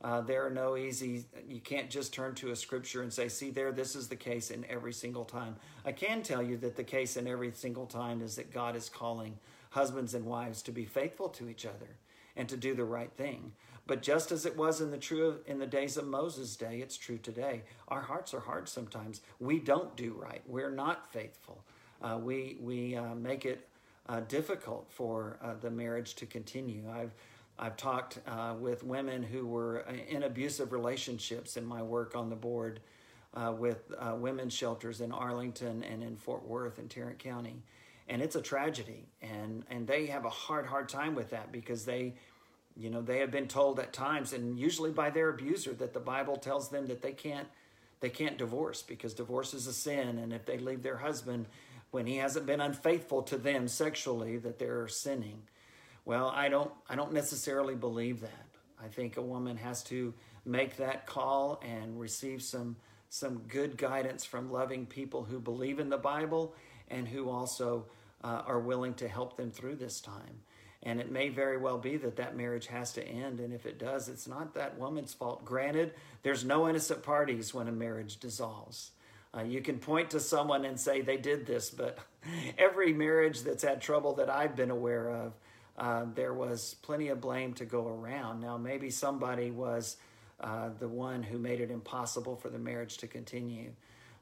Uh, 0.01 0.21
there 0.21 0.45
are 0.45 0.49
no 0.49 0.77
easy, 0.77 1.25
you 1.47 1.59
can't 1.59 1.89
just 1.89 2.13
turn 2.13 2.33
to 2.33 2.51
a 2.51 2.55
scripture 2.55 3.01
and 3.01 3.11
say, 3.11 3.27
see, 3.27 3.49
there, 3.49 3.71
this 3.73 3.95
is 3.95 4.07
the 4.07 4.15
case 4.15 4.49
in 4.49 4.65
every 4.69 4.93
single 4.93 5.25
time. 5.25 5.57
I 5.85 5.91
can 5.91 6.23
tell 6.23 6.41
you 6.41 6.55
that 6.57 6.77
the 6.77 6.85
case 6.85 7.17
in 7.17 7.27
every 7.27 7.51
single 7.51 7.85
time 7.85 8.21
is 8.21 8.37
that 8.37 8.53
God 8.53 8.77
is 8.77 8.87
calling 8.87 9.37
husbands 9.71 10.13
and 10.13 10.25
wives 10.25 10.61
to 10.63 10.71
be 10.71 10.85
faithful 10.85 11.27
to 11.29 11.49
each 11.49 11.65
other 11.65 11.97
and 12.37 12.47
to 12.47 12.55
do 12.55 12.73
the 12.73 12.85
right 12.85 13.11
thing. 13.17 13.51
But 13.87 14.01
just 14.01 14.31
as 14.31 14.45
it 14.45 14.55
was 14.55 14.81
in 14.81 14.91
the 14.91 14.97
true 14.97 15.39
in 15.47 15.57
the 15.57 15.65
days 15.65 15.97
of 15.97 16.05
Moses' 16.05 16.55
day, 16.55 16.79
it's 16.79 16.95
true 16.95 17.17
today. 17.17 17.63
Our 17.87 18.01
hearts 18.01 18.35
are 18.35 18.39
hard 18.39 18.69
sometimes. 18.69 19.21
We 19.39 19.59
don't 19.59 19.95
do 19.97 20.13
right. 20.13 20.43
We're 20.47 20.69
not 20.69 21.11
faithful. 21.11 21.63
Uh, 22.01 22.19
we 22.21 22.57
we 22.61 22.95
uh, 22.95 23.15
make 23.15 23.45
it 23.45 23.67
uh, 24.07 24.21
difficult 24.21 24.85
for 24.89 25.39
uh, 25.41 25.55
the 25.59 25.71
marriage 25.71 26.13
to 26.15 26.27
continue. 26.27 26.83
I've 26.89 27.13
I've 27.59 27.75
talked 27.75 28.19
uh, 28.25 28.55
with 28.57 28.83
women 28.83 29.21
who 29.21 29.45
were 29.45 29.85
uh, 29.87 29.91
in 30.07 30.23
abusive 30.23 30.71
relationships 30.71 31.57
in 31.57 31.65
my 31.65 31.81
work 31.81 32.15
on 32.15 32.29
the 32.29 32.35
board 32.35 32.79
uh, 33.33 33.53
with 33.55 33.91
uh, 33.99 34.15
women's 34.15 34.53
shelters 34.53 35.01
in 35.01 35.11
Arlington 35.11 35.83
and 35.83 36.01
in 36.01 36.15
Fort 36.15 36.47
Worth 36.47 36.79
and 36.79 36.89
Tarrant 36.89 37.19
County. 37.19 37.61
And 38.07 38.21
it's 38.21 38.35
a 38.35 38.41
tragedy. 38.41 39.09
And, 39.21 39.65
and 39.69 39.85
they 39.85 40.05
have 40.07 40.23
a 40.23 40.29
hard, 40.29 40.65
hard 40.65 40.87
time 40.87 41.15
with 41.15 41.31
that 41.31 41.51
because 41.51 41.83
they, 41.83 42.15
you 42.77 42.89
know, 42.89 43.01
they 43.01 43.19
have 43.19 43.29
been 43.29 43.47
told 43.47 43.79
at 43.79 43.91
times, 43.91 44.31
and 44.31 44.57
usually 44.57 44.91
by 44.91 45.09
their 45.09 45.29
abuser, 45.29 45.73
that 45.73 45.93
the 45.93 45.99
Bible 45.99 46.37
tells 46.37 46.69
them 46.69 46.87
that 46.87 47.01
they 47.01 47.11
can't, 47.11 47.47
they 47.99 48.09
can't 48.09 48.37
divorce 48.37 48.81
because 48.81 49.13
divorce 49.13 49.53
is 49.53 49.67
a 49.67 49.73
sin. 49.73 50.17
And 50.17 50.31
if 50.31 50.45
they 50.45 50.57
leave 50.57 50.81
their 50.81 50.97
husband 50.97 51.47
when 51.91 52.07
he 52.07 52.17
hasn't 52.17 52.45
been 52.45 52.61
unfaithful 52.61 53.21
to 53.23 53.37
them 53.37 53.67
sexually, 53.67 54.37
that 54.37 54.59
they're 54.59 54.87
sinning. 54.87 55.41
Well, 56.05 56.31
I 56.33 56.49
don't 56.49 56.71
I 56.89 56.95
don't 56.95 57.13
necessarily 57.13 57.75
believe 57.75 58.21
that. 58.21 58.45
I 58.81 58.87
think 58.87 59.17
a 59.17 59.21
woman 59.21 59.57
has 59.57 59.83
to 59.85 60.13
make 60.45 60.77
that 60.77 61.05
call 61.05 61.61
and 61.65 61.99
receive 61.99 62.41
some 62.41 62.77
some 63.09 63.39
good 63.47 63.77
guidance 63.77 64.25
from 64.25 64.51
loving 64.51 64.85
people 64.85 65.23
who 65.23 65.39
believe 65.39 65.79
in 65.79 65.89
the 65.89 65.97
Bible 65.97 66.53
and 66.89 67.07
who 67.07 67.29
also 67.29 67.85
uh, 68.23 68.43
are 68.45 68.59
willing 68.59 68.93
to 68.95 69.07
help 69.07 69.37
them 69.37 69.51
through 69.51 69.75
this 69.75 69.99
time. 69.99 70.41
And 70.83 70.99
it 70.99 71.11
may 71.11 71.29
very 71.29 71.57
well 71.57 71.77
be 71.77 71.97
that 71.97 72.15
that 72.17 72.37
marriage 72.37 72.67
has 72.67 72.93
to 72.93 73.05
end. 73.05 73.39
And 73.39 73.53
if 73.53 73.65
it 73.65 73.79
does, 73.79 74.07
it's 74.07 74.27
not 74.27 74.53
that 74.53 74.77
woman's 74.77 75.13
fault. 75.13 75.43
Granted, 75.43 75.93
there's 76.23 76.45
no 76.45 76.69
innocent 76.69 77.03
parties 77.03 77.53
when 77.53 77.67
a 77.67 77.71
marriage 77.71 78.17
dissolves. 78.17 78.91
Uh, 79.35 79.43
you 79.43 79.61
can 79.61 79.77
point 79.77 80.11
to 80.11 80.19
someone 80.19 80.65
and 80.65 80.79
say 80.79 81.01
they 81.01 81.17
did 81.17 81.45
this, 81.45 81.69
but 81.69 81.99
every 82.57 82.93
marriage 82.93 83.41
that's 83.41 83.63
had 83.63 83.81
trouble 83.81 84.15
that 84.15 84.29
I've 84.29 84.55
been 84.55 84.71
aware 84.71 85.09
of, 85.09 85.33
uh, 85.79 86.05
there 86.13 86.33
was 86.33 86.75
plenty 86.81 87.07
of 87.07 87.21
blame 87.21 87.53
to 87.53 87.65
go 87.65 87.87
around. 87.87 88.41
Now, 88.41 88.57
maybe 88.57 88.89
somebody 88.89 89.49
was 89.49 89.97
uh, 90.41 90.69
the 90.77 90.87
one 90.87 91.23
who 91.23 91.37
made 91.37 91.61
it 91.61 91.71
impossible 91.71 92.35
for 92.35 92.49
the 92.49 92.59
marriage 92.59 92.97
to 92.97 93.07
continue. 93.07 93.71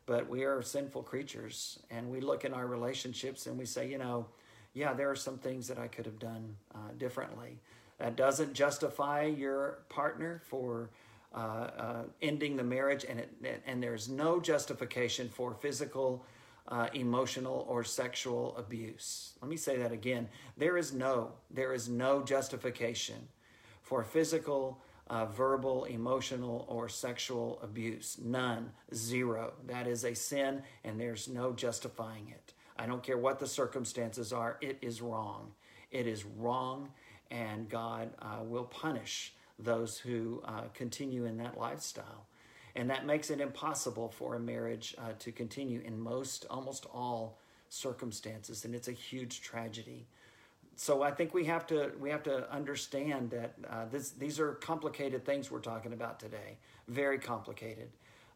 But 0.06 0.30
we 0.30 0.44
are 0.44 0.62
sinful 0.62 1.04
creatures, 1.04 1.80
and 1.90 2.10
we 2.10 2.22
look 2.22 2.46
in 2.46 2.54
our 2.54 2.66
relationships 2.66 3.46
and 3.46 3.58
we 3.58 3.66
say, 3.66 3.90
you 3.90 3.98
know, 3.98 4.28
yeah, 4.74 4.94
there 4.94 5.10
are 5.10 5.16
some 5.16 5.38
things 5.38 5.68
that 5.68 5.80
I 5.80 5.88
could 5.88 6.06
have 6.06 6.20
done 6.20 6.56
uh, 6.74 6.78
differently. 6.98 7.60
That 7.98 8.16
doesn't 8.16 8.54
justify 8.54 9.26
your 9.26 9.80
partner 9.90 10.42
for 10.46 10.92
uh, 11.36 11.38
uh, 11.38 12.04
ending 12.22 12.56
the 12.56 12.64
marriage, 12.64 13.06
and 13.08 13.20
it, 13.20 13.64
and 13.66 13.82
there's 13.82 14.08
no 14.08 14.40
justification 14.40 15.30
for 15.30 15.54
physical 15.56 16.24
uh, 16.68 16.88
emotional 16.94 17.66
or 17.70 17.84
sexual 17.84 18.56
abuse. 18.58 19.34
Let 19.42 19.50
me 19.50 19.58
say 19.58 19.78
that 19.78 19.92
again. 19.92 20.28
There 20.58 20.78
is 20.78 20.94
no, 20.94 21.32
there 21.50 21.74
is 21.74 21.88
no 21.88 22.24
justification 22.24 23.28
for 23.82 24.04
physical, 24.04 24.82
uh, 25.10 25.26
verbal, 25.26 25.86
emotional, 25.86 26.66
or 26.68 26.90
sexual 26.90 27.60
abuse. 27.64 28.18
None. 28.22 28.72
Zero. 28.94 29.54
That 29.66 29.88
is 29.88 30.04
a 30.04 30.14
sin, 30.14 30.62
and 30.84 31.00
there's 31.00 31.28
no 31.30 31.54
justifying 31.54 32.28
it. 32.30 32.54
I 32.78 32.86
don't 32.86 33.02
care 33.02 33.18
what 33.18 33.40
the 33.40 33.48
circumstances 33.48 34.34
are, 34.34 34.58
it 34.62 34.78
is 34.82 35.02
wrong. 35.02 35.54
It 35.90 36.06
is 36.06 36.26
wrong, 36.26 36.90
and 37.32 37.70
God 37.70 38.10
uh, 38.22 38.44
will 38.44 38.66
punish 38.66 39.34
those 39.58 39.98
who 39.98 40.42
uh, 40.46 40.64
continue 40.74 41.26
in 41.26 41.38
that 41.38 41.58
lifestyle 41.58 42.28
and 42.78 42.92
that 42.92 43.08
makes 43.08 43.32
it 43.32 43.42
impossible 43.42 44.08
for 44.08 44.36
a 44.36 44.40
marriage 44.40 44.96
uh, 45.00 45.12
to 45.20 45.32
continue 45.32 45.82
in 45.84 46.00
most, 46.00 46.46
almost 46.50 46.86
all 46.94 47.40
circumstances, 47.70 48.64
and 48.64 48.76
it's 48.76 48.88
a 48.88 48.94
huge 48.94 49.42
tragedy. 49.42 50.06
So 50.76 51.02
I 51.02 51.10
think 51.10 51.34
we 51.34 51.46
have 51.46 51.66
to 51.68 51.92
we 52.00 52.12
have 52.12 52.22
to 52.24 52.50
understand 52.52 53.32
that 53.32 53.56
uh, 53.68 53.86
this, 53.92 54.12
these 54.12 54.40
are 54.40 54.54
complicated 54.54 55.26
things 55.26 55.50
we're 55.50 55.60
talking 55.60 55.92
about 55.92 56.20
today, 56.20 56.60
very 56.88 57.18
complicated, 57.18 57.90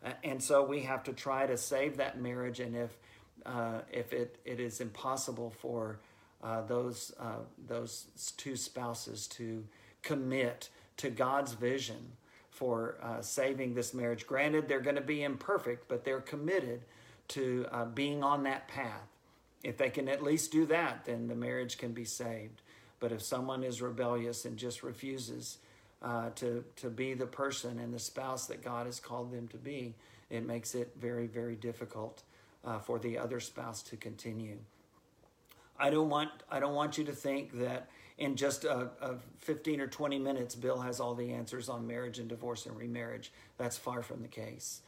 uh, 0.03 0.13
and 0.23 0.41
so 0.41 0.65
we 0.65 0.81
have 0.81 1.03
to 1.03 1.13
try 1.13 1.45
to 1.45 1.55
save 1.55 1.97
that 1.97 2.19
marriage. 2.19 2.59
And 2.59 2.75
if 2.75 2.97
uh, 3.45 3.81
if 3.91 4.11
it, 4.11 4.39
it 4.43 4.59
is 4.59 4.81
impossible 4.81 5.51
for 5.51 5.99
uh, 6.43 6.61
those 6.61 7.13
uh, 7.19 7.43
those 7.67 8.07
two 8.37 8.55
spouses 8.55 9.27
to 9.27 9.63
commit 10.01 10.69
to 10.97 11.11
God's 11.11 11.53
vision 11.53 12.13
for 12.61 12.97
uh, 13.01 13.19
saving 13.23 13.73
this 13.73 13.91
marriage. 13.91 14.27
Granted, 14.27 14.67
they're 14.67 14.81
going 14.81 14.95
to 14.95 15.01
be 15.01 15.23
imperfect, 15.23 15.87
but 15.87 16.05
they're 16.05 16.21
committed 16.21 16.85
to 17.29 17.65
uh, 17.71 17.85
being 17.85 18.23
on 18.23 18.43
that 18.43 18.67
path. 18.67 19.07
If 19.63 19.77
they 19.77 19.89
can 19.89 20.07
at 20.07 20.21
least 20.21 20.51
do 20.51 20.67
that, 20.67 21.05
then 21.05 21.27
the 21.27 21.33
marriage 21.33 21.79
can 21.79 21.91
be 21.91 22.05
saved. 22.05 22.61
But 22.99 23.11
if 23.11 23.23
someone 23.23 23.63
is 23.63 23.81
rebellious 23.81 24.45
and 24.45 24.57
just 24.57 24.83
refuses 24.83 25.57
uh, 26.03 26.29
to, 26.35 26.63
to 26.75 26.91
be 26.91 27.15
the 27.15 27.25
person 27.25 27.79
and 27.79 27.91
the 27.91 27.97
spouse 27.97 28.45
that 28.45 28.63
God 28.63 28.85
has 28.85 28.99
called 28.99 29.31
them 29.31 29.47
to 29.47 29.57
be, 29.57 29.95
it 30.29 30.45
makes 30.45 30.75
it 30.75 30.91
very, 31.01 31.25
very 31.25 31.55
difficult 31.55 32.21
uh, 32.63 32.77
for 32.77 32.99
the 32.99 33.17
other 33.17 33.39
spouse 33.39 33.81
to 33.81 33.97
continue. 33.97 34.59
I 35.79 35.89
don't 35.89 36.09
want 36.09 36.29
I 36.51 36.59
don't 36.59 36.75
want 36.75 36.99
you 36.99 37.05
to 37.05 37.11
think 37.11 37.57
that 37.57 37.89
in 38.21 38.35
just 38.35 38.65
a, 38.65 38.91
a 39.01 39.15
15 39.39 39.81
or 39.81 39.87
20 39.87 40.19
minutes, 40.19 40.53
Bill 40.53 40.79
has 40.79 40.99
all 40.99 41.15
the 41.15 41.33
answers 41.33 41.69
on 41.69 41.87
marriage 41.87 42.19
and 42.19 42.29
divorce 42.29 42.67
and 42.67 42.77
remarriage. 42.77 43.31
That's 43.57 43.77
far 43.77 44.03
from 44.03 44.21
the 44.21 44.27
case. 44.27 44.81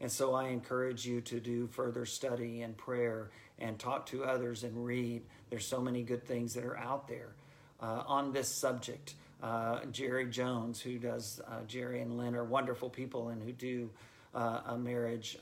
And 0.00 0.10
so 0.10 0.32
I 0.32 0.48
encourage 0.48 1.04
you 1.04 1.20
to 1.22 1.38
do 1.38 1.66
further 1.66 2.06
study 2.06 2.62
and 2.62 2.74
prayer 2.74 3.28
and 3.58 3.78
talk 3.78 4.06
to 4.06 4.24
others 4.24 4.64
and 4.64 4.86
read. 4.86 5.22
There's 5.50 5.66
so 5.66 5.82
many 5.82 6.02
good 6.02 6.24
things 6.26 6.54
that 6.54 6.64
are 6.64 6.78
out 6.78 7.08
there 7.08 7.34
uh, 7.82 8.04
on 8.06 8.32
this 8.32 8.48
subject. 8.48 9.14
Uh, 9.42 9.84
Jerry 9.92 10.26
Jones, 10.26 10.80
who 10.80 10.98
does 10.98 11.42
uh, 11.46 11.64
Jerry 11.66 12.00
and 12.00 12.16
Lynn, 12.16 12.34
are 12.34 12.44
wonderful 12.44 12.88
people 12.88 13.28
and 13.28 13.42
who 13.42 13.52
do 13.52 13.90
uh, 14.34 14.60
a 14.66 14.78
marriage 14.78 15.38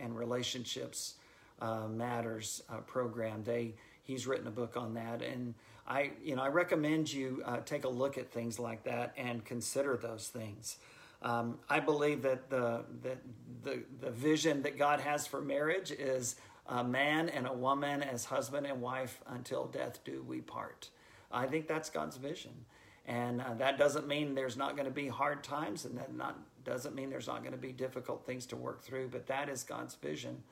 and 0.00 0.16
relationships 0.16 1.16
matters 1.60 2.62
program. 2.86 3.42
They 3.44 3.74
he's 4.04 4.26
written 4.26 4.46
a 4.46 4.50
book 4.50 4.76
on 4.76 4.94
that, 4.94 5.22
and 5.22 5.54
I 5.88 6.12
you 6.22 6.36
know 6.36 6.42
I 6.42 6.48
recommend 6.48 7.12
you 7.12 7.42
take 7.64 7.84
a 7.84 7.88
look 7.88 8.18
at 8.18 8.30
things 8.30 8.60
like 8.60 8.84
that 8.84 9.14
and 9.16 9.44
consider 9.44 9.96
those 9.96 10.28
things. 10.28 10.76
Um, 11.22 11.58
I 11.68 11.80
believe 11.80 12.22
that 12.22 12.48
the, 12.48 12.84
the, 13.02 13.16
the, 13.64 13.82
the 14.00 14.10
vision 14.10 14.62
that 14.62 14.78
God 14.78 15.00
has 15.00 15.26
for 15.26 15.40
marriage 15.40 15.90
is 15.90 16.36
a 16.66 16.84
man 16.84 17.28
and 17.28 17.46
a 17.46 17.52
woman 17.52 18.02
as 18.02 18.24
husband 18.24 18.66
and 18.66 18.80
wife 18.80 19.20
until 19.26 19.66
death 19.66 20.04
do 20.04 20.22
we 20.26 20.40
part. 20.40 20.90
I 21.32 21.46
think 21.46 21.66
that's 21.66 21.90
God's 21.90 22.16
vision. 22.16 22.52
And 23.06 23.40
uh, 23.40 23.54
that 23.54 23.78
doesn't 23.78 24.06
mean 24.06 24.34
there's 24.34 24.56
not 24.56 24.76
going 24.76 24.84
to 24.84 24.94
be 24.94 25.08
hard 25.08 25.42
times, 25.42 25.86
and 25.86 25.96
that 25.96 26.14
not, 26.14 26.38
doesn't 26.64 26.94
mean 26.94 27.08
there's 27.08 27.26
not 27.26 27.40
going 27.40 27.52
to 27.52 27.58
be 27.58 27.72
difficult 27.72 28.26
things 28.26 28.44
to 28.46 28.56
work 28.56 28.82
through, 28.82 29.08
but 29.08 29.26
that 29.28 29.48
is 29.48 29.64
God's 29.64 29.94
vision. 29.94 30.42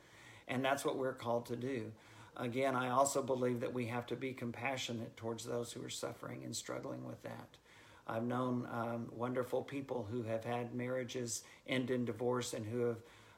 And 0.47 0.65
that's 0.65 0.83
what 0.83 0.97
we're 0.97 1.13
called 1.13 1.45
to 1.47 1.55
do. 1.55 1.91
Again, 2.37 2.75
I 2.75 2.89
also 2.91 3.23
believe 3.23 3.59
that 3.61 3.73
we 3.73 3.87
have 3.87 4.05
to 4.07 4.15
be 4.15 4.31
compassionate 4.31 5.17
towards 5.17 5.43
those 5.43 5.71
who 5.71 5.83
are 5.83 5.89
suffering 5.89 6.43
and 6.43 6.55
struggling 6.55 7.03
with 7.05 7.21
that. 7.23 7.57
I've 8.07 8.23
known 8.23 8.67
um, 8.71 9.07
wonderful 9.11 9.63
people 9.63 10.07
who 10.09 10.23
have 10.23 10.45
had 10.45 10.73
marriages 10.73 11.43
end 11.67 11.89
in 11.89 12.05
divorce 12.05 12.53
and 12.53 12.65
who 12.65 12.81
have 12.81 12.97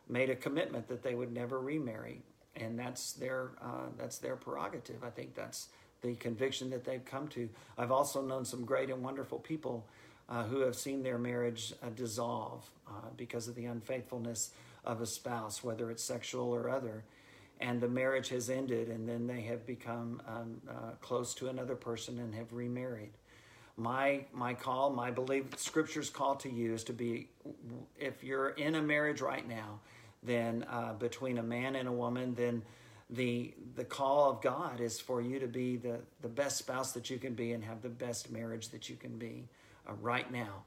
made 0.09 0.29
a 0.29 0.35
commitment 0.35 0.87
that 0.89 1.01
they 1.01 1.15
would 1.15 1.31
never 1.31 1.59
remarry, 1.59 2.21
and 2.55 2.77
that's 2.77 3.13
their 3.13 3.51
uh, 3.61 3.87
that's 3.97 4.17
their 4.17 4.35
prerogative. 4.35 5.03
I 5.03 5.09
think 5.09 5.33
that's 5.33 5.69
the 6.01 6.15
conviction 6.15 6.69
that 6.71 6.83
they've 6.83 7.03
come 7.03 7.27
to. 7.29 7.49
I've 7.77 7.91
also 7.91 8.21
known 8.21 8.45
some 8.45 8.65
great 8.65 8.89
and 8.89 9.01
wonderful 9.01 9.39
people 9.39 9.85
uh, 10.27 10.43
who 10.43 10.59
have 10.59 10.75
seen 10.75 11.03
their 11.03 11.17
marriage 11.17 11.73
uh, 11.81 11.89
dissolve 11.95 12.69
uh, 12.87 13.09
because 13.17 13.47
of 13.47 13.55
the 13.55 13.65
unfaithfulness 13.65 14.51
of 14.85 15.01
a 15.01 15.05
spouse, 15.05 15.63
whether 15.63 15.89
it's 15.89 16.03
sexual 16.03 16.53
or 16.53 16.69
other. 16.69 17.03
And 17.61 17.81
the 17.81 17.89
marriage 17.89 18.29
has 18.29 18.49
ended, 18.49 18.87
and 18.87 19.07
then 19.07 19.27
they 19.27 19.41
have 19.41 19.65
become 19.65 20.21
um, 20.27 20.61
uh, 20.69 20.91
close 21.01 21.33
to 21.35 21.49
another 21.49 21.75
person 21.75 22.19
and 22.19 22.33
have 22.33 22.53
remarried. 22.53 23.11
My 23.75 24.25
my 24.33 24.53
call 24.53 24.89
my 24.89 25.11
belief 25.11 25.45
scripture's 25.57 26.09
call 26.09 26.35
to 26.37 26.49
you 26.49 26.73
is 26.73 26.83
to 26.85 26.93
be 26.93 27.29
if 27.97 28.23
you're 28.23 28.49
in 28.49 28.75
a 28.75 28.81
marriage 28.81 29.21
right 29.21 29.47
now 29.47 29.79
then 30.21 30.65
uh, 30.69 30.91
between 30.93 31.37
a 31.37 31.43
man 31.43 31.77
and 31.77 31.87
a 31.87 31.91
woman 31.91 32.33
then 32.35 32.61
the 33.09 33.53
the 33.77 33.85
call 33.85 34.31
of 34.31 34.41
god 34.41 34.81
is 34.81 34.99
for 34.99 35.21
you 35.21 35.39
to 35.39 35.47
be 35.47 35.77
the 35.77 36.01
the 36.21 36.27
best 36.27 36.57
spouse 36.57 36.91
that 36.91 37.09
you 37.09 37.17
can 37.17 37.33
be 37.33 37.53
and 37.53 37.63
have 37.63 37.81
the 37.81 37.87
best 37.87 38.29
marriage 38.29 38.67
that 38.67 38.89
you 38.89 38.97
can 38.97 39.17
be 39.17 39.47
uh, 39.87 39.93
right 40.01 40.31
now. 40.31 40.63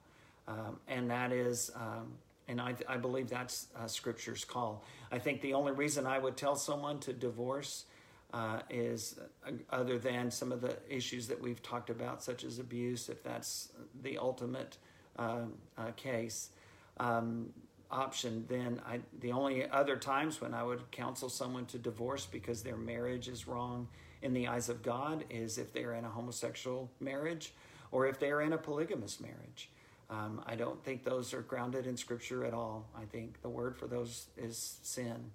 Um, 0.49 0.81
and 0.89 1.11
that 1.11 1.33
is 1.33 1.71
um, 1.77 2.13
and 2.49 2.61
I, 2.61 2.75
I 2.89 2.97
believe 2.97 3.29
that's 3.29 3.69
uh, 3.77 3.87
scripture's 3.87 4.45
call 4.45 4.85
i 5.11 5.19
think 5.19 5.41
the 5.41 5.55
only 5.55 5.73
reason 5.73 6.07
i 6.07 6.19
would 6.19 6.37
tell 6.37 6.57
someone 6.57 6.99
to 7.01 7.13
divorce 7.13 7.85
uh, 8.33 8.61
is 8.71 9.19
uh, 9.47 9.51
other 9.71 9.99
than 9.99 10.31
some 10.31 10.53
of 10.53 10.61
the 10.61 10.77
issues 10.89 11.29
that 11.29 11.41
we've 11.41 11.63
talked 11.63 11.91
about, 11.91 12.23
such 12.23 12.45
as 12.45 12.59
abuse, 12.59 13.09
if 13.09 13.23
that's 13.23 13.69
the 14.03 14.19
ultimate 14.19 14.79
um, 15.19 15.53
uh, 15.77 15.91
case 15.97 16.51
um, 16.99 17.51
option, 17.91 18.45
then 18.49 18.81
I, 18.87 19.01
the 19.21 19.33
only 19.33 19.69
other 19.69 19.97
times 19.97 20.41
when 20.41 20.55
I 20.55 20.63
would 20.63 20.91
counsel 20.91 21.29
someone 21.29 21.67
to 21.67 21.79
divorce 21.79 22.25
because 22.25 22.63
their 22.63 22.77
marriage 22.77 23.29
is 23.29 23.47
wrong 23.47 23.89
in 24.23 24.33
the 24.33 24.49
eyes 24.49 24.69
of 24.69 24.83
God 24.83 25.25
is 25.29 25.59
if 25.59 25.73
they're 25.73 25.95
in 25.95 26.05
a 26.05 26.09
homosexual 26.09 26.91
marriage 27.01 27.53
or 27.91 28.07
if 28.07 28.19
they're 28.19 28.41
in 28.41 28.55
a 28.55 28.59
polygamous 28.59 29.21
marriage. 29.21 29.69
Um, 30.13 30.43
I 30.47 30.57
don't 30.57 30.83
think 30.85 31.05
those 31.05 31.33
are 31.33 31.41
grounded 31.41 31.87
in 31.87 31.97
Scripture 31.97 32.45
at 32.45 32.53
all. 32.53 32.87
I 32.95 33.07
think 33.07 33.41
the 33.41 33.49
word 33.49 33.77
for 33.79 33.87
those 33.87 34.27
is 34.37 34.77
sin. 34.83 35.31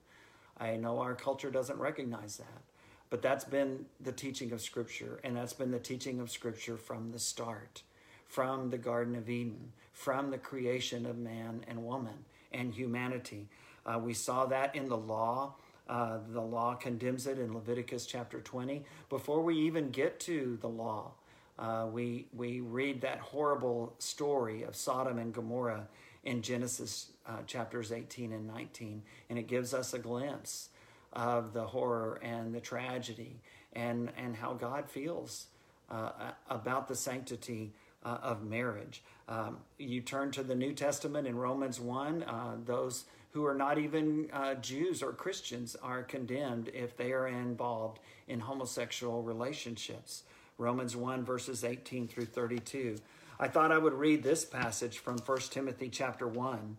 I 0.60 0.76
know 0.76 1.00
our 1.00 1.16
culture 1.16 1.50
doesn't 1.50 1.80
recognize 1.80 2.38
that. 2.38 2.62
But 3.10 3.24
that's 3.24 3.46
been 3.46 3.86
the 4.00 4.12
teaching 4.12 4.52
of 4.52 4.62
Scripture, 4.62 5.20
and 5.24 5.36
that's 5.36 5.54
been 5.54 5.72
the 5.72 5.80
teaching 5.80 6.20
of 6.20 6.30
Scripture 6.30 6.78
from 6.78 7.12
the 7.12 7.20
start, 7.20 7.82
from 8.28 8.70
the 8.70 8.78
Garden 8.78 9.16
of 9.16 9.30
Eden, 9.30 9.72
from 9.94 10.30
the 10.30 10.38
creation 10.38 11.06
of 11.06 11.18
man 11.18 11.64
and 11.68 11.84
woman 11.84 12.26
and 12.52 12.74
humanity. 12.74 13.48
Uh, 13.86 13.98
we 13.98 14.14
saw 14.14 14.46
that 14.46 14.76
in 14.76 14.90
the 14.90 14.98
law. 14.98 15.56
Uh, 15.88 16.20
the 16.30 16.42
law 16.42 16.76
condemns 16.76 17.26
it 17.26 17.40
in 17.40 17.54
Leviticus 17.54 18.06
chapter 18.06 18.42
20. 18.42 18.84
Before 19.10 19.42
we 19.42 19.56
even 19.56 19.90
get 19.90 20.20
to 20.22 20.58
the 20.62 20.70
law, 20.70 21.14
uh, 21.60 21.88
we, 21.92 22.28
we 22.34 22.60
read 22.60 23.02
that 23.02 23.20
horrible 23.20 23.94
story 24.00 24.64
of 24.64 24.76
Sodom 24.76 25.18
and 25.18 25.34
Gomorrah 25.34 25.88
in 26.24 26.42
Genesis 26.42 27.12
uh, 27.28 27.42
chapters 27.48 27.92
18 27.92 28.32
and 28.32 28.48
19, 28.48 29.02
and 29.30 29.40
it 29.40 29.48
gives 29.48 29.74
us 29.74 29.94
a 29.94 30.00
glimpse 30.00 30.70
of 31.14 31.54
the 31.54 31.66
horror 31.66 32.20
and 32.22 32.54
the 32.54 32.60
tragedy 32.60 33.40
and, 33.74 34.12
and 34.18 34.36
how 34.36 34.54
God 34.54 34.90
feels 34.90 35.48
uh, 35.90 36.32
about 36.50 36.88
the 36.88 36.96
sanctity 36.96 37.74
uh, 38.04 38.18
of 38.22 38.44
marriage. 38.44 39.04
Um, 39.28 39.58
you 39.78 40.02
turn 40.02 40.32
to 40.32 40.44
the 40.44 40.56
New 40.56 40.74
Testament 40.74 41.28
in 41.28 41.38
Romans 41.38 41.80
1, 41.80 42.24
uh, 42.24 42.56
those 42.66 43.06
who 43.32 43.46
are 43.46 43.56
not 43.56 43.78
even 43.78 44.30
uh, 44.32 44.56
Jews 44.56 45.04
or 45.04 45.12
Christians 45.12 45.76
are 45.84 46.04
condemned 46.04 46.70
if 46.74 46.98
they 46.98 47.12
are 47.12 47.28
involved 47.28 48.00
in 48.28 48.40
homosexual 48.40 49.22
relationships. 49.22 50.24
Romans 50.58 50.96
1, 50.96 51.24
verses 51.24 51.64
18 51.64 52.08
through 52.08 52.26
32. 52.26 52.98
I 53.40 53.48
thought 53.48 53.72
I 53.72 53.78
would 53.78 53.94
read 53.94 54.24
this 54.24 54.44
passage 54.44 54.98
from 54.98 55.20
1 55.20 55.38
Timothy 55.52 55.90
chapter 55.90 56.28
1. 56.28 56.78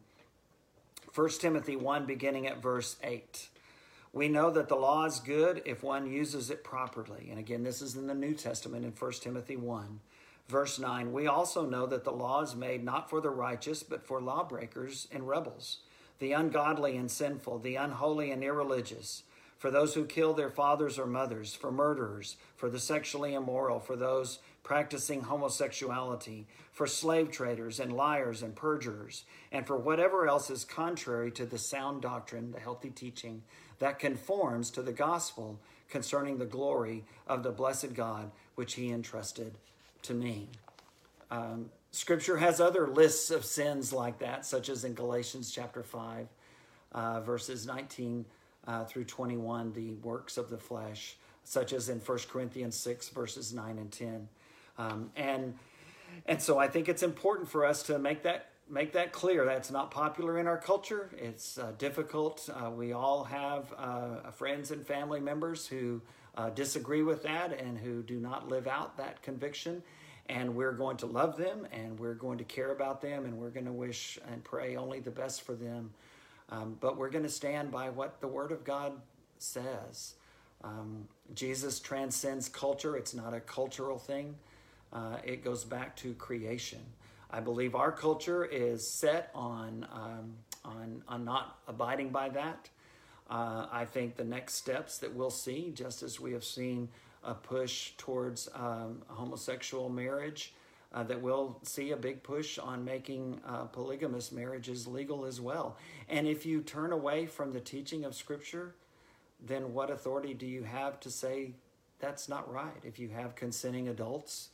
1 1.15 1.29
Timothy 1.41 1.77
1, 1.77 2.05
beginning 2.05 2.47
at 2.47 2.63
verse 2.63 2.97
8. 3.03 3.49
We 4.13 4.29
know 4.29 4.51
that 4.51 4.69
the 4.69 4.75
law 4.75 5.05
is 5.05 5.21
good 5.21 5.63
if 5.65 5.83
one 5.83 6.11
uses 6.11 6.51
it 6.51 6.65
properly. 6.65 7.29
And 7.31 7.39
again, 7.39 7.63
this 7.63 7.81
is 7.81 7.95
in 7.95 8.07
the 8.07 8.15
New 8.15 8.35
Testament 8.35 8.85
in 8.85 8.93
1 8.93 9.13
Timothy 9.13 9.57
1. 9.57 10.01
Verse 10.49 10.79
9, 10.79 11.13
we 11.13 11.27
also 11.27 11.67
know 11.67 11.87
that 11.87 12.05
the 12.05 12.11
law 12.11 12.41
is 12.41 12.57
made 12.57 12.83
not 12.83 13.11
for 13.11 13.21
the 13.21 13.31
righteous, 13.31 13.83
but 13.83 14.07
for 14.07 14.21
lawbreakers 14.21 15.07
and 15.13 15.29
rebels, 15.29 15.81
the 16.21 16.33
ungodly 16.33 16.97
and 16.97 17.11
sinful, 17.11 17.59
the 17.59 17.77
unholy 17.77 18.31
and 18.31 18.43
irreligious, 18.43 19.25
for 19.59 19.71
those 19.71 19.95
who 19.95 20.05
kill 20.05 20.35
their 20.35 20.51
fathers 20.51 20.99
or 20.99 21.07
mothers, 21.07 21.55
for 21.55 21.73
murderers, 21.73 22.37
for 22.57 22.71
the 22.71 22.79
sexually 22.79 23.35
immoral, 23.35 23.81
for 23.81 23.97
those 23.97 24.39
practicing 24.63 25.23
homosexuality, 25.23 26.47
for 26.73 26.87
slave 26.87 27.31
traders 27.33 27.81
and 27.81 27.93
liars 27.93 28.43
and 28.43 28.55
perjurers, 28.55 29.25
and 29.51 29.67
for 29.67 29.77
whatever 29.77 30.29
else 30.29 30.49
is 30.49 30.65
contrary 30.65 31.31
to 31.33 31.45
the 31.45 31.59
sound 31.59 32.03
doctrine, 32.03 32.53
the 32.53 32.61
healthy 32.61 32.91
teaching 32.91 33.43
that 33.81 33.99
conforms 33.99 34.71
to 34.71 34.83
the 34.83 34.93
gospel 34.93 35.59
concerning 35.91 36.39
the 36.39 36.45
glory 36.45 37.05
of 37.27 37.43
the 37.43 37.51
blessed 37.51 37.95
God 37.95 38.31
which 38.55 38.75
he 38.75 38.91
entrusted 38.91 39.59
to 40.03 40.15
me. 40.15 40.49
Um, 41.31 41.71
scripture 41.91 42.37
has 42.37 42.61
other 42.61 42.87
lists 42.87 43.31
of 43.31 43.45
sins 43.45 43.93
like 43.93 44.19
that, 44.21 44.47
such 44.47 44.69
as 44.69 44.85
in 44.85 44.95
Galatians 44.95 45.51
chapter 45.51 45.83
5, 45.83 46.29
uh, 46.93 47.21
verses 47.21 47.67
19 47.67 48.25
uh, 48.67 48.85
through 48.85 49.05
21, 49.05 49.73
the 49.73 49.93
works 49.95 50.37
of 50.37 50.51
the 50.51 50.59
flesh, 50.59 51.17
such 51.45 51.73
as 51.73 51.89
in 51.89 51.99
1 51.99 52.19
Corinthians 52.31 52.77
6, 52.77 53.09
verses 53.11 53.53
9 53.53 53.79
and 53.79 53.91
10. 53.91 54.29
Um, 54.77 55.11
and, 55.17 55.55
and 56.27 56.41
so 56.41 56.59
I 56.59 56.69
think 56.69 56.89
it's 56.89 57.03
important 57.03 57.49
for 57.49 57.65
us 57.65 57.83
to 57.85 57.99
make 57.99 58.23
that 58.23 58.51
make 58.71 58.93
that 58.93 59.13
clear. 59.13 59.47
That's 59.47 59.71
not 59.71 59.91
popular 59.91 60.39
in 60.39 60.47
our 60.47 60.59
culture. 60.59 61.11
It's 61.17 61.57
uh, 61.59 61.73
difficult. 61.79 62.49
Uh, 62.53 62.71
we 62.71 62.93
all 62.93 63.25
have 63.25 63.73
uh, 63.79 64.31
friends 64.33 64.71
and 64.71 64.87
family 64.87 65.21
members 65.21 65.67
who 65.67 66.03
uh, 66.37 66.51
disagree 66.51 67.03
with 67.03 67.23
that 67.23 67.59
and 67.59 67.79
who 67.79 68.03
do 68.03 68.21
not 68.21 68.49
live 68.49 68.67
out 68.67 68.97
that 68.99 69.23
conviction. 69.23 69.83
and 70.29 70.55
we're 70.55 70.73
going 70.73 70.99
to 70.99 71.07
love 71.07 71.39
them 71.39 71.67
and 71.73 71.99
we're 71.99 72.15
going 72.15 72.37
to 72.37 72.45
care 72.45 72.71
about 72.71 73.01
them 73.01 73.25
and 73.25 73.39
we're 73.39 73.49
going 73.49 73.65
to 73.65 73.73
wish 73.73 74.19
and 74.31 74.45
pray 74.45 74.77
only 74.77 75.01
the 75.01 75.11
best 75.11 75.41
for 75.41 75.55
them. 75.55 75.91
Um, 76.51 76.77
but 76.81 76.97
we're 76.97 77.11
going 77.11 77.25
to 77.25 77.31
stand 77.31 77.71
by 77.71 77.91
what 77.91 78.21
the 78.21 78.29
Word 78.29 78.53
of 78.53 78.65
God 78.65 78.93
says. 79.39 80.15
Um, 80.65 81.09
Jesus 81.35 81.79
transcends 81.79 82.49
culture, 82.49 82.97
it's 82.97 83.15
not 83.15 83.35
a 83.35 83.41
cultural 83.41 83.99
thing, 83.99 84.35
uh, 84.93 85.19
it 85.25 85.45
goes 85.45 85.65
back 85.65 85.95
to 85.97 86.15
creation. 86.15 86.81
I 87.31 87.41
believe 87.41 87.75
our 87.75 87.93
culture 87.93 88.45
is 88.45 88.87
set 88.87 89.31
on, 89.35 89.87
um, 89.93 90.35
on, 90.65 91.03
on 91.07 91.25
not 91.25 91.59
abiding 91.69 92.09
by 92.09 92.31
that. 92.31 92.71
Uh, 93.29 93.67
I 93.71 93.85
think 93.85 94.17
the 94.17 94.25
next 94.25 94.55
steps 94.55 94.99
that 94.99 95.15
we'll 95.15 95.31
see, 95.31 95.71
just 95.75 96.03
as 96.03 96.19
we 96.19 96.33
have 96.33 96.45
seen 96.45 96.89
a 97.23 97.35
push 97.35 97.93
towards 97.99 98.49
um, 98.55 99.03
homosexual 99.09 99.91
marriage, 99.91 100.55
uh, 100.93 101.03
that 101.03 101.21
we'll 101.21 101.59
see 101.63 101.91
a 101.91 101.97
big 101.97 102.23
push 102.23 102.59
on 102.59 102.85
making 102.85 103.41
uh, 103.47 103.65
polygamous 103.65 104.33
marriages 104.33 104.87
legal 104.87 105.25
as 105.25 105.41
well. 105.41 105.77
And 106.09 106.27
if 106.27 106.47
you 106.47 106.63
turn 106.63 106.93
away 106.93 107.27
from 107.27 107.53
the 107.53 107.61
teaching 107.61 108.05
of 108.05 108.15
Scripture, 108.15 108.75
then 109.45 109.73
what 109.73 109.91
authority 109.91 110.35
do 110.35 110.47
you 110.47 110.63
have 110.63 110.99
to 111.01 111.11
say 111.11 111.53
that's 112.01 112.29
not 112.29 112.53
right? 112.53 112.81
If 112.85 112.99
you 112.99 113.09
have 113.09 113.35
consenting 113.35 113.89
adults, 113.89 114.49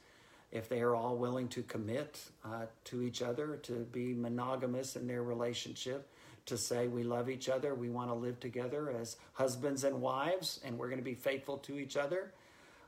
if 0.51 0.69
they 0.69 0.81
are 0.81 0.95
all 0.95 1.17
willing 1.17 1.49
to 1.49 1.63
commit 1.63 2.21
uh, 2.45 2.67
to 2.85 3.03
each 3.03 3.23
other, 3.23 3.57
to 3.63 3.73
be 3.73 4.15
monogamous 4.15 4.97
in 4.97 5.07
their 5.07 5.23
relationship, 5.23 6.09
to 6.47 6.59
say 6.59 6.89
we 6.89 7.03
love 7.03 7.31
each 7.31 7.49
other, 7.49 7.75
we 7.75 7.89
want 7.89 8.11
to 8.11 8.15
live 8.15 8.39
together 8.41 8.91
as 8.91 9.17
husbands 9.33 9.85
and 9.85 10.01
wives, 10.01 10.61
and 10.65 10.79
we're 10.79 10.89
going 10.89 10.99
to 10.99 11.05
be 11.05 11.15
faithful 11.15 11.59
to 11.59 11.79
each 11.79 11.97
other, 11.97 12.33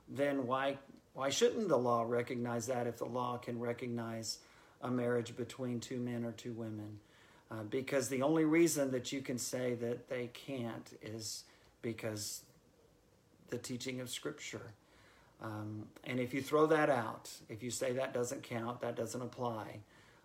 then 0.08 0.46
why 0.46 0.78
why 1.16 1.30
shouldn't 1.30 1.68
the 1.68 1.78
law 1.78 2.04
recognize 2.06 2.66
that 2.66 2.86
if 2.86 2.98
the 2.98 3.06
law 3.06 3.38
can 3.38 3.58
recognize 3.58 4.38
a 4.82 4.90
marriage 4.90 5.34
between 5.34 5.80
two 5.80 5.98
men 5.98 6.26
or 6.26 6.32
two 6.32 6.52
women? 6.52 6.98
Uh, 7.50 7.62
because 7.70 8.10
the 8.10 8.20
only 8.20 8.44
reason 8.44 8.90
that 8.90 9.12
you 9.12 9.22
can 9.22 9.38
say 9.38 9.72
that 9.76 10.10
they 10.10 10.26
can't 10.34 10.92
is 11.00 11.44
because 11.80 12.42
the 13.48 13.56
teaching 13.56 14.00
of 14.00 14.10
Scripture. 14.10 14.74
Um, 15.40 15.86
and 16.04 16.20
if 16.20 16.34
you 16.34 16.42
throw 16.42 16.66
that 16.66 16.90
out, 16.90 17.30
if 17.48 17.62
you 17.62 17.70
say 17.70 17.92
that 17.92 18.12
doesn't 18.12 18.42
count, 18.42 18.82
that 18.82 18.94
doesn't 18.94 19.22
apply, 19.22 19.78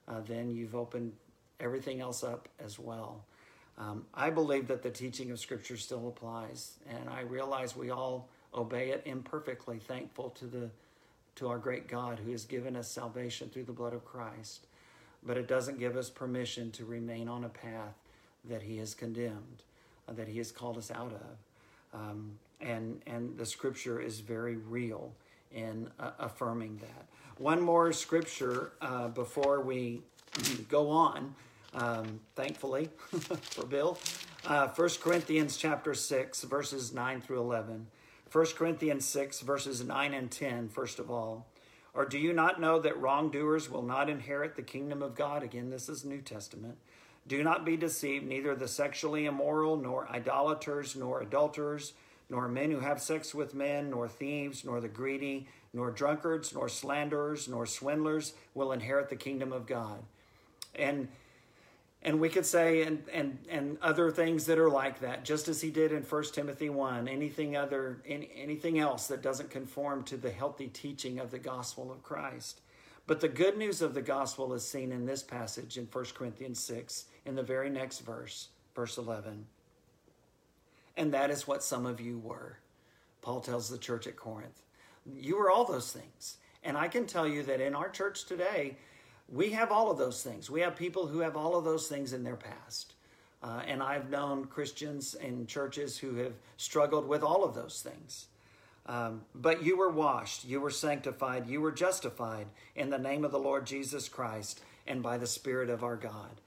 uh, 0.10 0.20
then 0.28 0.52
you've 0.52 0.76
opened 0.76 1.14
everything 1.62 2.02
else 2.02 2.22
up 2.22 2.50
as 2.60 2.78
well. 2.78 3.24
Um, 3.78 4.06
I 4.14 4.30
believe 4.30 4.68
that 4.68 4.84
the 4.84 4.92
teaching 4.92 5.32
of 5.32 5.40
Scripture 5.40 5.78
still 5.78 6.10
applies, 6.10 6.80
and 6.90 7.10
I 7.10 7.22
realize 7.22 7.78
we 7.78 7.92
all 7.92 8.28
obey 8.56 8.90
it 8.90 9.04
imperfectly, 9.06 9.80
thankful 9.80 10.30
to 10.32 10.46
the 10.46 10.70
to 11.36 11.48
our 11.48 11.58
great 11.58 11.88
God 11.88 12.20
who 12.20 12.32
has 12.32 12.46
given 12.46 12.76
us 12.76 12.92
salvation 12.92 13.50
through 13.50 13.64
the 13.64 13.72
blood 13.72 13.94
of 13.94 14.04
Christ. 14.04 14.68
But 15.24 15.38
it 15.38 15.48
doesn't 15.48 15.80
give 15.80 15.96
us 15.96 16.10
permission 16.10 16.72
to 16.72 16.86
remain 16.86 17.30
on 17.30 17.46
a 17.46 17.50
path 17.50 17.96
that 18.46 18.62
He 18.62 18.78
has 18.78 18.94
condemned, 18.94 19.64
uh, 20.08 20.14
that 20.14 20.28
He 20.28 20.38
has 20.40 20.52
called 20.52 20.78
us 20.78 20.92
out 20.92 21.14
of. 21.14 22.00
Um, 22.00 22.38
and 22.60 23.02
and 23.08 23.38
the 23.38 23.46
Scripture 23.46 24.00
is 24.02 24.20
very 24.20 24.58
real 24.58 25.14
in 25.54 25.90
uh, 26.00 26.12
affirming 26.20 26.78
that. 26.78 27.06
One 27.38 27.62
more 27.62 27.92
Scripture 27.94 28.74
uh, 28.82 29.08
before 29.10 29.62
we 29.62 30.02
go 30.70 30.90
on. 30.90 31.36
Um, 31.74 32.20
thankfully 32.36 32.90
for 33.42 33.66
Bill, 33.66 33.98
uh, 34.46 34.68
1 34.68 34.90
Corinthians 35.02 35.56
chapter 35.56 35.94
6, 35.94 36.44
verses 36.44 36.94
9 36.94 37.22
through 37.22 37.40
11. 37.40 37.88
1 38.32 38.46
Corinthians 38.56 39.06
6, 39.06 39.42
verses 39.42 39.84
9 39.84 40.14
and 40.14 40.32
10, 40.32 40.70
first 40.70 41.00
of 41.00 41.12
all. 41.12 41.48
Or 41.94 42.06
do 42.06 42.18
you 42.18 42.32
not 42.32 42.62
know 42.62 42.80
that 42.80 42.98
wrongdoers 42.98 43.70
will 43.70 43.82
not 43.82 44.10
inherit 44.10 44.56
the 44.56 44.62
kingdom 44.62 45.02
of 45.02 45.16
God? 45.16 45.44
Again, 45.44 45.70
this 45.70 45.90
is 45.90 46.06
New 46.06 46.22
Testament. 46.22 46.78
Do 47.28 47.44
not 47.44 47.66
be 47.66 47.76
deceived, 47.76 48.26
neither 48.26 48.56
the 48.56 48.70
sexually 48.70 49.26
immoral, 49.26 49.76
nor 49.76 50.10
idolaters, 50.10 50.96
nor 50.96 51.22
adulterers, 51.22 51.92
nor 52.30 52.48
men 52.48 52.72
who 52.72 52.80
have 52.80 53.02
sex 53.02 53.36
with 53.36 53.54
men, 53.54 53.90
nor 53.90 54.08
thieves, 54.08 54.64
nor 54.64 54.80
the 54.80 54.88
greedy, 54.88 55.48
nor 55.74 55.92
drunkards, 55.92 56.54
nor 56.54 56.70
slanderers, 56.70 57.50
nor 57.50 57.66
swindlers 57.66 58.34
will 58.56 58.72
inherit 58.72 59.10
the 59.10 59.16
kingdom 59.18 59.52
of 59.52 59.68
God. 59.68 60.04
And 60.74 61.10
and 62.04 62.20
we 62.20 62.30
could 62.30 62.46
say 62.46 62.84
and 62.84 63.04
and 63.14 63.38
and 63.50 63.78
other 63.82 64.12
things 64.12 64.46
that 64.46 64.58
are 64.58 64.70
like 64.70 65.00
that 65.00 65.24
just 65.24 65.48
as 65.48 65.62
he 65.62 65.70
did 65.70 65.92
in 65.92 66.04
1 66.04 66.24
timothy 66.32 66.70
1 66.70 67.08
anything 67.08 67.56
other 67.56 68.02
any, 68.08 68.30
anything 68.36 68.80
else 68.80 69.08
that 69.08 69.22
doesn't 69.22 69.50
conform 69.50 70.04
to 70.04 70.18
the 70.18 70.32
healthy 70.32 70.68
teaching 70.68 71.20
of 71.20 71.32
the 71.32 71.40
gospel 71.40 71.92
of 71.92 72.04
christ. 72.04 72.62
But 73.08 73.20
the 73.20 73.28
good 73.28 73.58
news 73.58 73.82
of 73.82 73.94
the 73.94 74.02
gospel 74.02 74.54
is 74.54 74.66
seen 74.66 74.92
in 74.92 75.06
this 75.06 75.24
passage 75.24 75.78
in 75.78 75.86
1 75.86 76.06
corinthians 76.14 76.60
6 76.60 77.06
in 77.26 77.36
the 77.36 77.44
very 77.44 77.70
next 77.70 78.00
verse 78.00 78.50
verse 78.76 78.98
11 78.98 79.46
and 80.98 81.14
that 81.14 81.30
is 81.30 81.48
what 81.48 81.64
some 81.64 81.86
of 81.86 82.02
you 82.02 82.20
were. 82.20 82.58
Paul 83.22 83.40
tells 83.40 83.70
the 83.70 83.78
church 83.78 84.08
at 84.08 84.18
corinth. 84.18 84.62
You 85.16 85.38
were 85.38 85.50
all 85.50 85.66
those 85.66 85.92
things. 85.92 86.38
And 86.64 86.78
i 86.78 86.88
can 86.88 87.08
tell 87.08 87.28
you 87.28 87.44
that 87.44 87.60
in 87.60 87.74
our 87.74 87.90
church 87.90 88.26
today 88.26 88.78
we 89.32 89.52
have 89.52 89.72
all 89.72 89.90
of 89.90 89.98
those 89.98 90.22
things. 90.22 90.50
We 90.50 90.62
have 90.62 90.76
people 90.76 91.08
who 91.08 91.20
have 91.20 91.38
all 91.38 91.56
of 91.56 91.64
those 91.64 91.88
things 91.88 92.14
in 92.14 92.24
their 92.24 92.36
past. 92.36 92.94
Uh, 93.42 93.62
and 93.66 93.82
I've 93.82 94.10
known 94.10 94.46
Christians 94.46 95.16
in 95.16 95.48
churches 95.48 95.98
who 95.98 96.16
have 96.16 96.34
struggled 96.58 97.08
with 97.08 97.24
all 97.24 97.44
of 97.44 97.56
those 97.56 97.82
things. 97.82 98.28
Um, 98.86 99.22
but 99.34 99.64
you 99.64 99.78
were 99.78 99.90
washed, 99.90 100.44
you 100.44 100.60
were 100.60 100.72
sanctified, 100.72 101.48
you 101.48 101.62
were 101.62 101.72
justified 101.72 102.48
in 102.76 102.90
the 102.90 102.98
name 102.98 103.24
of 103.24 103.32
the 103.32 103.40
Lord 103.40 103.66
Jesus 103.66 104.10
Christ 104.10 104.62
and 104.88 105.02
by 105.02 105.18
the 105.18 105.28
Spirit 105.28 105.70
of 105.70 105.84
our 105.84 105.96
God. 105.96 106.42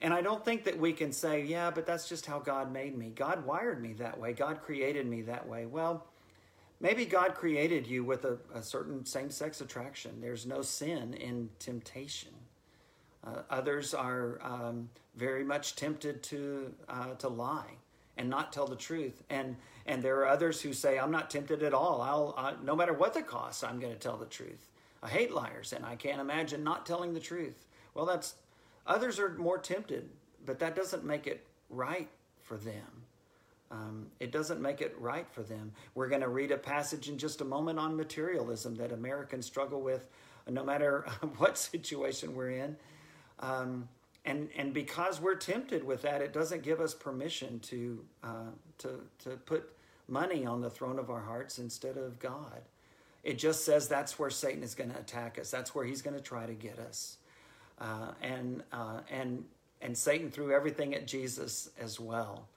And 0.00 0.12
I 0.12 0.20
don't 0.20 0.44
think 0.44 0.64
that 0.64 0.78
we 0.78 0.92
can 0.92 1.12
say, 1.12 1.44
yeah, 1.44 1.70
but 1.70 1.86
that's 1.86 2.08
just 2.08 2.26
how 2.26 2.38
God 2.38 2.72
made 2.72 2.96
me. 2.96 3.12
God 3.14 3.46
wired 3.46 3.80
me 3.80 3.94
that 3.94 4.18
way. 4.18 4.32
God 4.32 4.62
created 4.62 5.06
me 5.06 5.22
that 5.22 5.48
way. 5.48 5.64
Well, 5.64 6.06
Maybe 6.80 7.06
God 7.06 7.34
created 7.34 7.86
you 7.86 8.04
with 8.04 8.24
a, 8.24 8.38
a 8.54 8.62
certain 8.62 9.04
same 9.06 9.30
sex 9.30 9.60
attraction. 9.60 10.20
There's 10.20 10.46
no 10.46 10.62
sin 10.62 11.14
in 11.14 11.48
temptation. 11.58 12.32
Uh, 13.26 13.42
others 13.50 13.94
are 13.94 14.38
um, 14.42 14.88
very 15.16 15.42
much 15.42 15.74
tempted 15.74 16.22
to, 16.24 16.72
uh, 16.88 17.14
to 17.14 17.28
lie 17.28 17.78
and 18.16 18.28
not 18.28 18.52
tell 18.52 18.66
the 18.66 18.76
truth. 18.76 19.22
And, 19.30 19.56
and 19.86 20.02
there 20.02 20.18
are 20.20 20.28
others 20.28 20.60
who 20.60 20.72
say, 20.72 20.98
I'm 20.98 21.10
not 21.10 21.30
tempted 21.30 21.62
at 21.62 21.74
all. 21.74 22.02
I'll, 22.02 22.34
uh, 22.36 22.54
no 22.62 22.76
matter 22.76 22.92
what 22.92 23.14
the 23.14 23.22
cost, 23.22 23.64
I'm 23.64 23.80
going 23.80 23.92
to 23.92 23.98
tell 23.98 24.16
the 24.16 24.26
truth. 24.26 24.68
I 25.02 25.08
hate 25.08 25.32
liars 25.32 25.72
and 25.72 25.84
I 25.84 25.96
can't 25.96 26.20
imagine 26.20 26.62
not 26.62 26.86
telling 26.86 27.14
the 27.14 27.20
truth. 27.20 27.64
Well, 27.94 28.06
that's 28.06 28.34
others 28.86 29.18
are 29.18 29.30
more 29.34 29.58
tempted, 29.58 30.08
but 30.44 30.58
that 30.60 30.76
doesn't 30.76 31.04
make 31.04 31.26
it 31.26 31.46
right 31.70 32.08
for 32.42 32.56
them. 32.56 33.05
Um, 33.70 34.06
it 34.20 34.30
doesn't 34.30 34.60
make 34.60 34.80
it 34.80 34.94
right 34.98 35.26
for 35.32 35.42
them. 35.42 35.72
We're 35.94 36.08
going 36.08 36.20
to 36.20 36.28
read 36.28 36.52
a 36.52 36.56
passage 36.56 37.08
in 37.08 37.18
just 37.18 37.40
a 37.40 37.44
moment 37.44 37.78
on 37.78 37.96
materialism 37.96 38.76
that 38.76 38.92
Americans 38.92 39.46
struggle 39.46 39.80
with 39.80 40.08
no 40.48 40.64
matter 40.64 41.06
what 41.38 41.58
situation 41.58 42.34
we're 42.34 42.50
in. 42.50 42.76
Um, 43.40 43.88
and, 44.24 44.48
and 44.56 44.74
because 44.74 45.20
we're 45.20 45.36
tempted 45.36 45.84
with 45.84 46.02
that, 46.02 46.20
it 46.20 46.32
doesn't 46.32 46.62
give 46.62 46.80
us 46.80 46.94
permission 46.94 47.60
to, 47.60 48.04
uh, 48.24 48.50
to, 48.78 49.00
to 49.24 49.30
put 49.30 49.72
money 50.08 50.44
on 50.44 50.60
the 50.60 50.70
throne 50.70 50.98
of 50.98 51.10
our 51.10 51.20
hearts 51.20 51.58
instead 51.58 51.96
of 51.96 52.18
God. 52.18 52.62
It 53.22 53.38
just 53.38 53.64
says 53.64 53.88
that's 53.88 54.18
where 54.18 54.30
Satan 54.30 54.62
is 54.62 54.74
going 54.74 54.90
to 54.90 54.98
attack 54.98 55.38
us. 55.38 55.50
That's 55.50 55.74
where 55.74 55.84
he's 55.84 56.02
going 56.02 56.16
to 56.16 56.22
try 56.22 56.46
to 56.46 56.54
get 56.54 56.78
us. 56.78 57.18
Uh, 57.80 58.12
and, 58.22 58.62
uh, 58.72 59.00
and, 59.10 59.44
and 59.80 59.96
Satan 59.96 60.30
threw 60.30 60.52
everything 60.52 60.94
at 60.94 61.06
Jesus 61.06 61.70
as 61.80 61.98
well. 62.00 62.48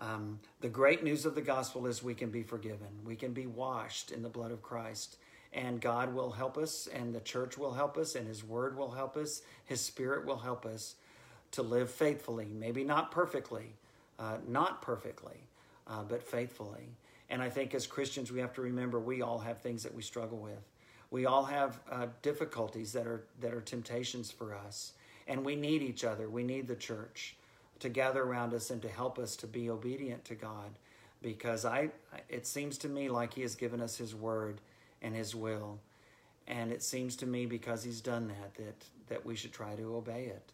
Um, 0.00 0.38
the 0.60 0.68
great 0.68 1.02
news 1.02 1.26
of 1.26 1.34
the 1.34 1.42
gospel 1.42 1.86
is 1.86 2.02
we 2.02 2.14
can 2.14 2.30
be 2.30 2.42
forgiven. 2.42 2.88
We 3.04 3.16
can 3.16 3.32
be 3.32 3.46
washed 3.46 4.10
in 4.10 4.22
the 4.22 4.28
blood 4.28 4.52
of 4.52 4.62
Christ. 4.62 5.16
And 5.52 5.80
God 5.80 6.14
will 6.14 6.30
help 6.30 6.58
us, 6.58 6.88
and 6.92 7.14
the 7.14 7.20
church 7.20 7.56
will 7.56 7.72
help 7.72 7.96
us, 7.96 8.14
and 8.14 8.28
His 8.28 8.44
Word 8.44 8.76
will 8.76 8.90
help 8.90 9.16
us, 9.16 9.42
His 9.64 9.80
Spirit 9.80 10.26
will 10.26 10.38
help 10.38 10.66
us 10.66 10.94
to 11.52 11.62
live 11.62 11.90
faithfully. 11.90 12.48
Maybe 12.54 12.84
not 12.84 13.10
perfectly, 13.10 13.74
uh, 14.18 14.36
not 14.46 14.82
perfectly, 14.82 15.40
uh, 15.86 16.02
but 16.02 16.22
faithfully. 16.22 16.90
And 17.30 17.42
I 17.42 17.48
think 17.48 17.74
as 17.74 17.86
Christians, 17.86 18.30
we 18.30 18.40
have 18.40 18.52
to 18.54 18.62
remember 18.62 19.00
we 19.00 19.22
all 19.22 19.38
have 19.38 19.60
things 19.60 19.82
that 19.82 19.94
we 19.94 20.02
struggle 20.02 20.38
with. 20.38 20.68
We 21.10 21.24
all 21.24 21.44
have 21.44 21.80
uh, 21.90 22.06
difficulties 22.20 22.92
that 22.92 23.06
are 23.06 23.24
that 23.40 23.54
are 23.54 23.62
temptations 23.62 24.30
for 24.30 24.54
us, 24.54 24.92
and 25.26 25.44
we 25.44 25.56
need 25.56 25.82
each 25.82 26.04
other. 26.04 26.28
We 26.28 26.42
need 26.42 26.68
the 26.68 26.76
church 26.76 27.36
to 27.80 27.88
gather 27.88 28.22
around 28.22 28.54
us 28.54 28.70
and 28.70 28.82
to 28.82 28.88
help 28.88 29.18
us 29.18 29.36
to 29.36 29.46
be 29.46 29.70
obedient 29.70 30.24
to 30.26 30.34
God 30.34 30.78
because 31.22 31.64
I 31.64 31.90
it 32.28 32.46
seems 32.46 32.78
to 32.78 32.88
me 32.88 33.08
like 33.08 33.34
he 33.34 33.42
has 33.42 33.54
given 33.54 33.80
us 33.80 33.96
his 33.96 34.14
word 34.14 34.60
and 35.02 35.14
his 35.14 35.34
will 35.34 35.78
and 36.46 36.72
it 36.72 36.82
seems 36.82 37.16
to 37.16 37.26
me 37.26 37.46
because 37.46 37.82
he's 37.84 38.00
done 38.00 38.28
that 38.28 38.54
that 38.54 38.84
that 39.08 39.24
we 39.24 39.34
should 39.36 39.52
try 39.52 39.74
to 39.74 39.96
obey 39.96 40.24
it. 40.26 40.52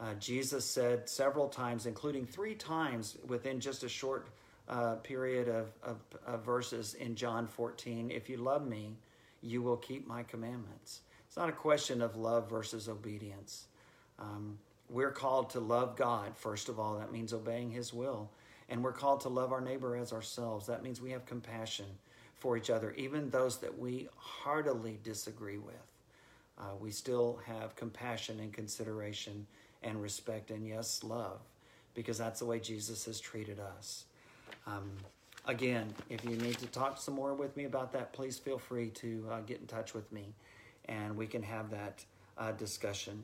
Uh, 0.00 0.14
Jesus 0.14 0.64
said 0.64 1.08
several 1.08 1.48
times, 1.48 1.86
including 1.86 2.26
three 2.26 2.54
times 2.54 3.16
within 3.26 3.60
just 3.60 3.84
a 3.84 3.88
short 3.88 4.28
uh, 4.68 4.96
period 4.96 5.48
of, 5.48 5.72
of, 5.82 5.98
of 6.26 6.44
verses 6.44 6.94
in 6.94 7.14
John 7.14 7.46
14, 7.46 8.10
if 8.10 8.28
you 8.28 8.38
love 8.38 8.66
me, 8.66 8.96
you 9.40 9.62
will 9.62 9.76
keep 9.76 10.06
my 10.06 10.22
commandments. 10.22 11.00
It's 11.26 11.36
not 11.36 11.48
a 11.48 11.52
question 11.52 12.02
of 12.02 12.16
love 12.16 12.48
versus 12.48 12.88
obedience. 12.88 13.66
Um, 14.18 14.58
we're 14.88 15.10
called 15.10 15.50
to 15.50 15.60
love 15.60 15.96
God, 15.96 16.36
first 16.36 16.68
of 16.68 16.78
all. 16.78 16.98
That 16.98 17.12
means 17.12 17.32
obeying 17.32 17.70
His 17.70 17.92
will. 17.92 18.30
And 18.68 18.82
we're 18.82 18.92
called 18.92 19.20
to 19.22 19.28
love 19.28 19.52
our 19.52 19.60
neighbor 19.60 19.96
as 19.96 20.12
ourselves. 20.12 20.66
That 20.66 20.82
means 20.82 21.00
we 21.00 21.10
have 21.10 21.26
compassion 21.26 21.86
for 22.36 22.56
each 22.56 22.70
other, 22.70 22.92
even 22.92 23.30
those 23.30 23.58
that 23.58 23.78
we 23.78 24.08
heartily 24.16 24.98
disagree 25.02 25.58
with. 25.58 25.74
Uh, 26.58 26.74
we 26.78 26.90
still 26.90 27.40
have 27.46 27.74
compassion 27.76 28.40
and 28.40 28.52
consideration 28.52 29.46
and 29.82 30.00
respect 30.00 30.50
and, 30.50 30.66
yes, 30.66 31.02
love, 31.02 31.40
because 31.94 32.16
that's 32.18 32.40
the 32.40 32.46
way 32.46 32.58
Jesus 32.58 33.04
has 33.06 33.20
treated 33.20 33.58
us. 33.60 34.04
Um, 34.66 34.92
again, 35.46 35.92
if 36.08 36.24
you 36.24 36.36
need 36.36 36.58
to 36.58 36.66
talk 36.66 36.98
some 36.98 37.14
more 37.14 37.34
with 37.34 37.56
me 37.56 37.64
about 37.64 37.92
that, 37.92 38.12
please 38.12 38.38
feel 38.38 38.58
free 38.58 38.88
to 38.90 39.26
uh, 39.30 39.40
get 39.40 39.60
in 39.60 39.66
touch 39.66 39.94
with 39.94 40.10
me 40.12 40.34
and 40.86 41.16
we 41.16 41.26
can 41.26 41.42
have 41.42 41.70
that 41.70 42.04
uh, 42.38 42.52
discussion. 42.52 43.22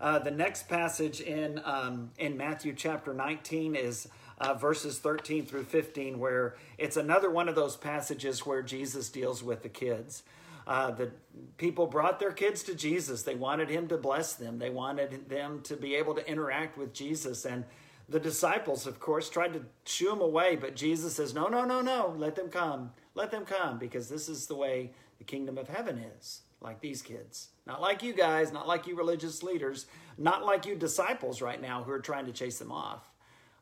Uh, 0.00 0.18
the 0.18 0.30
next 0.30 0.68
passage 0.68 1.20
in, 1.20 1.60
um, 1.64 2.10
in 2.18 2.36
Matthew 2.36 2.74
chapter 2.74 3.14
19 3.14 3.76
is 3.76 4.08
uh, 4.38 4.54
verses 4.54 4.98
13 4.98 5.46
through 5.46 5.64
15, 5.64 6.18
where 6.18 6.56
it's 6.78 6.96
another 6.96 7.30
one 7.30 7.48
of 7.48 7.54
those 7.54 7.76
passages 7.76 8.44
where 8.44 8.62
Jesus 8.62 9.08
deals 9.08 9.42
with 9.42 9.62
the 9.62 9.68
kids. 9.68 10.24
Uh, 10.66 10.90
the 10.90 11.10
people 11.56 11.86
brought 11.86 12.20
their 12.20 12.32
kids 12.32 12.62
to 12.64 12.74
Jesus. 12.74 13.22
They 13.22 13.34
wanted 13.34 13.68
him 13.68 13.88
to 13.88 13.96
bless 13.96 14.34
them. 14.34 14.58
They 14.58 14.70
wanted 14.70 15.28
them 15.28 15.60
to 15.62 15.76
be 15.76 15.94
able 15.94 16.14
to 16.14 16.28
interact 16.28 16.76
with 16.76 16.92
Jesus. 16.92 17.44
And 17.44 17.64
the 18.08 18.20
disciples, 18.20 18.86
of 18.86 19.00
course, 19.00 19.28
tried 19.28 19.54
to 19.54 19.64
shoo 19.84 20.10
them 20.10 20.20
away, 20.20 20.56
but 20.56 20.76
Jesus 20.76 21.16
says, 21.16 21.34
No, 21.34 21.48
no, 21.48 21.64
no, 21.64 21.80
no, 21.80 22.14
let 22.16 22.36
them 22.36 22.48
come. 22.48 22.92
Let 23.14 23.30
them 23.30 23.44
come, 23.44 23.78
because 23.78 24.08
this 24.08 24.28
is 24.28 24.46
the 24.46 24.54
way 24.54 24.92
the 25.18 25.24
kingdom 25.24 25.58
of 25.58 25.68
heaven 25.68 25.98
is, 26.18 26.42
like 26.60 26.80
these 26.80 27.02
kids. 27.02 27.48
Not 27.66 27.80
like 27.80 28.02
you 28.02 28.12
guys, 28.12 28.52
not 28.52 28.66
like 28.66 28.86
you 28.86 28.96
religious 28.96 29.42
leaders, 29.42 29.86
not 30.18 30.44
like 30.44 30.66
you 30.66 30.74
disciples 30.74 31.40
right 31.40 31.60
now 31.60 31.82
who 31.82 31.92
are 31.92 32.00
trying 32.00 32.26
to 32.26 32.32
chase 32.32 32.58
them 32.58 32.72
off, 32.72 33.08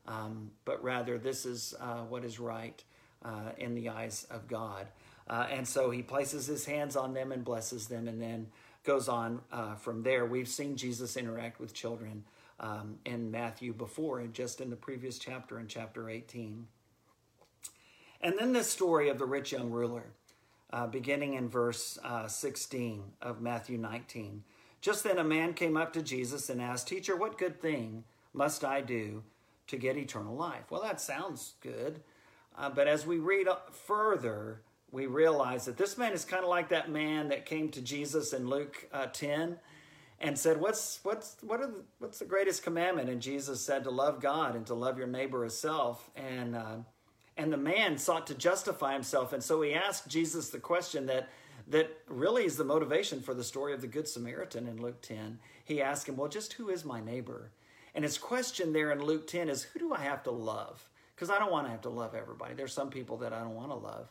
um, 0.07 0.51
but 0.65 0.83
rather 0.83 1.17
this 1.17 1.45
is 1.45 1.75
uh, 1.79 2.01
what 2.01 2.25
is 2.25 2.39
right 2.39 2.83
uh, 3.23 3.51
in 3.57 3.75
the 3.75 3.89
eyes 3.89 4.25
of 4.31 4.47
God. 4.47 4.87
Uh, 5.29 5.47
and 5.51 5.67
so 5.67 5.91
he 5.91 6.01
places 6.01 6.47
his 6.47 6.65
hands 6.65 6.95
on 6.95 7.13
them 7.13 7.31
and 7.31 7.45
blesses 7.45 7.87
them 7.87 8.07
and 8.07 8.21
then 8.21 8.47
goes 8.83 9.07
on 9.07 9.39
uh, 9.51 9.75
from 9.75 10.01
there. 10.01 10.25
We've 10.25 10.47
seen 10.47 10.75
Jesus 10.75 11.15
interact 11.15 11.59
with 11.59 11.73
children 11.73 12.23
um, 12.59 12.97
in 13.05 13.31
Matthew 13.31 13.73
before, 13.73 14.19
and 14.19 14.33
just 14.33 14.61
in 14.61 14.69
the 14.69 14.75
previous 14.75 15.17
chapter, 15.17 15.59
in 15.59 15.67
chapter 15.67 16.09
18. 16.09 16.67
And 18.21 18.37
then 18.37 18.53
this 18.53 18.69
story 18.69 19.09
of 19.09 19.17
the 19.17 19.25
rich 19.25 19.51
young 19.51 19.71
ruler 19.71 20.05
uh, 20.73 20.87
beginning 20.87 21.33
in 21.33 21.49
verse 21.49 21.97
uh, 22.03 22.27
16 22.27 23.03
of 23.21 23.41
Matthew 23.41 23.77
19. 23.77 24.43
Just 24.79 25.03
then 25.03 25.17
a 25.17 25.23
man 25.23 25.53
came 25.53 25.77
up 25.77 25.93
to 25.93 26.01
Jesus 26.01 26.49
and 26.49 26.61
asked, 26.61 26.87
Teacher, 26.87 27.15
what 27.15 27.37
good 27.37 27.61
thing 27.61 28.03
must 28.33 28.63
I 28.63 28.81
do 28.81 29.23
to 29.67 29.77
get 29.77 29.97
eternal 29.97 30.35
life? 30.35 30.71
Well, 30.71 30.81
that 30.81 30.99
sounds 30.99 31.53
good. 31.61 32.01
Uh, 32.57 32.69
but 32.69 32.87
as 32.87 33.05
we 33.05 33.17
read 33.17 33.47
further, 33.71 34.61
we 34.91 35.05
realize 35.05 35.65
that 35.65 35.77
this 35.77 35.97
man 35.97 36.13
is 36.13 36.25
kind 36.25 36.43
of 36.43 36.49
like 36.49 36.69
that 36.69 36.89
man 36.89 37.29
that 37.29 37.45
came 37.45 37.69
to 37.69 37.81
Jesus 37.81 38.33
in 38.33 38.47
Luke 38.47 38.87
uh, 38.91 39.05
10 39.07 39.57
and 40.19 40.37
said, 40.37 40.59
"What's 40.59 40.99
what's 41.03 41.37
what 41.41 41.59
are 41.61 41.67
the, 41.67 41.83
what's 41.99 42.19
the 42.19 42.25
greatest 42.25 42.63
commandment?" 42.63 43.09
And 43.09 43.21
Jesus 43.21 43.61
said, 43.61 43.83
"To 43.85 43.91
love 43.91 44.21
God 44.21 44.55
and 44.55 44.65
to 44.67 44.73
love 44.73 44.97
your 44.97 45.07
neighbor 45.07 45.43
as 45.43 45.57
self." 45.57 46.09
And 46.15 46.55
uh, 46.55 46.77
and 47.41 47.51
the 47.51 47.57
man 47.57 47.97
sought 47.97 48.27
to 48.27 48.35
justify 48.35 48.93
himself. 48.93 49.33
And 49.33 49.43
so 49.43 49.61
he 49.63 49.73
asked 49.73 50.07
Jesus 50.07 50.49
the 50.49 50.59
question 50.59 51.07
that, 51.07 51.29
that 51.67 51.89
really 52.07 52.45
is 52.45 52.55
the 52.55 52.63
motivation 52.63 53.19
for 53.19 53.33
the 53.33 53.43
story 53.43 53.73
of 53.73 53.81
the 53.81 53.87
Good 53.87 54.07
Samaritan 54.07 54.67
in 54.67 54.79
Luke 54.79 55.01
10. 55.01 55.39
He 55.65 55.81
asked 55.81 56.07
him, 56.07 56.17
Well, 56.17 56.29
just 56.29 56.53
who 56.53 56.69
is 56.69 56.85
my 56.85 57.01
neighbor? 57.01 57.49
And 57.95 58.05
his 58.05 58.19
question 58.19 58.73
there 58.73 58.91
in 58.91 59.03
Luke 59.03 59.25
10 59.25 59.49
is, 59.49 59.63
Who 59.63 59.79
do 59.79 59.91
I 59.91 60.01
have 60.01 60.21
to 60.23 60.31
love? 60.31 60.87
Because 61.15 61.31
I 61.31 61.39
don't 61.39 61.51
want 61.51 61.65
to 61.65 61.71
have 61.71 61.81
to 61.81 61.89
love 61.89 62.13
everybody. 62.13 62.53
There's 62.53 62.73
some 62.73 62.91
people 62.91 63.17
that 63.17 63.33
I 63.33 63.39
don't 63.39 63.55
want 63.55 63.69
to 63.69 63.75
love. 63.75 64.07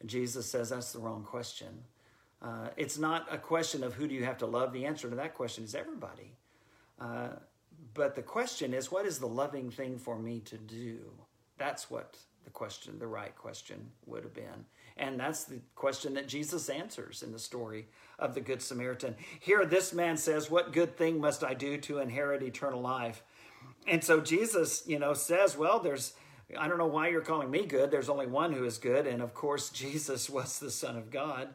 And 0.00 0.10
Jesus 0.10 0.50
says 0.50 0.70
that's 0.70 0.92
the 0.92 0.98
wrong 0.98 1.22
question. 1.22 1.68
Uh, 2.42 2.68
it's 2.76 2.98
not 2.98 3.32
a 3.32 3.38
question 3.38 3.84
of 3.84 3.94
who 3.94 4.08
do 4.08 4.14
you 4.14 4.24
have 4.24 4.38
to 4.38 4.46
love. 4.46 4.72
The 4.72 4.86
answer 4.86 5.08
to 5.08 5.14
that 5.16 5.34
question 5.34 5.62
is 5.62 5.76
everybody. 5.76 6.32
Uh, 7.00 7.28
but 7.94 8.16
the 8.16 8.22
question 8.22 8.74
is, 8.74 8.90
what 8.90 9.06
is 9.06 9.20
the 9.20 9.28
loving 9.28 9.70
thing 9.70 9.98
for 9.98 10.18
me 10.18 10.40
to 10.40 10.56
do? 10.56 10.98
That's 11.58 11.88
what 11.88 12.16
the 12.44 12.50
question, 12.50 12.98
the 12.98 13.06
right 13.06 13.36
question 13.36 13.90
would 14.06 14.24
have 14.24 14.34
been. 14.34 14.66
And 14.96 15.18
that's 15.18 15.44
the 15.44 15.60
question 15.74 16.14
that 16.14 16.28
Jesus 16.28 16.68
answers 16.68 17.22
in 17.22 17.32
the 17.32 17.38
story 17.38 17.86
of 18.18 18.34
the 18.34 18.40
Good 18.40 18.62
Samaritan. 18.62 19.16
Here, 19.40 19.64
this 19.64 19.92
man 19.92 20.16
says, 20.16 20.50
What 20.50 20.72
good 20.72 20.96
thing 20.96 21.20
must 21.20 21.42
I 21.42 21.54
do 21.54 21.78
to 21.78 21.98
inherit 21.98 22.42
eternal 22.42 22.80
life? 22.80 23.22
And 23.86 24.04
so 24.04 24.20
Jesus, 24.20 24.84
you 24.86 24.98
know, 24.98 25.14
says, 25.14 25.56
Well, 25.56 25.78
there's, 25.78 26.14
I 26.58 26.68
don't 26.68 26.78
know 26.78 26.86
why 26.86 27.08
you're 27.08 27.22
calling 27.22 27.50
me 27.50 27.64
good. 27.64 27.90
There's 27.90 28.10
only 28.10 28.26
one 28.26 28.52
who 28.52 28.64
is 28.64 28.78
good. 28.78 29.06
And 29.06 29.22
of 29.22 29.34
course, 29.34 29.70
Jesus 29.70 30.28
was 30.28 30.58
the 30.58 30.70
Son 30.70 30.96
of 30.96 31.10
God. 31.10 31.48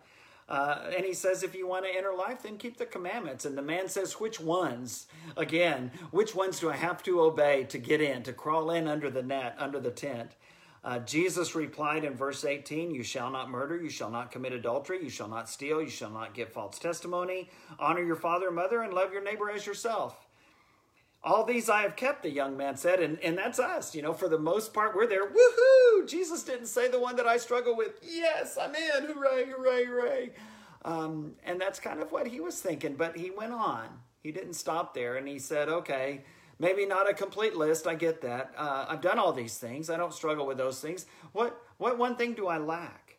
Uh, 0.50 0.92
and 0.96 1.06
he 1.06 1.14
says, 1.14 1.44
if 1.44 1.54
you 1.54 1.68
want 1.68 1.84
to 1.84 1.94
enter 1.94 2.14
life, 2.14 2.44
then 2.44 2.58
keep 2.58 2.78
the 2.78 2.86
commandments. 2.86 3.44
And 3.44 3.58
the 3.58 3.62
man 3.62 3.90
says, 3.90 4.14
which 4.14 4.40
ones? 4.40 5.08
Again, 5.36 5.92
which 6.12 6.34
ones 6.34 6.62
do 6.62 6.70
I 6.70 6.78
have 6.78 7.04
to 7.04 7.22
obey 7.22 7.66
to 7.66 7.78
get 7.78 8.00
in, 8.00 8.24
to 8.24 8.32
crawl 8.32 8.72
in 8.72 8.88
under 8.88 9.10
the 9.10 9.24
net, 9.24 9.56
under 9.60 9.80
the 9.80 9.92
tent? 9.92 10.32
Uh, 10.84 11.00
Jesus 11.00 11.56
replied 11.56 12.04
in 12.04 12.14
verse 12.14 12.46
18, 12.46 12.94
You 12.94 13.04
shall 13.04 13.30
not 13.30 13.50
murder, 13.50 13.76
you 13.76 13.90
shall 13.90 14.10
not 14.10 14.32
commit 14.32 14.54
adultery, 14.54 15.04
you 15.04 15.10
shall 15.10 15.28
not 15.28 15.50
steal, 15.50 15.82
you 15.82 15.90
shall 15.90 16.10
not 16.10 16.34
give 16.34 16.50
false 16.50 16.80
testimony, 16.80 17.50
honor 17.80 18.04
your 18.04 18.16
father 18.16 18.48
and 18.48 18.56
mother, 18.56 18.82
and 18.82 18.94
love 18.94 19.12
your 19.12 19.24
neighbor 19.24 19.50
as 19.50 19.66
yourself. 19.66 20.28
All 21.24 21.44
these 21.44 21.70
I 21.70 21.82
have 21.82 21.96
kept, 21.96 22.24
the 22.24 22.30
young 22.30 22.56
man 22.56 22.78
said, 22.78 23.02
and, 23.02 23.20
and 23.20 23.38
that's 23.38 23.60
us. 23.60 23.94
You 23.96 24.02
know, 24.02 24.14
for 24.14 24.30
the 24.30 24.38
most 24.38 24.74
part, 24.74 24.96
we're 24.96 25.08
there. 25.08 25.28
Woohoo! 25.28 26.08
Jesus 26.08 26.44
didn't 26.44 26.68
say 26.68 26.88
the 26.88 27.00
one 27.00 27.16
that 27.18 27.28
I 27.28 27.38
struggle 27.38 27.76
with. 27.76 28.00
Yes, 28.02 28.58
I'm 28.60 28.74
in. 28.76 29.14
Hooray, 29.14 29.46
hooray, 29.46 29.86
hooray. 29.86 30.32
Um, 30.86 31.34
and 31.44 31.60
that's 31.60 31.80
kind 31.80 32.02
of 32.02 32.12
what 32.12 32.28
he 32.28 32.40
was 32.40 32.62
thinking, 32.62 32.96
but 32.96 33.18
he 33.18 33.30
went 33.30 33.52
on. 33.52 33.88
He 34.22 34.32
didn't 34.32 34.54
stop 34.54 34.94
there, 34.94 35.16
and 35.16 35.28
he 35.28 35.40
said, 35.40 35.70
Okay, 35.70 36.24
Maybe 36.60 36.86
not 36.86 37.10
a 37.10 37.14
complete 37.14 37.56
list. 37.56 37.86
I 37.86 37.96
get 37.96 38.22
that. 38.22 38.52
Uh, 38.58 38.86
I've 38.90 39.02
done 39.02 39.20
all 39.20 39.32
these 39.32 39.58
things. 39.58 39.90
I 39.90 39.98
don't 39.98 40.14
struggle 40.14 40.48
with 40.48 40.58
those 40.58 40.80
things. 40.80 41.06
What 41.34 41.60
what 41.78 41.98
one 41.98 42.16
thing 42.16 42.34
do 42.34 42.48
I 42.48 42.58
lack? 42.58 43.18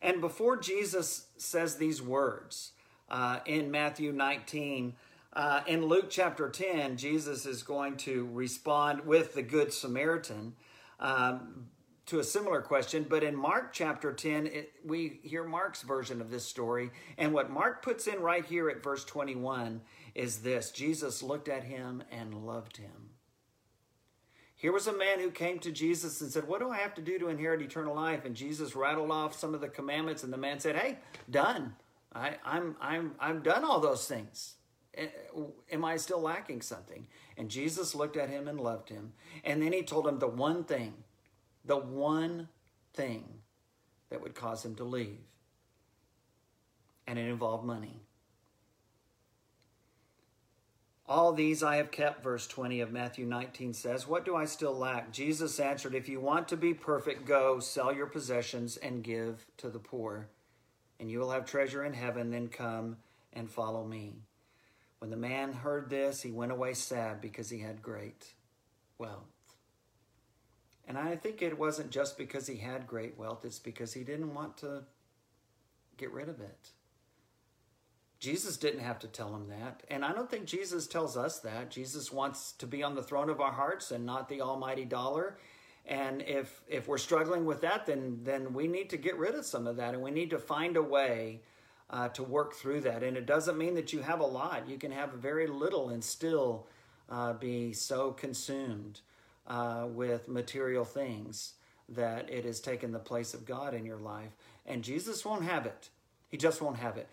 And 0.00 0.20
before 0.20 0.56
Jesus 0.56 1.26
says 1.36 1.76
these 1.76 2.02
words 2.02 2.72
uh, 3.08 3.38
in 3.46 3.70
Matthew 3.70 4.12
19, 4.12 4.94
uh, 5.34 5.60
in 5.66 5.86
Luke 5.86 6.10
chapter 6.10 6.48
10, 6.48 6.96
Jesus 6.96 7.46
is 7.46 7.62
going 7.62 7.96
to 7.98 8.28
respond 8.32 9.06
with 9.06 9.34
the 9.34 9.42
Good 9.42 9.72
Samaritan 9.72 10.54
um, 11.00 11.68
to 12.06 12.18
a 12.18 12.24
similar 12.24 12.60
question. 12.60 13.06
But 13.08 13.22
in 13.22 13.34
Mark 13.34 13.72
chapter 13.72 14.12
10, 14.12 14.46
it, 14.48 14.72
we 14.84 15.20
hear 15.22 15.44
Mark's 15.44 15.82
version 15.82 16.20
of 16.20 16.30
this 16.30 16.44
story. 16.44 16.90
And 17.16 17.32
what 17.32 17.50
Mark 17.50 17.82
puts 17.82 18.08
in 18.08 18.20
right 18.20 18.44
here 18.44 18.68
at 18.68 18.82
verse 18.82 19.04
21 19.04 19.80
is 20.14 20.38
this 20.38 20.70
Jesus 20.70 21.22
looked 21.22 21.48
at 21.48 21.64
him 21.64 22.02
and 22.10 22.46
loved 22.46 22.76
him. 22.76 23.10
Here 24.54 24.72
was 24.72 24.86
a 24.86 24.96
man 24.96 25.18
who 25.18 25.32
came 25.32 25.58
to 25.58 25.72
Jesus 25.72 26.20
and 26.20 26.30
said, 26.30 26.46
What 26.46 26.60
do 26.60 26.70
I 26.70 26.76
have 26.76 26.94
to 26.94 27.02
do 27.02 27.18
to 27.18 27.28
inherit 27.28 27.62
eternal 27.62 27.96
life? 27.96 28.24
And 28.24 28.36
Jesus 28.36 28.76
rattled 28.76 29.10
off 29.10 29.36
some 29.36 29.54
of 29.54 29.60
the 29.60 29.68
commandments, 29.68 30.22
and 30.22 30.32
the 30.32 30.36
man 30.36 30.60
said, 30.60 30.76
Hey, 30.76 30.98
done. 31.28 31.74
I, 32.14 32.36
I'm, 32.44 32.76
I'm, 32.80 33.14
I've 33.18 33.42
done 33.42 33.64
all 33.64 33.80
those 33.80 34.06
things. 34.06 34.54
Eh, 34.94 35.06
eh, 35.06 35.40
am 35.72 35.84
I 35.84 35.96
still 35.96 36.20
lacking 36.20 36.60
something? 36.60 37.06
And 37.36 37.48
Jesus 37.48 37.94
looked 37.94 38.16
at 38.16 38.28
him 38.28 38.46
and 38.46 38.60
loved 38.60 38.88
him. 38.88 39.14
And 39.42 39.62
then 39.62 39.72
he 39.72 39.82
told 39.82 40.06
him 40.06 40.18
the 40.18 40.28
one 40.28 40.64
thing, 40.64 40.94
the 41.64 41.78
one 41.78 42.48
thing 42.94 43.24
that 44.10 44.22
would 44.22 44.34
cause 44.34 44.64
him 44.64 44.74
to 44.76 44.84
leave. 44.84 45.18
And 47.06 47.18
it 47.18 47.26
involved 47.26 47.64
money. 47.64 48.01
All 51.08 51.32
these 51.32 51.62
I 51.62 51.76
have 51.76 51.90
kept, 51.90 52.22
verse 52.22 52.46
20 52.46 52.80
of 52.80 52.92
Matthew 52.92 53.26
19 53.26 53.72
says. 53.72 54.06
What 54.06 54.24
do 54.24 54.36
I 54.36 54.44
still 54.44 54.72
lack? 54.72 55.12
Jesus 55.12 55.58
answered, 55.58 55.94
If 55.94 56.08
you 56.08 56.20
want 56.20 56.48
to 56.48 56.56
be 56.56 56.74
perfect, 56.74 57.26
go 57.26 57.58
sell 57.58 57.92
your 57.92 58.06
possessions 58.06 58.76
and 58.76 59.02
give 59.02 59.44
to 59.58 59.68
the 59.68 59.80
poor, 59.80 60.28
and 61.00 61.10
you 61.10 61.18
will 61.18 61.30
have 61.30 61.44
treasure 61.44 61.84
in 61.84 61.92
heaven. 61.92 62.30
Then 62.30 62.48
come 62.48 62.98
and 63.32 63.50
follow 63.50 63.84
me. 63.84 64.14
When 65.00 65.10
the 65.10 65.16
man 65.16 65.52
heard 65.52 65.90
this, 65.90 66.22
he 66.22 66.30
went 66.30 66.52
away 66.52 66.74
sad 66.74 67.20
because 67.20 67.50
he 67.50 67.58
had 67.58 67.82
great 67.82 68.34
wealth. 68.98 69.26
And 70.86 70.96
I 70.96 71.16
think 71.16 71.42
it 71.42 71.58
wasn't 71.58 71.90
just 71.90 72.16
because 72.16 72.46
he 72.46 72.58
had 72.58 72.86
great 72.86 73.18
wealth, 73.18 73.44
it's 73.44 73.58
because 73.58 73.92
he 73.92 74.04
didn't 74.04 74.34
want 74.34 74.56
to 74.58 74.84
get 75.96 76.12
rid 76.12 76.28
of 76.28 76.40
it. 76.40 76.70
Jesus 78.22 78.56
didn't 78.56 78.84
have 78.84 79.00
to 79.00 79.08
tell 79.08 79.34
him 79.34 79.48
that. 79.48 79.82
And 79.90 80.04
I 80.04 80.12
don't 80.12 80.30
think 80.30 80.44
Jesus 80.44 80.86
tells 80.86 81.16
us 81.16 81.40
that. 81.40 81.72
Jesus 81.72 82.12
wants 82.12 82.52
to 82.52 82.68
be 82.68 82.84
on 82.84 82.94
the 82.94 83.02
throne 83.02 83.28
of 83.28 83.40
our 83.40 83.50
hearts 83.50 83.90
and 83.90 84.06
not 84.06 84.28
the 84.28 84.42
almighty 84.42 84.84
dollar. 84.84 85.38
And 85.86 86.22
if 86.22 86.62
if 86.68 86.86
we're 86.86 86.98
struggling 86.98 87.44
with 87.44 87.62
that, 87.62 87.84
then 87.84 88.20
then 88.22 88.52
we 88.52 88.68
need 88.68 88.90
to 88.90 88.96
get 88.96 89.18
rid 89.18 89.34
of 89.34 89.44
some 89.44 89.66
of 89.66 89.74
that, 89.78 89.94
and 89.94 90.04
we 90.04 90.12
need 90.12 90.30
to 90.30 90.38
find 90.38 90.76
a 90.76 90.82
way 90.82 91.40
uh, 91.90 92.10
to 92.10 92.22
work 92.22 92.54
through 92.54 92.82
that. 92.82 93.02
And 93.02 93.16
it 93.16 93.26
doesn't 93.26 93.58
mean 93.58 93.74
that 93.74 93.92
you 93.92 94.02
have 94.02 94.20
a 94.20 94.24
lot. 94.24 94.68
You 94.68 94.78
can 94.78 94.92
have 94.92 95.14
very 95.14 95.48
little 95.48 95.88
and 95.88 96.04
still 96.04 96.68
uh, 97.10 97.32
be 97.32 97.72
so 97.72 98.12
consumed 98.12 99.00
uh, 99.48 99.88
with 99.88 100.28
material 100.28 100.84
things 100.84 101.54
that 101.88 102.30
it 102.30 102.44
has 102.44 102.60
taken 102.60 102.92
the 102.92 103.00
place 103.00 103.34
of 103.34 103.44
God 103.44 103.74
in 103.74 103.84
your 103.84 103.98
life. 103.98 104.36
And 104.64 104.84
Jesus 104.84 105.24
won't 105.24 105.42
have 105.42 105.66
it. 105.66 105.90
He 106.28 106.36
just 106.36 106.62
won't 106.62 106.78
have 106.78 106.96
it. 106.96 107.08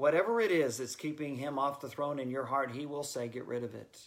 Whatever 0.00 0.40
it 0.40 0.50
is 0.50 0.78
that's 0.78 0.96
keeping 0.96 1.36
him 1.36 1.58
off 1.58 1.82
the 1.82 1.88
throne 1.88 2.18
in 2.18 2.30
your 2.30 2.46
heart, 2.46 2.72
he 2.72 2.86
will 2.86 3.02
say, 3.02 3.28
get 3.28 3.46
rid 3.46 3.62
of 3.62 3.74
it. 3.74 4.00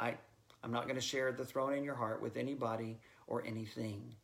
I, 0.00 0.14
I'm 0.62 0.72
not 0.72 0.84
going 0.84 0.94
to 0.94 1.02
share 1.02 1.32
the 1.32 1.44
throne 1.44 1.74
in 1.74 1.84
your 1.84 1.96
heart 1.96 2.22
with 2.22 2.38
anybody 2.38 2.98
or 3.26 3.44
anything. 3.44 4.14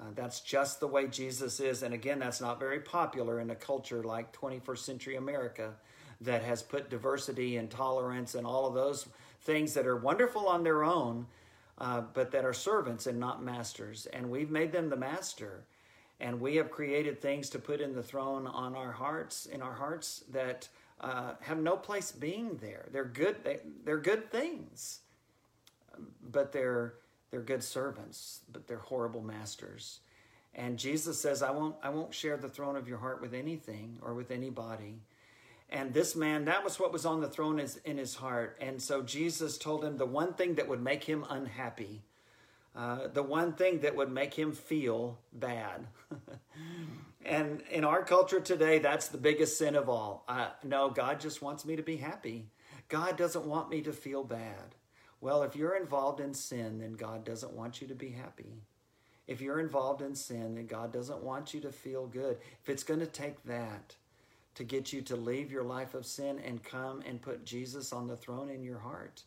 Uh, 0.00 0.06
that's 0.16 0.40
just 0.40 0.80
the 0.80 0.88
way 0.88 1.06
Jesus 1.06 1.60
is. 1.60 1.84
And 1.84 1.94
again, 1.94 2.18
that's 2.18 2.40
not 2.40 2.58
very 2.58 2.80
popular 2.80 3.38
in 3.38 3.50
a 3.50 3.54
culture 3.54 4.02
like 4.02 4.32
21st 4.32 4.78
century 4.78 5.14
America 5.14 5.74
that 6.22 6.42
has 6.42 6.60
put 6.60 6.90
diversity 6.90 7.56
and 7.56 7.70
tolerance 7.70 8.34
and 8.34 8.44
all 8.44 8.66
of 8.66 8.74
those 8.74 9.06
things 9.42 9.74
that 9.74 9.86
are 9.86 9.96
wonderful 9.96 10.48
on 10.48 10.64
their 10.64 10.82
own, 10.82 11.28
uh, 11.78 12.00
but 12.00 12.32
that 12.32 12.44
are 12.44 12.52
servants 12.52 13.06
and 13.06 13.20
not 13.20 13.44
masters. 13.44 14.06
And 14.06 14.28
we've 14.28 14.50
made 14.50 14.72
them 14.72 14.88
the 14.88 14.96
master. 14.96 15.62
And 16.20 16.40
we 16.40 16.56
have 16.56 16.70
created 16.70 17.20
things 17.20 17.48
to 17.50 17.58
put 17.58 17.80
in 17.80 17.94
the 17.94 18.02
throne 18.02 18.46
on 18.46 18.74
our 18.74 18.92
hearts, 18.92 19.46
in 19.46 19.62
our 19.62 19.74
hearts 19.74 20.24
that 20.32 20.68
uh, 21.00 21.34
have 21.40 21.58
no 21.58 21.76
place 21.76 22.10
being 22.10 22.56
there. 22.56 22.88
They're 22.92 23.04
good. 23.04 23.36
They, 23.44 23.60
they're 23.84 23.98
good 23.98 24.30
things, 24.30 25.00
but 26.22 26.52
they're 26.52 26.94
they're 27.30 27.40
good 27.40 27.62
servants, 27.62 28.40
but 28.52 28.66
they're 28.66 28.78
horrible 28.78 29.22
masters. 29.22 30.00
And 30.54 30.78
Jesus 30.78 31.20
says, 31.20 31.42
I 31.42 31.50
won't, 31.50 31.76
I 31.82 31.90
won't 31.90 32.14
share 32.14 32.36
the 32.36 32.48
throne 32.48 32.76
of 32.76 32.88
your 32.88 32.98
heart 32.98 33.20
with 33.20 33.34
anything 33.34 33.98
or 34.02 34.14
with 34.14 34.30
anybody. 34.30 35.02
And 35.70 35.92
this 35.92 36.16
man, 36.16 36.46
that 36.46 36.64
was 36.64 36.80
what 36.80 36.92
was 36.92 37.04
on 37.04 37.20
the 37.20 37.28
throne 37.28 37.60
is 37.60 37.78
in 37.84 37.98
his 37.98 38.14
heart. 38.14 38.56
And 38.60 38.80
so 38.80 39.02
Jesus 39.02 39.58
told 39.58 39.84
him 39.84 39.98
the 39.98 40.06
one 40.06 40.32
thing 40.32 40.54
that 40.54 40.66
would 40.66 40.82
make 40.82 41.04
him 41.04 41.26
unhappy, 41.28 42.02
uh, 42.76 43.08
the 43.08 43.22
one 43.22 43.52
thing 43.52 43.80
that 43.80 43.96
would 43.96 44.10
make 44.10 44.34
him 44.34 44.52
feel 44.52 45.18
bad. 45.32 45.86
and 47.24 47.62
in 47.70 47.84
our 47.84 48.04
culture 48.04 48.40
today, 48.40 48.78
that's 48.78 49.08
the 49.08 49.18
biggest 49.18 49.58
sin 49.58 49.74
of 49.74 49.88
all. 49.88 50.24
Uh, 50.28 50.48
no, 50.62 50.90
God 50.90 51.20
just 51.20 51.42
wants 51.42 51.64
me 51.64 51.76
to 51.76 51.82
be 51.82 51.96
happy. 51.96 52.46
God 52.88 53.16
doesn't 53.16 53.44
want 53.44 53.68
me 53.68 53.82
to 53.82 53.92
feel 53.92 54.24
bad. 54.24 54.74
Well, 55.20 55.42
if 55.42 55.56
you're 55.56 55.76
involved 55.76 56.20
in 56.20 56.32
sin, 56.32 56.78
then 56.78 56.92
God 56.92 57.24
doesn't 57.24 57.52
want 57.52 57.80
you 57.80 57.88
to 57.88 57.94
be 57.94 58.10
happy. 58.10 58.62
If 59.26 59.40
you're 59.40 59.60
involved 59.60 60.00
in 60.00 60.14
sin, 60.14 60.54
then 60.54 60.66
God 60.66 60.92
doesn't 60.92 61.22
want 61.22 61.52
you 61.52 61.60
to 61.60 61.72
feel 61.72 62.06
good. 62.06 62.38
If 62.62 62.68
it's 62.68 62.84
going 62.84 63.00
to 63.00 63.06
take 63.06 63.42
that 63.44 63.96
to 64.54 64.64
get 64.64 64.92
you 64.92 65.02
to 65.02 65.16
leave 65.16 65.52
your 65.52 65.64
life 65.64 65.94
of 65.94 66.06
sin 66.06 66.40
and 66.44 66.62
come 66.62 67.02
and 67.06 67.20
put 67.20 67.44
Jesus 67.44 67.92
on 67.92 68.06
the 68.06 68.16
throne 68.16 68.48
in 68.48 68.62
your 68.62 68.78
heart, 68.78 69.24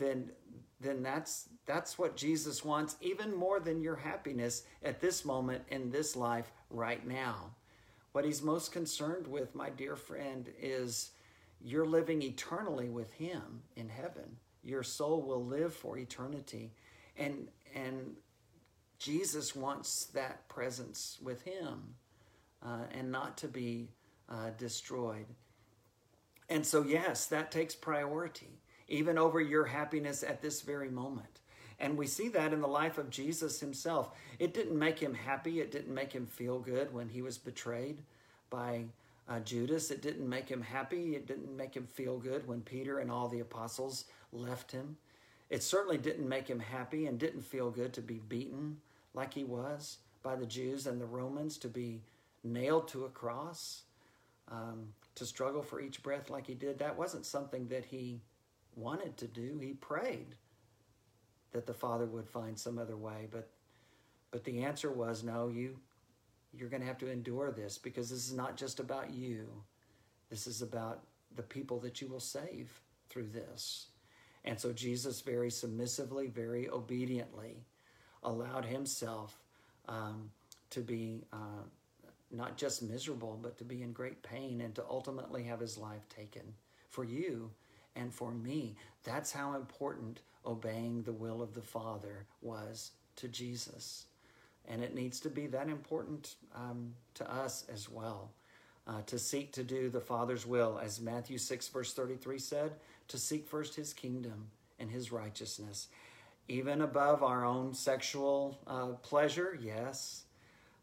then 0.00 0.32
then 0.80 1.02
that's 1.02 1.48
that's 1.66 1.96
what 1.98 2.16
Jesus 2.16 2.64
wants 2.64 2.96
even 3.00 3.32
more 3.34 3.60
than 3.60 3.82
your 3.82 3.96
happiness 3.96 4.64
at 4.82 5.00
this 5.00 5.24
moment 5.24 5.62
in 5.68 5.90
this 5.90 6.16
life 6.16 6.50
right 6.70 7.06
now. 7.06 7.52
What 8.12 8.24
he's 8.24 8.42
most 8.42 8.72
concerned 8.72 9.28
with, 9.28 9.54
my 9.54 9.70
dear 9.70 9.94
friend, 9.94 10.50
is 10.60 11.12
you're 11.60 11.86
living 11.86 12.22
eternally 12.22 12.88
with 12.88 13.12
him 13.12 13.62
in 13.76 13.88
heaven 13.88 14.38
your 14.62 14.82
soul 14.82 15.22
will 15.22 15.44
live 15.44 15.74
for 15.74 15.96
eternity. 15.98 16.72
And, 17.16 17.48
and 17.74 18.16
Jesus 18.98 19.54
wants 19.56 20.06
that 20.06 20.48
presence 20.48 21.18
with 21.22 21.42
him 21.42 21.94
uh, 22.64 22.84
and 22.92 23.10
not 23.10 23.38
to 23.38 23.48
be 23.48 23.90
uh, 24.28 24.50
destroyed. 24.58 25.26
And 26.48 26.66
so, 26.66 26.82
yes, 26.82 27.26
that 27.26 27.50
takes 27.50 27.74
priority, 27.74 28.59
even 28.90 29.16
over 29.16 29.40
your 29.40 29.64
happiness 29.64 30.22
at 30.22 30.42
this 30.42 30.60
very 30.60 30.90
moment. 30.90 31.40
And 31.78 31.96
we 31.96 32.06
see 32.06 32.28
that 32.28 32.52
in 32.52 32.60
the 32.60 32.68
life 32.68 32.98
of 32.98 33.08
Jesus 33.08 33.60
himself. 33.60 34.10
It 34.38 34.52
didn't 34.52 34.78
make 34.78 34.98
him 34.98 35.14
happy, 35.14 35.60
it 35.60 35.70
didn't 35.70 35.94
make 35.94 36.12
him 36.12 36.26
feel 36.26 36.58
good 36.58 36.92
when 36.92 37.08
he 37.08 37.22
was 37.22 37.38
betrayed 37.38 38.02
by 38.50 38.84
uh, 39.28 39.40
Judas. 39.40 39.90
It 39.90 40.02
didn't 40.02 40.28
make 40.28 40.48
him 40.48 40.60
happy, 40.60 41.14
it 41.14 41.26
didn't 41.26 41.56
make 41.56 41.74
him 41.74 41.86
feel 41.86 42.18
good 42.18 42.46
when 42.46 42.60
Peter 42.60 42.98
and 42.98 43.10
all 43.10 43.28
the 43.28 43.40
apostles 43.40 44.04
left 44.32 44.72
him. 44.72 44.98
It 45.48 45.62
certainly 45.62 45.98
didn't 45.98 46.28
make 46.28 46.48
him 46.48 46.60
happy 46.60 47.06
and 47.06 47.18
didn't 47.18 47.42
feel 47.42 47.70
good 47.70 47.92
to 47.94 48.02
be 48.02 48.20
beaten 48.28 48.76
like 49.14 49.32
he 49.32 49.44
was 49.44 49.98
by 50.22 50.36
the 50.36 50.46
Jews 50.46 50.86
and 50.86 51.00
the 51.00 51.06
Romans, 51.06 51.56
to 51.58 51.68
be 51.68 52.02
nailed 52.44 52.88
to 52.88 53.06
a 53.06 53.08
cross, 53.08 53.82
um, 54.50 54.88
to 55.14 55.24
struggle 55.24 55.62
for 55.62 55.80
each 55.80 56.02
breath 56.02 56.28
like 56.28 56.46
he 56.46 56.54
did. 56.54 56.78
That 56.78 56.98
wasn't 56.98 57.24
something 57.24 57.68
that 57.68 57.86
he 57.86 58.20
wanted 58.76 59.16
to 59.18 59.26
do. 59.26 59.58
He 59.60 59.72
prayed 59.72 60.34
that 61.52 61.66
the 61.66 61.74
Father 61.74 62.06
would 62.06 62.28
find 62.28 62.58
some 62.58 62.78
other 62.78 62.96
way, 62.96 63.28
but 63.30 63.50
but 64.30 64.44
the 64.44 64.62
answer 64.62 64.90
was 64.90 65.24
no, 65.24 65.48
you 65.48 65.76
you're 66.52 66.68
going 66.68 66.82
to 66.82 66.86
have 66.86 66.98
to 66.98 67.10
endure 67.10 67.50
this 67.52 67.78
because 67.78 68.10
this 68.10 68.26
is 68.26 68.32
not 68.32 68.56
just 68.56 68.80
about 68.80 69.10
you. 69.10 69.46
This 70.30 70.46
is 70.46 70.62
about 70.62 71.04
the 71.36 71.42
people 71.42 71.78
that 71.80 72.00
you 72.00 72.08
will 72.08 72.20
save 72.20 72.80
through 73.08 73.28
this. 73.28 73.86
And 74.44 74.58
so 74.58 74.72
Jesus 74.72 75.20
very 75.20 75.50
submissively, 75.50 76.26
very 76.26 76.68
obediently 76.68 77.64
allowed 78.22 78.64
himself 78.64 79.36
um, 79.88 80.30
to 80.70 80.80
be 80.80 81.24
uh, 81.32 81.62
not 82.30 82.56
just 82.56 82.82
miserable, 82.82 83.38
but 83.40 83.58
to 83.58 83.64
be 83.64 83.82
in 83.82 83.92
great 83.92 84.22
pain 84.22 84.60
and 84.60 84.74
to 84.74 84.84
ultimately 84.88 85.44
have 85.44 85.60
his 85.60 85.78
life 85.78 86.08
taken 86.08 86.42
for 86.88 87.04
you 87.04 87.50
and 88.00 88.12
for 88.12 88.32
me. 88.32 88.74
That's 89.04 89.32
how 89.32 89.54
important 89.54 90.20
obeying 90.46 91.02
the 91.02 91.12
will 91.12 91.42
of 91.42 91.54
the 91.54 91.62
Father 91.62 92.26
was 92.42 92.92
to 93.16 93.28
Jesus. 93.28 94.06
And 94.66 94.82
it 94.82 94.94
needs 94.94 95.20
to 95.20 95.30
be 95.30 95.46
that 95.48 95.68
important 95.68 96.36
um, 96.54 96.94
to 97.14 97.30
us 97.30 97.64
as 97.72 97.88
well. 97.88 98.30
Uh, 98.86 99.02
to 99.02 99.18
seek 99.18 99.52
to 99.52 99.62
do 99.62 99.88
the 99.88 100.00
Father's 100.00 100.46
will, 100.46 100.80
as 100.82 101.00
Matthew 101.00 101.38
6, 101.38 101.68
verse 101.68 101.92
33 101.92 102.38
said, 102.38 102.72
to 103.08 103.18
seek 103.18 103.46
first 103.46 103.74
his 103.76 103.92
kingdom 103.92 104.46
and 104.78 104.90
his 104.90 105.12
righteousness. 105.12 105.88
Even 106.48 106.80
above 106.80 107.22
our 107.22 107.44
own 107.44 107.74
sexual 107.74 108.58
uh, 108.66 108.86
pleasure, 109.02 109.56
yes. 109.60 110.24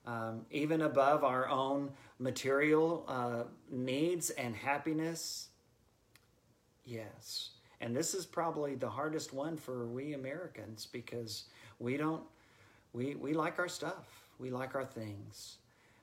Um, 0.06 0.46
even 0.52 0.82
above 0.82 1.24
our 1.24 1.50
own 1.50 1.90
material 2.20 3.04
uh, 3.08 3.44
needs 3.70 4.30
and 4.30 4.56
happiness, 4.56 5.50
yes. 6.88 7.52
And 7.82 7.96
this 7.96 8.14
is 8.14 8.26
probably 8.26 8.76
the 8.76 8.90
hardest 8.90 9.34
one 9.34 9.58
for 9.58 9.86
we 9.86 10.14
Americans 10.14 10.88
because 10.92 11.44
we 11.80 11.98
don't, 11.98 12.24
we, 12.94 13.16
we 13.16 13.34
like 13.34 13.60
our 13.60 13.68
stuff, 13.68 14.30
we 14.40 14.50
like 14.50 14.74
our 14.74 14.86
things. 14.86 15.58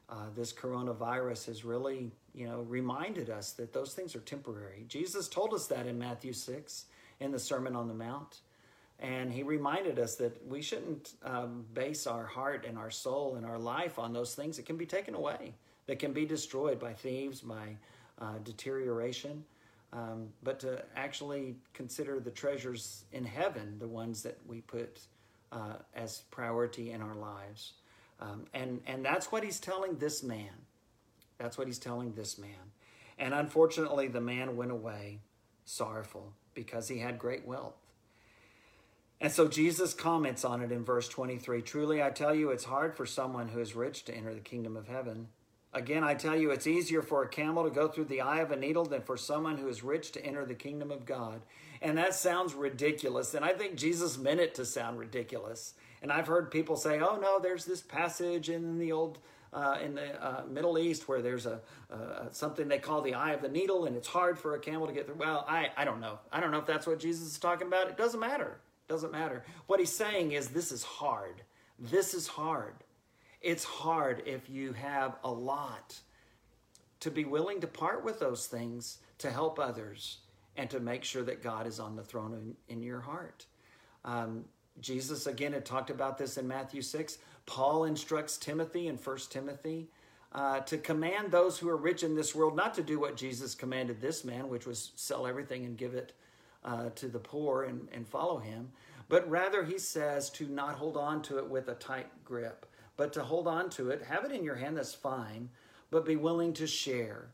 Uh, 0.08 0.26
this 0.36 0.52
coronavirus 0.52 1.46
has 1.46 1.64
really, 1.64 2.12
you 2.34 2.46
know, 2.46 2.60
reminded 2.68 3.30
us 3.30 3.52
that 3.52 3.72
those 3.72 3.94
things 3.94 4.14
are 4.14 4.20
temporary. 4.20 4.84
Jesus 4.86 5.28
told 5.28 5.54
us 5.54 5.66
that 5.66 5.86
in 5.86 5.98
Matthew 5.98 6.32
6 6.32 6.84
in 7.20 7.32
the 7.32 7.38
Sermon 7.38 7.74
on 7.74 7.88
the 7.88 7.94
Mount. 7.94 8.40
And 9.00 9.32
he 9.32 9.42
reminded 9.42 9.98
us 9.98 10.14
that 10.16 10.46
we 10.46 10.62
shouldn't 10.62 11.14
um, 11.24 11.64
base 11.74 12.06
our 12.06 12.24
heart 12.24 12.64
and 12.68 12.78
our 12.78 12.90
soul 12.90 13.34
and 13.36 13.44
our 13.44 13.58
life 13.58 13.98
on 13.98 14.12
those 14.12 14.34
things 14.34 14.56
that 14.56 14.66
can 14.66 14.76
be 14.76 14.86
taken 14.86 15.14
away, 15.14 15.54
that 15.86 15.98
can 15.98 16.12
be 16.12 16.24
destroyed 16.24 16.78
by 16.78 16.92
thieves, 16.92 17.40
by 17.40 17.76
uh, 18.20 18.38
deterioration, 18.44 19.44
um, 19.94 20.28
but 20.42 20.60
to 20.60 20.82
actually 20.96 21.54
consider 21.72 22.18
the 22.18 22.30
treasures 22.30 23.04
in 23.12 23.24
heaven, 23.24 23.76
the 23.78 23.86
ones 23.86 24.22
that 24.24 24.38
we 24.46 24.60
put 24.60 25.00
uh, 25.52 25.76
as 25.94 26.22
priority 26.30 26.90
in 26.90 27.00
our 27.00 27.14
lives. 27.14 27.74
Um, 28.20 28.46
and, 28.52 28.80
and 28.86 29.04
that's 29.04 29.30
what 29.30 29.44
he's 29.44 29.60
telling 29.60 29.98
this 29.98 30.22
man. 30.22 30.50
That's 31.38 31.56
what 31.56 31.68
he's 31.68 31.78
telling 31.78 32.12
this 32.12 32.38
man. 32.38 32.72
And 33.18 33.32
unfortunately, 33.32 34.08
the 34.08 34.20
man 34.20 34.56
went 34.56 34.72
away 34.72 35.20
sorrowful 35.64 36.32
because 36.54 36.88
he 36.88 36.98
had 36.98 37.18
great 37.18 37.46
wealth. 37.46 37.76
And 39.20 39.32
so 39.32 39.46
Jesus 39.46 39.94
comments 39.94 40.44
on 40.44 40.60
it 40.60 40.72
in 40.72 40.84
verse 40.84 41.08
23 41.08 41.62
Truly, 41.62 42.02
I 42.02 42.10
tell 42.10 42.34
you, 42.34 42.50
it's 42.50 42.64
hard 42.64 42.96
for 42.96 43.06
someone 43.06 43.48
who 43.48 43.60
is 43.60 43.76
rich 43.76 44.04
to 44.06 44.14
enter 44.14 44.34
the 44.34 44.40
kingdom 44.40 44.76
of 44.76 44.88
heaven. 44.88 45.28
Again, 45.74 46.04
I 46.04 46.14
tell 46.14 46.36
you, 46.36 46.52
it's 46.52 46.68
easier 46.68 47.02
for 47.02 47.24
a 47.24 47.28
camel 47.28 47.64
to 47.64 47.70
go 47.70 47.88
through 47.88 48.04
the 48.04 48.20
eye 48.20 48.40
of 48.40 48.52
a 48.52 48.56
needle 48.56 48.84
than 48.84 49.02
for 49.02 49.16
someone 49.16 49.58
who 49.58 49.68
is 49.68 49.82
rich 49.82 50.12
to 50.12 50.24
enter 50.24 50.46
the 50.46 50.54
kingdom 50.54 50.92
of 50.92 51.04
God. 51.04 51.42
And 51.82 51.98
that 51.98 52.14
sounds 52.14 52.54
ridiculous. 52.54 53.34
And 53.34 53.44
I 53.44 53.52
think 53.52 53.74
Jesus 53.74 54.16
meant 54.16 54.38
it 54.38 54.54
to 54.54 54.64
sound 54.64 55.00
ridiculous. 55.00 55.74
And 56.00 56.12
I've 56.12 56.28
heard 56.28 56.50
people 56.52 56.76
say, 56.76 57.00
oh, 57.00 57.16
no, 57.16 57.40
there's 57.40 57.64
this 57.64 57.80
passage 57.82 58.48
in 58.48 58.78
the 58.78 58.92
old. 58.92 59.18
Uh, 59.52 59.78
in 59.84 59.94
the 59.94 60.20
uh, 60.20 60.42
Middle 60.50 60.76
East, 60.76 61.08
where 61.08 61.22
there's 61.22 61.46
a 61.46 61.60
uh, 61.88 62.28
something 62.32 62.66
they 62.66 62.80
call 62.80 63.02
the 63.02 63.14
eye 63.14 63.30
of 63.34 63.40
the 63.40 63.48
needle, 63.48 63.84
and 63.84 63.94
it's 63.94 64.08
hard 64.08 64.36
for 64.36 64.56
a 64.56 64.58
camel 64.58 64.84
to 64.88 64.92
get 64.92 65.06
through. 65.06 65.14
Well, 65.14 65.44
I 65.48 65.68
I 65.76 65.84
don't 65.84 66.00
know. 66.00 66.18
I 66.32 66.40
don't 66.40 66.50
know 66.50 66.58
if 66.58 66.66
that's 66.66 66.88
what 66.88 66.98
Jesus 66.98 67.28
is 67.28 67.38
talking 67.38 67.68
about. 67.68 67.88
It 67.88 67.96
doesn't 67.96 68.18
matter. 68.18 68.58
It 68.88 68.92
doesn't 68.92 69.12
matter. 69.12 69.44
What 69.68 69.78
he's 69.78 69.94
saying 69.94 70.32
is 70.32 70.48
this 70.48 70.72
is 70.72 70.82
hard. 70.82 71.44
This 71.78 72.14
is 72.14 72.26
hard. 72.26 72.74
It's 73.44 73.64
hard 73.64 74.22
if 74.24 74.48
you 74.48 74.72
have 74.72 75.16
a 75.22 75.30
lot 75.30 76.00
to 77.00 77.10
be 77.10 77.26
willing 77.26 77.60
to 77.60 77.66
part 77.66 78.02
with 78.02 78.18
those 78.18 78.46
things 78.46 78.98
to 79.18 79.30
help 79.30 79.58
others 79.58 80.18
and 80.56 80.70
to 80.70 80.80
make 80.80 81.04
sure 81.04 81.22
that 81.24 81.42
God 81.42 81.66
is 81.66 81.78
on 81.78 81.94
the 81.94 82.02
throne 82.02 82.32
in, 82.32 82.74
in 82.74 82.82
your 82.82 83.00
heart. 83.00 83.44
Um, 84.02 84.46
Jesus, 84.80 85.26
again, 85.26 85.52
had 85.52 85.66
talked 85.66 85.90
about 85.90 86.16
this 86.16 86.38
in 86.38 86.48
Matthew 86.48 86.80
6. 86.80 87.18
Paul 87.44 87.84
instructs 87.84 88.38
Timothy 88.38 88.88
in 88.88 88.96
1 88.96 89.18
Timothy 89.28 89.88
uh, 90.32 90.60
to 90.60 90.78
command 90.78 91.30
those 91.30 91.58
who 91.58 91.68
are 91.68 91.76
rich 91.76 92.02
in 92.02 92.14
this 92.14 92.34
world 92.34 92.56
not 92.56 92.72
to 92.74 92.82
do 92.82 92.98
what 92.98 93.14
Jesus 93.14 93.54
commanded 93.54 94.00
this 94.00 94.24
man, 94.24 94.48
which 94.48 94.66
was 94.66 94.92
sell 94.96 95.26
everything 95.26 95.66
and 95.66 95.76
give 95.76 95.92
it 95.92 96.14
uh, 96.64 96.88
to 96.94 97.08
the 97.08 97.18
poor 97.18 97.64
and, 97.64 97.88
and 97.92 98.08
follow 98.08 98.38
him. 98.38 98.70
But 99.10 99.28
rather, 99.28 99.64
he 99.64 99.78
says 99.78 100.30
to 100.30 100.46
not 100.48 100.76
hold 100.76 100.96
on 100.96 101.20
to 101.22 101.36
it 101.36 101.48
with 101.48 101.68
a 101.68 101.74
tight 101.74 102.06
grip, 102.24 102.66
but 102.96 103.12
to 103.12 103.22
hold 103.22 103.46
on 103.46 103.70
to 103.70 103.90
it, 103.90 104.02
have 104.02 104.24
it 104.24 104.32
in 104.32 104.44
your 104.44 104.54
hand, 104.54 104.76
that's 104.76 104.94
fine, 104.94 105.48
but 105.90 106.04
be 106.04 106.16
willing 106.16 106.52
to 106.54 106.66
share 106.66 107.28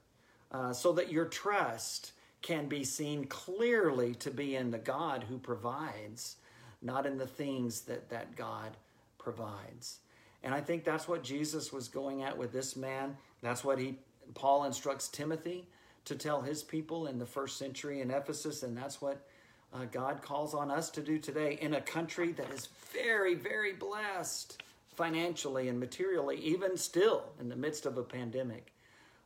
uh, 0.53 0.73
so 0.73 0.93
that 0.93 1.13
your 1.13 1.27
trust 1.27 2.13
can 2.43 2.67
be 2.67 2.85
seen 2.85 3.25
clearly 3.27 4.15
to 4.15 4.31
be 4.31 4.57
in 4.57 4.71
the 4.71 4.79
God 4.79 5.25
who 5.29 5.39
provides, 5.39 6.37
not 6.81 7.07
in 7.07 7.19
the 7.19 7.27
things 7.27 7.83
that 7.83 8.09
that 8.11 8.37
God 8.37 8.77
provides. 9.19 9.99
And 10.43 10.55
I 10.55 10.61
think 10.61 10.85
that's 10.85 11.07
what 11.07 11.23
Jesus 11.23 11.73
was 11.73 11.89
going 11.89 12.23
at 12.23 12.37
with 12.37 12.53
this 12.53 12.77
man. 12.77 13.17
That's 13.43 13.63
what 13.63 13.79
he 13.79 13.99
Paul 14.35 14.65
instructs 14.65 15.09
Timothy 15.09 15.67
to 16.07 16.15
tell 16.15 16.41
his 16.41 16.63
people 16.63 17.07
in 17.07 17.19
the 17.19 17.27
first 17.27 17.59
century 17.59 18.01
in 18.01 18.11
Ephesus, 18.11 18.63
and 18.63 18.77
that's 18.77 19.03
what 19.03 19.27
uh, 19.73 19.85
God 19.93 20.23
calls 20.23 20.55
on 20.55 20.71
us 20.71 20.91
to 20.91 21.03
do 21.03 21.19
today 21.19 21.59
in 21.61 21.75
a 21.75 21.81
country 21.81 22.33
that 22.33 22.51
is 22.51 22.69
very, 22.93 23.35
very 23.35 23.73
blessed 23.73 24.63
financially 25.01 25.67
and 25.71 25.81
materially, 25.81 26.37
even 26.37 26.77
still 26.77 27.23
in 27.41 27.49
the 27.49 27.57
midst 27.57 27.87
of 27.87 27.97
a 27.97 28.03
pandemic. 28.03 28.71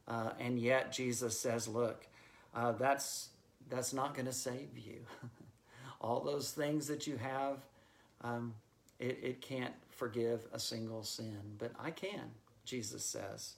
Uh, 0.06 0.30
and 0.38 0.56
yet 0.56 0.92
Jesus 0.92 1.36
says, 1.36 1.66
"Look, 1.66 2.06
uh, 2.54 2.70
that's 2.72 3.30
that's 3.68 3.92
not 3.92 4.14
going 4.14 4.26
to 4.26 4.32
save 4.32 4.78
you. 4.78 5.00
All 6.00 6.20
those 6.20 6.52
things 6.52 6.86
that 6.86 7.08
you 7.08 7.16
have, 7.16 7.56
um, 8.20 8.54
it, 9.00 9.18
it 9.20 9.40
can't 9.40 9.74
forgive 9.90 10.46
a 10.52 10.60
single 10.60 11.02
sin, 11.02 11.40
but 11.58 11.72
I 11.76 11.90
can." 11.90 12.30
Jesus 12.64 13.04
says. 13.04 13.54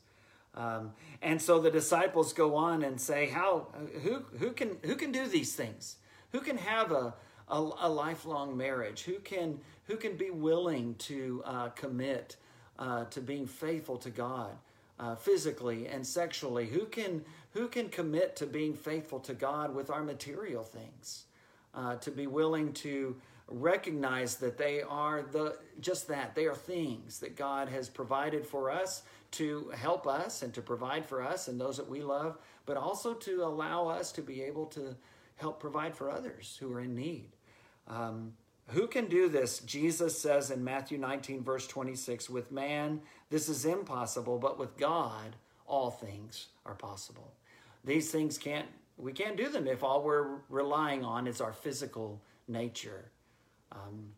Um, 0.55 0.93
and 1.21 1.41
so 1.43 1.59
the 1.59 1.71
disciples 1.71 2.33
go 2.33 2.55
on 2.55 2.83
and 2.83 2.99
say, 2.99 3.27
"How? 3.27 3.67
Who? 4.03 4.25
Who 4.39 4.53
can? 4.53 4.79
Who 4.85 4.97
can 4.97 5.13
do 5.13 5.27
these 5.27 5.55
things? 5.55 5.97
Who 6.33 6.41
can 6.41 6.57
have 6.57 6.93
a, 6.93 7.13
a, 7.49 7.59
a 7.81 7.89
lifelong 7.89 8.57
marriage? 8.57 9.03
Who 9.03 9.19
can? 9.21 9.61
Who 9.87 9.97
can 9.97 10.17
be 10.17 10.31
willing 10.31 10.97
to 10.97 11.43
uh, 11.45 11.69
commit 11.71 12.37
uh, 12.79 13.05
to 13.05 13.21
being 13.21 13.47
faithful 13.47 13.97
to 13.99 14.11
God, 14.11 14.51
uh, 14.99 15.15
physically 15.15 15.87
and 15.87 16.07
sexually? 16.07 16.67
Who 16.67 16.87
can? 16.87 17.25
Who 17.53 17.69
can 17.69 17.89
commit 17.89 18.37
to 18.37 18.47
being 18.47 18.75
faithful 18.75 19.21
to 19.21 19.35
God 19.35 19.75
with 19.75 19.91
our 19.91 20.03
material 20.03 20.65
things? 20.65 21.25
Uh, 21.75 21.97
to 21.97 22.11
be 22.11 22.27
willing 22.27 22.73
to 22.73 23.17
recognize 23.49 24.37
that 24.37 24.59
they 24.59 24.83
are 24.83 25.23
the 25.23 25.57
just 25.81 26.09
that 26.09 26.35
they 26.35 26.47
are 26.47 26.55
things 26.55 27.21
that 27.21 27.37
God 27.37 27.69
has 27.69 27.89
provided 27.89 28.45
for 28.45 28.71
us 28.71 29.03
to 29.33 29.71
help 29.77 30.07
us 30.07 30.43
and 30.43 30.53
to 30.55 30.63
provide 30.63 31.07
for 31.07 31.23
us 31.23 31.49
and 31.49 31.61
those 31.61 31.77
that 31.77 31.89
we 31.89 32.03
love, 32.03 32.39
but 32.65 32.77
also 32.77 33.15
to 33.15 33.45
allow 33.45 33.89
us 33.89 34.13
to 34.13 34.23
be 34.23 34.43
able 34.43 34.67
to 34.67 34.97
help 35.37 35.61
provide 35.61 35.95
for 35.95 36.11
others 36.11 36.57
who 36.61 36.73
are 36.73 36.81
in 36.81 36.95
need. 36.95 37.36
Um, 37.89 38.33
who 38.69 38.87
can 38.89 39.07
do 39.07 39.29
this? 39.29 39.61
Jesus 39.61 40.21
says 40.21 40.51
in 40.51 40.65
Matthew 40.65 40.99
19, 40.99 41.45
verse 41.45 41.67
26, 41.67 42.29
with 42.29 42.51
man, 42.51 43.01
this 43.31 43.49
is 43.49 43.65
impossible, 43.65 44.39
but 44.39 44.59
with 44.59 44.77
God, 44.77 45.37
all 45.67 45.91
things 45.91 46.47
are 46.65 46.75
possible. 46.75 47.33
These 47.85 48.11
things 48.11 48.39
can't, 48.39 48.67
we 48.97 49.13
can't 49.13 49.37
do 49.37 49.49
them 49.49 49.69
if 49.69 49.85
all 49.85 50.03
we're 50.03 50.39
relying 50.49 51.05
on 51.05 51.29
is 51.29 51.41
our 51.41 51.53
physical 51.53 52.21
nature. 52.49 53.11
Um, 53.71 54.11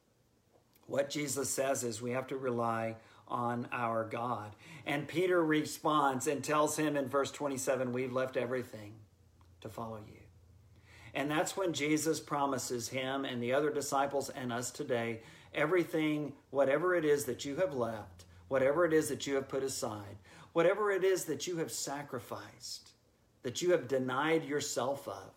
what 0.87 1.11
Jesus 1.11 1.51
says 1.51 1.85
is 1.85 2.01
we 2.01 2.13
have 2.13 2.27
to 2.29 2.37
rely 2.37 2.97
on 3.27 3.69
our 3.73 4.05
God. 4.05 4.55
And 4.87 5.07
Peter 5.07 5.45
responds 5.45 6.27
and 6.27 6.43
tells 6.43 6.79
him 6.79 6.97
in 6.97 7.09
verse 7.09 7.31
27 7.31 7.93
We've 7.93 8.13
left 8.13 8.39
everything 8.39 8.95
to 9.61 9.69
follow 9.69 10.01
you. 10.09 10.28
And 11.19 11.29
that's 11.29 11.57
when 11.57 11.73
Jesus 11.73 12.21
promises 12.21 12.89
him 12.89 13.25
and 13.25 13.43
the 13.43 13.53
other 13.53 13.71
disciples 13.71 14.29
and 14.29 14.53
us 14.53 14.71
today 14.71 15.19
everything, 15.53 16.33
whatever 16.51 16.95
it 16.95 17.05
is 17.05 17.25
that 17.25 17.45
you 17.45 17.57
have 17.57 17.75
left, 17.75 18.27
whatever 18.47 18.85
it 18.85 18.93
is 18.93 19.09
that 19.09 19.27
you 19.27 19.35
have 19.35 19.49
put 19.49 19.65
aside, 19.65 20.17
whatever 20.53 20.93
it 20.93 21.03
is 21.03 21.25
that 21.25 21.49
you 21.49 21.57
have 21.57 21.73
sacrificed, 21.73 22.91
that 23.43 23.61
you 23.61 23.73
have 23.73 23.89
denied 23.89 24.45
yourself 24.45 25.09
of, 25.09 25.33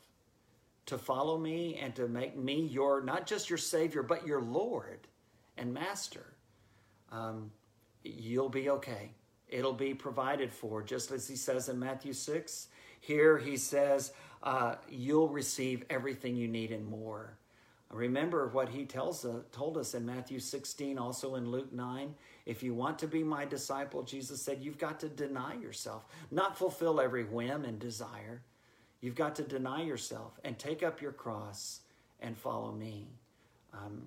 to 0.86 1.00
follow 1.00 1.40
me 1.40 1.80
and 1.82 1.96
to 1.96 2.08
make 2.08 2.38
me 2.38 2.62
your, 2.62 3.02
not 3.02 3.26
just 3.26 3.50
your 3.50 3.58
Savior, 3.58 4.04
but 4.04 4.28
your 4.28 4.42
Lord 4.42 5.08
and 5.58 5.74
Master. 5.74 6.36
Um, 7.12 7.50
you'll 8.04 8.50
be 8.50 8.70
okay. 8.70 9.14
It'll 9.50 9.74
be 9.74 9.96
provided 9.96 10.52
for, 10.54 10.84
just 10.84 11.10
as 11.10 11.28
he 11.28 11.36
says 11.36 11.70
in 11.70 11.80
Matthew 11.80 12.14
6. 12.14 12.68
Here 13.00 13.40
he 13.40 13.58
says, 13.58 14.14
uh, 14.44 14.76
You'll 14.90 15.30
receive 15.30 15.84
everything 15.90 16.36
you 16.36 16.48
need 16.48 16.72
and 16.72 16.86
more. 16.86 17.38
Remember 17.92 18.48
what 18.48 18.70
he 18.70 18.86
tells 18.86 19.26
uh, 19.26 19.42
told 19.52 19.78
us 19.78 19.94
in 19.94 20.06
Matthew 20.06 20.40
16, 20.40 20.98
also 20.98 21.36
in 21.36 21.52
Luke 21.52 21.74
9. 21.74 22.16
If 22.46 22.64
you 22.64 22.74
want 22.74 22.98
to 23.00 23.08
be 23.08 23.22
my 23.22 23.46
disciple, 23.46 24.04
Jesus 24.04 24.42
said, 24.42 24.60
you've 24.62 24.78
got 24.78 25.00
to 25.02 25.10
deny 25.10 25.56
yourself, 25.56 26.06
not 26.32 26.58
fulfill 26.58 27.02
every 27.02 27.26
whim 27.26 27.66
and 27.66 27.80
desire. 27.80 28.44
You've 29.02 29.16
got 29.16 29.36
to 29.36 29.44
deny 29.44 29.84
yourself 29.84 30.40
and 30.46 30.58
take 30.58 30.84
up 30.84 31.02
your 31.02 31.12
cross 31.12 31.82
and 32.22 32.38
follow 32.38 32.72
me. 32.72 33.08
Um, 33.74 34.04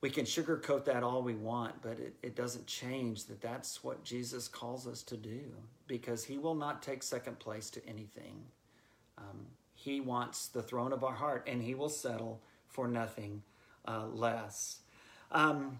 we 0.00 0.10
can 0.10 0.24
sugarcoat 0.24 0.84
that 0.84 1.02
all 1.02 1.22
we 1.22 1.34
want, 1.34 1.82
but 1.82 1.98
it, 1.98 2.14
it 2.22 2.36
doesn't 2.36 2.66
change 2.66 3.24
that 3.24 3.40
that's 3.40 3.82
what 3.82 4.04
Jesus 4.04 4.46
calls 4.46 4.86
us 4.86 5.02
to 5.04 5.16
do 5.16 5.40
because 5.88 6.22
he 6.24 6.38
will 6.38 6.54
not 6.54 6.82
take 6.82 7.02
second 7.02 7.38
place 7.38 7.70
to 7.70 7.86
anything. 7.88 8.44
Um, 9.18 9.46
he 9.74 10.00
wants 10.00 10.48
the 10.48 10.62
throne 10.62 10.92
of 10.92 11.04
our 11.04 11.14
heart 11.14 11.44
and 11.46 11.62
he 11.62 11.74
will 11.74 11.88
settle 11.88 12.40
for 12.68 12.88
nothing 12.88 13.42
uh, 13.86 14.06
less. 14.06 14.80
Um, 15.30 15.78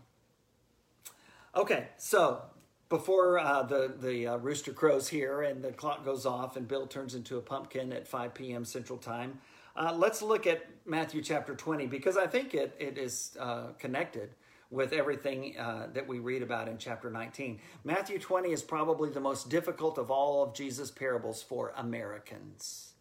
okay, 1.55 1.89
so 1.99 2.43
before 2.89 3.39
uh, 3.39 3.63
the, 3.63 3.95
the 3.99 4.27
uh, 4.27 4.37
rooster 4.37 4.73
crows 4.73 5.09
here 5.09 5.43
and 5.43 5.63
the 5.63 5.73
clock 5.73 6.05
goes 6.05 6.25
off 6.25 6.57
and 6.57 6.69
Bill 6.69 6.87
turns 6.87 7.15
into 7.15 7.37
a 7.37 7.41
pumpkin 7.41 7.93
at 7.93 8.07
5 8.07 8.35
p.m. 8.35 8.65
Central 8.65 8.99
Time, 8.99 9.41
uh, 9.77 9.93
let's 9.97 10.23
look 10.23 10.47
at 10.47 10.67
Matthew 10.87 11.23
chapter 11.23 11.55
20 11.55 11.87
because 11.87 12.17
I 12.17 12.27
think 12.27 12.55
it, 12.55 12.75
it 12.79 12.97
is 12.97 13.37
uh, 13.39 13.69
connected 13.79 14.31
with 14.71 14.93
everything 14.93 15.57
uh, 15.59 15.89
that 15.93 16.07
we 16.07 16.19
read 16.19 16.43
about 16.43 16.69
in 16.69 16.79
chapter 16.79 17.11
19. 17.11 17.61
Matthew 17.85 18.19
20 18.19 18.51
is 18.51 18.63
probably 18.63 19.11
the 19.11 19.21
most 19.21 19.49
difficult 19.49 19.99
of 19.99 20.11
all 20.11 20.43
of 20.43 20.55
Jesus' 20.55 20.91
parables 20.91 21.43
for 21.43 21.73
Americans. 21.77 22.95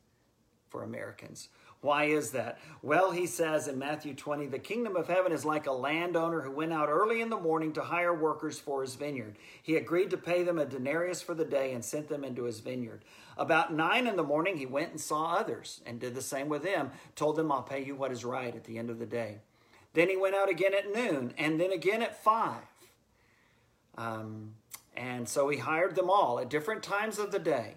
For 0.76 0.84
Americans. 0.84 1.48
Why 1.80 2.06
is 2.06 2.32
that? 2.32 2.60
Well, 2.82 3.12
he 3.12 3.28
says 3.28 3.70
in 3.70 3.80
Matthew 3.80 4.14
20, 4.14 4.48
the 4.48 4.60
kingdom 4.60 4.98
of 4.98 5.08
heaven 5.08 5.32
is 5.32 5.46
like 5.46 5.68
a 5.68 5.72
landowner 5.72 6.42
who 6.42 6.52
went 6.52 6.74
out 6.74 6.90
early 6.90 7.22
in 7.22 7.30
the 7.30 7.40
morning 7.40 7.72
to 7.74 7.82
hire 7.82 8.14
workers 8.14 8.60
for 8.60 8.82
his 8.82 8.96
vineyard. 8.96 9.38
He 9.64 9.78
agreed 9.78 10.10
to 10.10 10.18
pay 10.18 10.44
them 10.44 10.60
a 10.60 10.66
denarius 10.66 11.22
for 11.22 11.34
the 11.34 11.46
day 11.46 11.72
and 11.72 11.86
sent 11.86 12.10
them 12.10 12.26
into 12.26 12.44
his 12.44 12.60
vineyard. 12.60 13.06
About 13.38 13.74
nine 13.74 14.06
in 14.06 14.18
the 14.18 14.24
morning, 14.24 14.58
he 14.58 14.66
went 14.66 14.92
and 14.92 15.00
saw 15.00 15.36
others 15.36 15.80
and 15.86 15.98
did 15.98 16.14
the 16.14 16.22
same 16.22 16.50
with 16.50 16.64
them, 16.64 16.92
told 17.16 17.38
them, 17.38 17.54
I'll 17.54 17.64
pay 17.64 17.86
you 17.86 17.96
what 17.96 18.12
is 18.12 18.26
right 18.26 18.54
at 18.54 18.66
the 18.66 18.78
end 18.78 18.90
of 18.90 19.00
the 19.00 19.06
day. 19.06 19.38
Then 19.94 20.10
he 20.10 20.18
went 20.18 20.36
out 20.36 20.50
again 20.50 20.74
at 20.74 20.94
noon 20.94 21.34
and 21.38 21.58
then 21.58 21.72
again 21.72 22.02
at 22.02 22.22
five. 22.22 22.64
Um, 23.98 24.56
and 24.98 25.30
so 25.30 25.48
he 25.48 25.58
hired 25.58 25.96
them 25.96 26.10
all 26.10 26.38
at 26.38 26.50
different 26.50 26.84
times 26.84 27.18
of 27.18 27.32
the 27.32 27.40
day, 27.40 27.76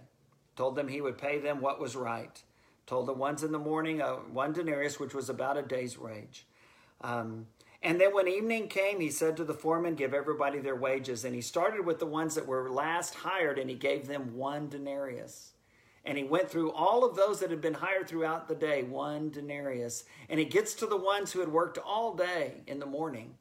told 0.57 0.75
them 0.75 0.89
he 0.89 1.01
would 1.01 1.17
pay 1.17 1.39
them 1.39 1.61
what 1.61 1.79
was 1.79 1.95
right 1.95 2.43
told 2.89 3.07
the 3.07 3.13
ones 3.13 3.45
in 3.45 3.53
the 3.53 3.59
morning 3.59 4.01
uh, 4.01 4.15
one 4.33 4.53
denarius, 4.53 4.99
which 4.99 5.15
was 5.15 5.29
about 5.29 5.59
a 5.59 5.63
day's 5.63 5.99
wage. 5.99 6.47
Um, 7.03 7.47
and 7.83 8.01
then 8.01 8.13
when 8.13 8.27
evening 8.27 8.67
came, 8.67 8.99
he 8.99 9.11
said 9.11 9.37
to 9.37 9.45
the 9.45 9.55
foreman, 9.55 9.95
Give 9.95 10.15
everybody 10.15 10.59
their 10.59 10.75
wages. 10.75 11.25
And 11.25 11.35
he 11.35 11.41
started 11.41 11.87
with 11.87 12.01
the 12.01 12.07
ones 12.07 12.35
that 12.35 12.47
were 12.47 12.71
last 12.71 13.15
hired, 13.15 13.59
and 13.59 13.71
he 13.71 13.77
gave 13.77 14.09
them 14.09 14.35
one 14.35 14.69
denarius. 14.69 15.53
And 16.05 16.17
he 16.17 16.25
went 16.25 16.51
through 16.51 16.73
all 16.73 17.05
of 17.05 17.15
those 17.15 17.41
that 17.41 17.51
had 17.51 17.61
been 17.61 17.75
hired 17.75 18.09
throughout 18.09 18.49
the 18.49 18.55
day, 18.55 18.83
one 18.83 19.31
denarius. 19.31 20.05
And 20.31 20.41
he 20.41 20.47
gets 20.47 20.75
to 20.75 20.87
the 20.87 20.97
ones 20.97 21.31
who 21.31 21.41
had 21.41 21.51
worked 21.51 21.79
all 21.79 22.15
day 22.15 22.63
in 22.67 22.81
the 22.81 22.87
morning, 22.87 23.35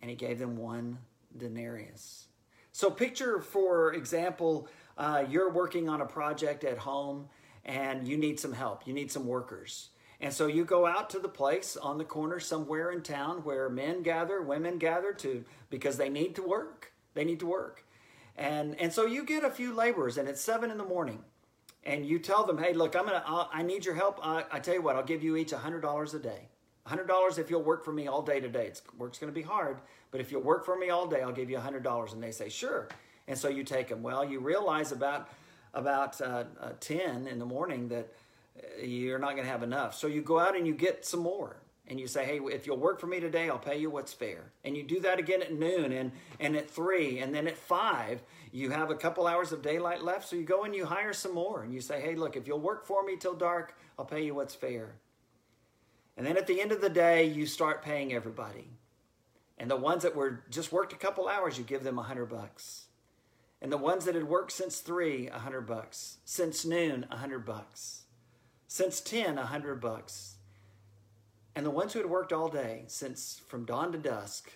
and 0.00 0.08
he 0.08 0.16
gave 0.16 0.38
them 0.38 0.56
one 0.56 0.98
denarius. 1.36 2.28
So, 2.72 2.88
picture, 2.90 3.40
for 3.40 3.92
example, 3.92 4.68
uh, 4.96 5.24
you're 5.28 5.50
working 5.50 5.88
on 5.88 6.00
a 6.00 6.06
project 6.06 6.62
at 6.62 6.78
home 6.78 7.28
and 7.64 8.06
you 8.06 8.16
need 8.16 8.40
some 8.40 8.52
help. 8.52 8.86
You 8.86 8.92
need 8.92 9.10
some 9.10 9.26
workers. 9.26 9.90
And 10.20 10.32
so 10.32 10.46
you 10.46 10.64
go 10.64 10.86
out 10.86 11.08
to 11.10 11.18
the 11.18 11.28
place 11.28 11.76
on 11.76 11.96
the 11.96 12.04
corner 12.04 12.40
somewhere 12.40 12.90
in 12.90 13.02
town 13.02 13.38
where 13.38 13.70
men 13.70 14.02
gather, 14.02 14.42
women 14.42 14.78
gather 14.78 15.12
to 15.14 15.44
because 15.70 15.96
they 15.96 16.10
need 16.10 16.34
to 16.36 16.42
work. 16.42 16.92
They 17.14 17.24
need 17.24 17.40
to 17.40 17.46
work. 17.46 17.84
And, 18.36 18.78
and 18.78 18.92
so 18.92 19.06
you 19.06 19.24
get 19.24 19.44
a 19.44 19.50
few 19.50 19.74
laborers, 19.74 20.16
and 20.16 20.28
it's 20.28 20.40
seven 20.40 20.70
in 20.70 20.78
the 20.78 20.84
morning, 20.84 21.24
and 21.84 22.06
you 22.06 22.18
tell 22.18 22.44
them, 22.44 22.58
hey, 22.58 22.72
look, 22.72 22.94
I'm 22.94 23.04
gonna, 23.04 23.22
I 23.52 23.62
need 23.62 23.84
your 23.84 23.94
help. 23.94 24.18
I, 24.22 24.44
I 24.50 24.60
tell 24.60 24.74
you 24.74 24.82
what, 24.82 24.96
I'll 24.96 25.02
give 25.02 25.22
you 25.22 25.36
each 25.36 25.52
$100 25.52 26.14
a 26.14 26.18
day. 26.18 26.48
$100 26.86 27.38
if 27.38 27.50
you'll 27.50 27.62
work 27.62 27.84
for 27.84 27.92
me 27.92 28.06
all 28.06 28.22
day 28.22 28.40
today. 28.40 28.66
It's 28.66 28.82
work's 28.98 29.18
to 29.18 29.26
be 29.28 29.42
hard, 29.42 29.78
but 30.10 30.20
if 30.20 30.32
you'll 30.32 30.42
work 30.42 30.64
for 30.64 30.76
me 30.78 30.90
all 30.90 31.06
day, 31.06 31.22
I'll 31.22 31.32
give 31.32 31.50
you 31.50 31.58
$100. 31.58 32.12
And 32.12 32.22
they 32.22 32.32
say, 32.32 32.48
sure. 32.48 32.88
And 33.28 33.38
so 33.38 33.48
you 33.48 33.62
take 33.62 33.88
them. 33.88 34.02
Well, 34.02 34.24
you 34.24 34.40
realize 34.40 34.90
about 34.90 35.28
about 35.74 36.20
uh, 36.20 36.44
uh, 36.60 36.70
10 36.80 37.26
in 37.26 37.38
the 37.38 37.44
morning 37.44 37.88
that 37.88 38.12
uh, 38.58 38.82
you're 38.82 39.18
not 39.18 39.32
going 39.32 39.44
to 39.44 39.50
have 39.50 39.62
enough. 39.62 39.94
So 39.94 40.06
you 40.06 40.22
go 40.22 40.38
out 40.38 40.56
and 40.56 40.66
you 40.66 40.74
get 40.74 41.04
some 41.04 41.20
more. 41.20 41.56
And 41.86 41.98
you 41.98 42.06
say, 42.06 42.24
hey, 42.24 42.38
if 42.52 42.68
you'll 42.68 42.76
work 42.76 43.00
for 43.00 43.08
me 43.08 43.18
today, 43.18 43.48
I'll 43.50 43.58
pay 43.58 43.76
you 43.76 43.90
what's 43.90 44.12
fair. 44.12 44.52
And 44.64 44.76
you 44.76 44.84
do 44.84 45.00
that 45.00 45.18
again 45.18 45.42
at 45.42 45.52
noon 45.52 45.90
and, 45.90 46.12
and 46.38 46.54
at 46.56 46.70
3. 46.70 47.18
And 47.18 47.34
then 47.34 47.48
at 47.48 47.58
5, 47.58 48.22
you 48.52 48.70
have 48.70 48.90
a 48.90 48.94
couple 48.94 49.26
hours 49.26 49.50
of 49.50 49.60
daylight 49.60 50.00
left. 50.00 50.28
So 50.28 50.36
you 50.36 50.44
go 50.44 50.62
and 50.62 50.72
you 50.72 50.86
hire 50.86 51.12
some 51.12 51.34
more. 51.34 51.64
And 51.64 51.74
you 51.74 51.80
say, 51.80 52.00
hey, 52.00 52.14
look, 52.14 52.36
if 52.36 52.46
you'll 52.46 52.60
work 52.60 52.86
for 52.86 53.04
me 53.04 53.16
till 53.16 53.34
dark, 53.34 53.76
I'll 53.98 54.04
pay 54.04 54.24
you 54.24 54.36
what's 54.36 54.54
fair. 54.54 54.92
And 56.16 56.24
then 56.24 56.36
at 56.36 56.46
the 56.46 56.60
end 56.60 56.70
of 56.70 56.80
the 56.80 56.90
day, 56.90 57.24
you 57.24 57.44
start 57.44 57.82
paying 57.82 58.12
everybody. 58.12 58.68
And 59.58 59.70
the 59.70 59.76
ones 59.76 60.04
that 60.04 60.14
were 60.14 60.44
just 60.48 60.70
worked 60.70 60.92
a 60.92 60.96
couple 60.96 61.28
hours, 61.28 61.58
you 61.58 61.64
give 61.64 61.82
them 61.82 61.98
a 61.98 62.02
hundred 62.02 62.26
bucks. 62.26 62.86
And 63.62 63.70
the 63.70 63.76
ones 63.76 64.06
that 64.06 64.14
had 64.14 64.24
worked 64.24 64.52
since 64.52 64.80
three, 64.80 65.28
a 65.28 65.38
hundred 65.38 65.62
bucks. 65.62 66.18
Since 66.24 66.64
noon, 66.64 67.06
a 67.10 67.18
hundred 67.18 67.44
bucks. 67.44 68.04
Since 68.68 69.00
ten, 69.00 69.36
a 69.36 69.46
hundred 69.46 69.80
bucks. 69.80 70.36
And 71.54 71.66
the 71.66 71.70
ones 71.70 71.92
who 71.92 71.98
had 71.98 72.08
worked 72.08 72.32
all 72.32 72.48
day, 72.48 72.84
since 72.86 73.42
from 73.48 73.64
dawn 73.64 73.92
to 73.92 73.98
dusk, 73.98 74.52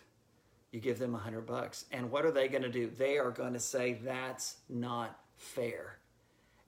you 0.70 0.80
give 0.80 0.98
them 0.98 1.14
a 1.14 1.18
hundred 1.18 1.46
bucks. 1.46 1.84
And 1.92 2.10
what 2.10 2.24
are 2.24 2.30
they 2.30 2.48
going 2.48 2.62
to 2.62 2.68
do? 2.70 2.88
They 2.88 3.18
are 3.18 3.30
going 3.30 3.52
to 3.52 3.60
say, 3.60 3.98
that's 4.02 4.56
not 4.68 5.18
fair. 5.36 5.98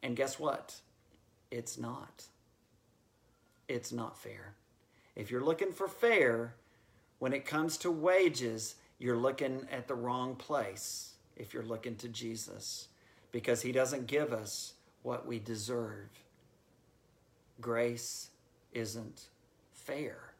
And 0.02 0.14
guess 0.14 0.38
what? 0.38 0.74
It's 1.50 1.78
not. 1.78 2.24
It's 3.68 3.92
not 3.92 4.18
fair. 4.18 4.54
If 5.14 5.30
you're 5.30 5.44
looking 5.44 5.72
for 5.72 5.88
fair, 5.88 6.54
when 7.18 7.32
it 7.32 7.46
comes 7.46 7.78
to 7.78 7.90
wages, 7.90 8.74
you're 8.98 9.16
looking 9.16 9.66
at 9.72 9.88
the 9.88 9.94
wrong 9.94 10.36
place 10.36 11.14
if 11.36 11.52
you're 11.52 11.62
looking 11.62 11.96
to 11.96 12.08
Jesus 12.08 12.88
because 13.32 13.62
he 13.62 13.72
doesn't 13.72 14.06
give 14.06 14.32
us 14.32 14.74
what 15.02 15.26
we 15.26 15.38
deserve. 15.38 16.08
Grace 17.60 18.30
isn't 18.72 19.28
fair. 19.72 20.32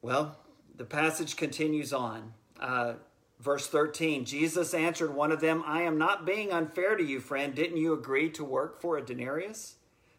Well, 0.00 0.36
the 0.76 0.84
passage 0.84 1.36
continues 1.36 1.92
on. 1.92 2.32
Uh, 2.58 2.94
verse 3.40 3.66
13 3.66 4.24
Jesus 4.24 4.74
answered 4.74 5.14
one 5.14 5.32
of 5.32 5.40
them, 5.40 5.62
I 5.66 5.82
am 5.82 5.98
not 5.98 6.26
being 6.26 6.52
unfair 6.52 6.96
to 6.96 7.04
you, 7.04 7.20
friend. 7.20 7.54
Didn't 7.54 7.76
you 7.76 7.92
agree 7.92 8.30
to 8.30 8.44
work 8.44 8.80
for 8.80 8.96
a 8.96 9.04
denarius? 9.04 9.76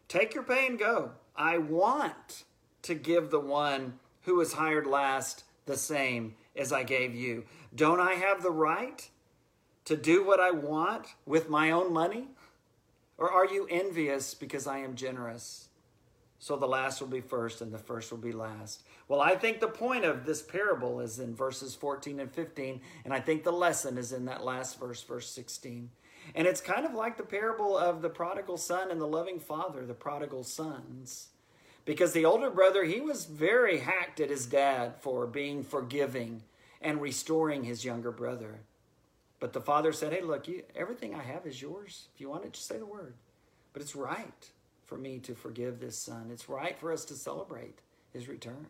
Take 0.08 0.34
your 0.34 0.42
pay 0.42 0.66
and 0.66 0.78
go. 0.78 1.12
I 1.36 1.58
want 1.58 2.44
to 2.82 2.94
give 2.94 3.30
the 3.30 3.40
one 3.40 3.98
who 4.22 4.36
was 4.36 4.54
hired 4.54 4.86
last 4.86 5.44
the 5.66 5.76
same 5.76 6.34
as 6.56 6.72
I 6.72 6.82
gave 6.82 7.14
you. 7.14 7.44
Don't 7.74 8.00
I 8.00 8.14
have 8.14 8.42
the 8.42 8.50
right 8.50 9.08
to 9.84 9.96
do 9.96 10.24
what 10.24 10.40
I 10.40 10.50
want 10.50 11.06
with 11.26 11.48
my 11.48 11.70
own 11.70 11.92
money? 11.92 12.28
Or 13.18 13.30
are 13.30 13.46
you 13.46 13.66
envious 13.70 14.34
because 14.34 14.66
I 14.66 14.78
am 14.78 14.94
generous? 14.94 15.68
So 16.38 16.56
the 16.56 16.66
last 16.66 17.00
will 17.00 17.08
be 17.08 17.20
first 17.20 17.60
and 17.60 17.70
the 17.70 17.78
first 17.78 18.10
will 18.10 18.18
be 18.18 18.32
last. 18.32 18.82
Well, 19.08 19.20
I 19.20 19.36
think 19.36 19.60
the 19.60 19.68
point 19.68 20.04
of 20.04 20.24
this 20.24 20.40
parable 20.40 21.00
is 21.00 21.18
in 21.18 21.34
verses 21.34 21.74
14 21.74 22.18
and 22.18 22.32
15, 22.32 22.80
and 23.04 23.12
I 23.12 23.20
think 23.20 23.44
the 23.44 23.52
lesson 23.52 23.98
is 23.98 24.12
in 24.12 24.24
that 24.24 24.42
last 24.42 24.80
verse, 24.80 25.02
verse 25.02 25.28
16. 25.28 25.90
And 26.34 26.46
it's 26.46 26.60
kind 26.60 26.86
of 26.86 26.94
like 26.94 27.16
the 27.16 27.24
parable 27.24 27.76
of 27.76 28.00
the 28.00 28.08
prodigal 28.08 28.56
son 28.56 28.90
and 28.90 29.00
the 29.00 29.06
loving 29.06 29.38
father, 29.38 29.84
the 29.84 29.94
prodigal 29.94 30.44
sons. 30.44 31.29
Because 31.90 32.12
the 32.12 32.24
older 32.24 32.50
brother, 32.50 32.84
he 32.84 33.00
was 33.00 33.24
very 33.24 33.78
hacked 33.78 34.20
at 34.20 34.30
his 34.30 34.46
dad 34.46 34.94
for 35.00 35.26
being 35.26 35.64
forgiving 35.64 36.44
and 36.80 37.02
restoring 37.02 37.64
his 37.64 37.84
younger 37.84 38.12
brother. 38.12 38.60
But 39.40 39.52
the 39.52 39.60
father 39.60 39.92
said, 39.92 40.12
Hey, 40.12 40.20
look, 40.20 40.46
you, 40.46 40.62
everything 40.76 41.16
I 41.16 41.22
have 41.24 41.46
is 41.46 41.60
yours. 41.60 42.06
If 42.14 42.20
you 42.20 42.30
want 42.30 42.44
it, 42.44 42.52
just 42.52 42.68
say 42.68 42.78
the 42.78 42.86
word. 42.86 43.14
But 43.72 43.82
it's 43.82 43.96
right 43.96 44.50
for 44.86 44.96
me 44.96 45.18
to 45.18 45.34
forgive 45.34 45.80
this 45.80 45.98
son. 45.98 46.30
It's 46.32 46.48
right 46.48 46.78
for 46.78 46.92
us 46.92 47.04
to 47.06 47.14
celebrate 47.14 47.80
his 48.12 48.28
return. 48.28 48.68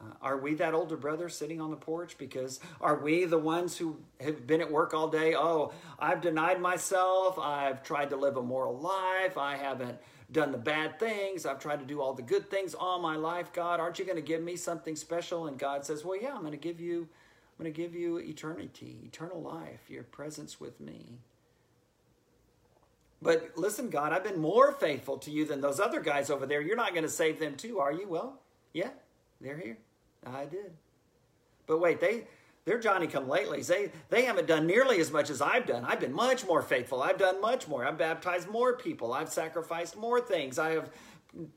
Uh, 0.00 0.12
are 0.22 0.38
we 0.38 0.54
that 0.54 0.72
older 0.72 0.96
brother 0.96 1.28
sitting 1.28 1.60
on 1.60 1.72
the 1.72 1.76
porch? 1.76 2.16
Because 2.16 2.60
are 2.80 3.00
we 3.00 3.24
the 3.24 3.38
ones 3.38 3.76
who 3.76 3.96
have 4.20 4.46
been 4.46 4.60
at 4.60 4.70
work 4.70 4.94
all 4.94 5.08
day? 5.08 5.34
Oh, 5.34 5.72
I've 5.98 6.20
denied 6.20 6.60
myself. 6.60 7.40
I've 7.40 7.82
tried 7.82 8.10
to 8.10 8.16
live 8.16 8.36
a 8.36 8.42
moral 8.42 8.78
life. 8.78 9.36
I 9.36 9.56
haven't 9.56 9.98
done 10.32 10.52
the 10.52 10.58
bad 10.58 10.98
things. 10.98 11.46
I've 11.46 11.58
tried 11.58 11.80
to 11.80 11.84
do 11.84 12.00
all 12.00 12.14
the 12.14 12.22
good 12.22 12.50
things 12.50 12.74
all 12.74 12.98
my 13.00 13.16
life. 13.16 13.52
God, 13.52 13.80
aren't 13.80 13.98
you 13.98 14.04
going 14.04 14.16
to 14.16 14.22
give 14.22 14.42
me 14.42 14.56
something 14.56 14.96
special? 14.96 15.46
And 15.46 15.58
God 15.58 15.84
says, 15.84 16.04
Well, 16.04 16.20
yeah, 16.20 16.34
I'm 16.34 16.40
going 16.40 16.52
to 16.52 16.56
give 16.56 16.80
you. 16.80 17.08
I'm 17.56 17.64
going 17.64 17.72
to 17.72 17.82
give 17.82 17.94
you 17.94 18.18
eternity, 18.18 18.96
eternal 19.04 19.40
life, 19.40 19.88
your 19.88 20.02
presence 20.02 20.60
with 20.60 20.80
me. 20.80 21.20
But 23.22 23.52
listen, 23.54 23.90
God, 23.90 24.12
I've 24.12 24.24
been 24.24 24.40
more 24.40 24.72
faithful 24.72 25.18
to 25.18 25.30
you 25.30 25.44
than 25.44 25.60
those 25.60 25.78
other 25.78 26.00
guys 26.00 26.30
over 26.30 26.46
there. 26.46 26.60
You're 26.60 26.76
not 26.76 26.94
going 26.94 27.04
to 27.04 27.08
save 27.08 27.38
them 27.38 27.54
too, 27.54 27.78
are 27.78 27.92
you? 27.92 28.08
Well, 28.08 28.40
yeah, 28.72 28.90
they're 29.40 29.56
here. 29.56 29.78
I 30.26 30.46
did. 30.46 30.72
But 31.66 31.80
wait, 31.80 32.00
they 32.00 32.24
they're 32.64 32.78
Johnny 32.78 33.06
come 33.06 33.26
latelys. 33.26 33.66
They 33.66 33.92
they 34.08 34.24
haven't 34.24 34.46
done 34.46 34.66
nearly 34.66 34.98
as 34.98 35.12
much 35.12 35.28
as 35.28 35.42
I've 35.42 35.66
done. 35.66 35.84
I've 35.84 36.00
been 36.00 36.14
much 36.14 36.46
more 36.46 36.62
faithful. 36.62 37.02
I've 37.02 37.18
done 37.18 37.40
much 37.40 37.68
more. 37.68 37.86
I've 37.86 37.98
baptized 37.98 38.48
more 38.48 38.76
people. 38.76 39.12
I've 39.12 39.28
sacrificed 39.28 39.96
more 39.96 40.20
things. 40.20 40.58
I 40.58 40.70
have 40.70 40.90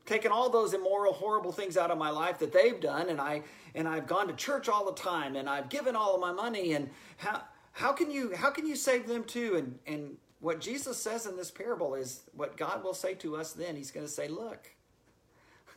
taken 0.04 0.32
all 0.32 0.50
those 0.50 0.74
immoral, 0.74 1.12
horrible 1.12 1.52
things 1.52 1.76
out 1.76 1.90
of 1.90 1.98
my 1.98 2.10
life 2.10 2.38
that 2.40 2.52
they've 2.52 2.78
done, 2.78 3.08
and 3.08 3.20
I 3.20 3.42
and 3.74 3.88
I've 3.88 4.06
gone 4.06 4.28
to 4.28 4.34
church 4.34 4.68
all 4.68 4.84
the 4.84 5.00
time, 5.00 5.34
and 5.34 5.48
I've 5.48 5.70
given 5.70 5.96
all 5.96 6.14
of 6.14 6.20
my 6.20 6.32
money. 6.32 6.74
And 6.74 6.90
how 7.16 7.42
how 7.72 7.92
can 7.92 8.10
you 8.10 8.34
how 8.34 8.50
can 8.50 8.66
you 8.66 8.76
save 8.76 9.06
them 9.06 9.24
too? 9.24 9.56
And 9.56 9.78
and 9.86 10.16
what 10.40 10.60
Jesus 10.60 10.98
says 10.98 11.24
in 11.24 11.36
this 11.36 11.50
parable 11.50 11.94
is 11.94 12.20
what 12.34 12.58
God 12.58 12.84
will 12.84 12.94
say 12.94 13.14
to 13.14 13.36
us. 13.36 13.52
Then 13.52 13.76
He's 13.76 13.90
going 13.90 14.06
to 14.06 14.12
say, 14.12 14.28
"Look, 14.28 14.70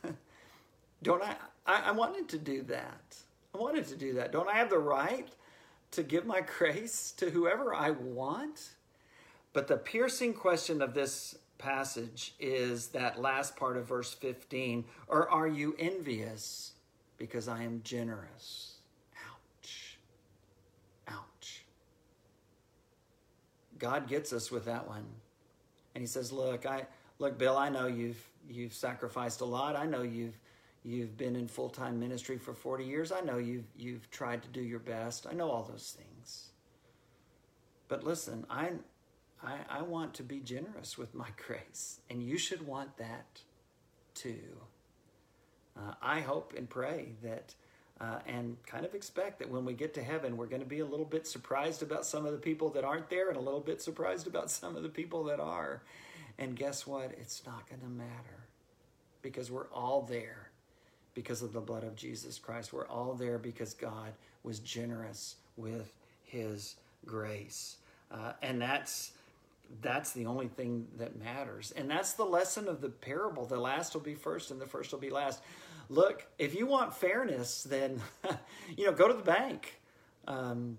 don't 1.02 1.22
I, 1.22 1.36
I? 1.66 1.82
I 1.86 1.90
wanted 1.92 2.28
to 2.30 2.38
do 2.38 2.62
that." 2.64 3.16
I 3.54 3.58
wanted 3.58 3.86
to 3.88 3.96
do 3.96 4.14
that. 4.14 4.32
Don't 4.32 4.48
I 4.48 4.54
have 4.54 4.70
the 4.70 4.78
right 4.78 5.28
to 5.92 6.02
give 6.02 6.24
my 6.26 6.40
grace 6.58 7.12
to 7.18 7.30
whoever 7.30 7.74
I 7.74 7.90
want? 7.90 8.70
But 9.52 9.68
the 9.68 9.76
piercing 9.76 10.32
question 10.32 10.80
of 10.80 10.94
this 10.94 11.36
passage 11.58 12.34
is 12.40 12.88
that 12.88 13.20
last 13.20 13.56
part 13.56 13.76
of 13.76 13.86
verse 13.86 14.12
15 14.14 14.84
or 15.06 15.30
are 15.30 15.46
you 15.46 15.76
envious 15.78 16.72
because 17.18 17.46
I 17.46 17.62
am 17.62 17.82
generous? 17.84 18.76
Ouch. 19.30 19.98
Ouch. 21.08 21.64
God 23.78 24.08
gets 24.08 24.32
us 24.32 24.50
with 24.50 24.64
that 24.64 24.88
one. 24.88 25.04
And 25.94 26.02
he 26.02 26.08
says, 26.08 26.32
"Look, 26.32 26.64
I 26.64 26.86
look 27.18 27.38
Bill, 27.38 27.56
I 27.56 27.68
know 27.68 27.86
you've 27.86 28.26
you've 28.48 28.72
sacrificed 28.72 29.42
a 29.42 29.44
lot. 29.44 29.76
I 29.76 29.84
know 29.84 30.02
you've 30.02 30.38
You've 30.84 31.16
been 31.16 31.36
in 31.36 31.46
full 31.46 31.68
time 31.68 32.00
ministry 32.00 32.38
for 32.38 32.54
40 32.54 32.84
years. 32.84 33.12
I 33.12 33.20
know 33.20 33.38
you've, 33.38 33.66
you've 33.76 34.10
tried 34.10 34.42
to 34.42 34.48
do 34.48 34.60
your 34.60 34.80
best. 34.80 35.26
I 35.30 35.34
know 35.34 35.50
all 35.50 35.62
those 35.62 35.96
things. 35.96 36.48
But 37.86 38.04
listen, 38.04 38.46
I, 38.50 38.70
I, 39.42 39.58
I 39.68 39.82
want 39.82 40.14
to 40.14 40.22
be 40.22 40.40
generous 40.40 40.98
with 40.98 41.14
my 41.14 41.28
grace, 41.46 42.00
and 42.10 42.22
you 42.22 42.36
should 42.36 42.66
want 42.66 42.96
that 42.96 43.42
too. 44.14 44.56
Uh, 45.76 45.94
I 46.02 46.20
hope 46.20 46.52
and 46.56 46.68
pray 46.68 47.12
that, 47.22 47.54
uh, 48.00 48.18
and 48.26 48.56
kind 48.66 48.84
of 48.84 48.94
expect 48.94 49.38
that 49.38 49.48
when 49.48 49.64
we 49.64 49.74
get 49.74 49.94
to 49.94 50.02
heaven, 50.02 50.36
we're 50.36 50.46
going 50.46 50.62
to 50.62 50.68
be 50.68 50.80
a 50.80 50.86
little 50.86 51.06
bit 51.06 51.26
surprised 51.26 51.82
about 51.82 52.04
some 52.04 52.26
of 52.26 52.32
the 52.32 52.38
people 52.38 52.70
that 52.70 52.84
aren't 52.84 53.08
there 53.08 53.28
and 53.28 53.36
a 53.36 53.40
little 53.40 53.60
bit 53.60 53.80
surprised 53.80 54.26
about 54.26 54.50
some 54.50 54.76
of 54.76 54.82
the 54.82 54.88
people 54.88 55.24
that 55.24 55.38
are. 55.38 55.82
And 56.38 56.56
guess 56.56 56.86
what? 56.86 57.12
It's 57.20 57.44
not 57.46 57.68
going 57.68 57.82
to 57.82 57.88
matter 57.88 58.46
because 59.22 59.50
we're 59.50 59.68
all 59.68 60.02
there 60.02 60.41
because 61.14 61.42
of 61.42 61.52
the 61.52 61.60
blood 61.60 61.84
of 61.84 61.96
Jesus 61.96 62.38
Christ. 62.38 62.72
We're 62.72 62.86
all 62.86 63.14
there 63.14 63.38
because 63.38 63.74
God 63.74 64.12
was 64.42 64.58
generous 64.60 65.36
with 65.56 65.92
his 66.24 66.76
grace. 67.06 67.76
Uh, 68.10 68.32
and 68.42 68.60
that's 68.60 69.12
that's 69.80 70.12
the 70.12 70.26
only 70.26 70.48
thing 70.48 70.86
that 70.98 71.18
matters. 71.18 71.72
And 71.74 71.90
that's 71.90 72.12
the 72.12 72.24
lesson 72.24 72.68
of 72.68 72.80
the 72.80 72.90
parable. 72.90 73.46
The 73.46 73.58
last 73.58 73.94
will 73.94 74.02
be 74.02 74.14
first 74.14 74.50
and 74.50 74.60
the 74.60 74.66
first 74.66 74.92
will 74.92 74.98
be 74.98 75.10
last. 75.10 75.40
Look, 75.88 76.26
if 76.38 76.54
you 76.54 76.66
want 76.66 76.94
fairness, 76.94 77.62
then 77.62 78.00
you 78.76 78.86
know, 78.86 78.92
go 78.92 79.08
to 79.08 79.14
the 79.14 79.22
bank. 79.22 79.80
Um, 80.26 80.78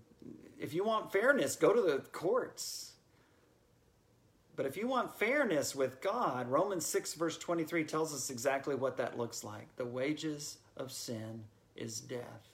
if 0.60 0.74
you 0.74 0.84
want 0.84 1.12
fairness, 1.12 1.56
go 1.56 1.74
to 1.74 1.82
the 1.82 2.00
courts. 2.12 2.93
But 4.56 4.66
if 4.68 4.78
you 4.78 4.88
want 4.88 5.18
fairness 5.18 5.76
with 5.76 6.00
God, 6.00 6.48
Romans 6.48 6.86
6, 6.86 7.16
verse 7.16 7.38
23 7.38 7.84
tells 7.86 8.14
us 8.14 8.30
exactly 8.30 8.76
what 8.76 8.98
that 8.98 9.18
looks 9.18 9.44
like. 9.44 9.76
The 9.78 9.86
wages 9.86 10.58
of 10.78 10.92
sin 10.92 11.44
is 11.76 12.00
death. 12.00 12.50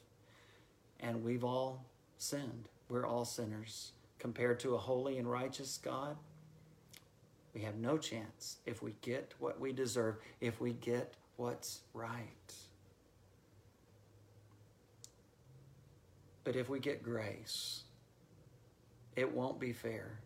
And 1.02 1.24
we've 1.24 1.44
all 1.44 1.86
sinned. 2.18 2.70
We're 2.88 3.06
all 3.06 3.26
sinners. 3.26 3.92
compared 4.18 4.60
to 4.60 4.76
a 4.76 4.78
holy 4.78 5.18
and 5.18 5.32
righteous 5.32 5.80
God, 5.82 6.18
we 7.54 7.62
have 7.62 7.76
no 7.76 7.98
chance 7.98 8.58
if 8.66 8.84
we 8.84 8.94
get 9.02 9.34
what 9.40 9.60
we 9.62 9.72
deserve, 9.72 10.18
if 10.42 10.60
we 10.60 10.74
get 10.74 11.14
what's 11.38 11.80
right. 11.94 12.54
But 16.44 16.58
if 16.58 16.68
we 16.68 16.80
get 16.80 17.02
grace, 17.02 17.84
it 19.16 19.34
won't 19.34 19.58
be 19.58 19.72
fair 19.72 20.20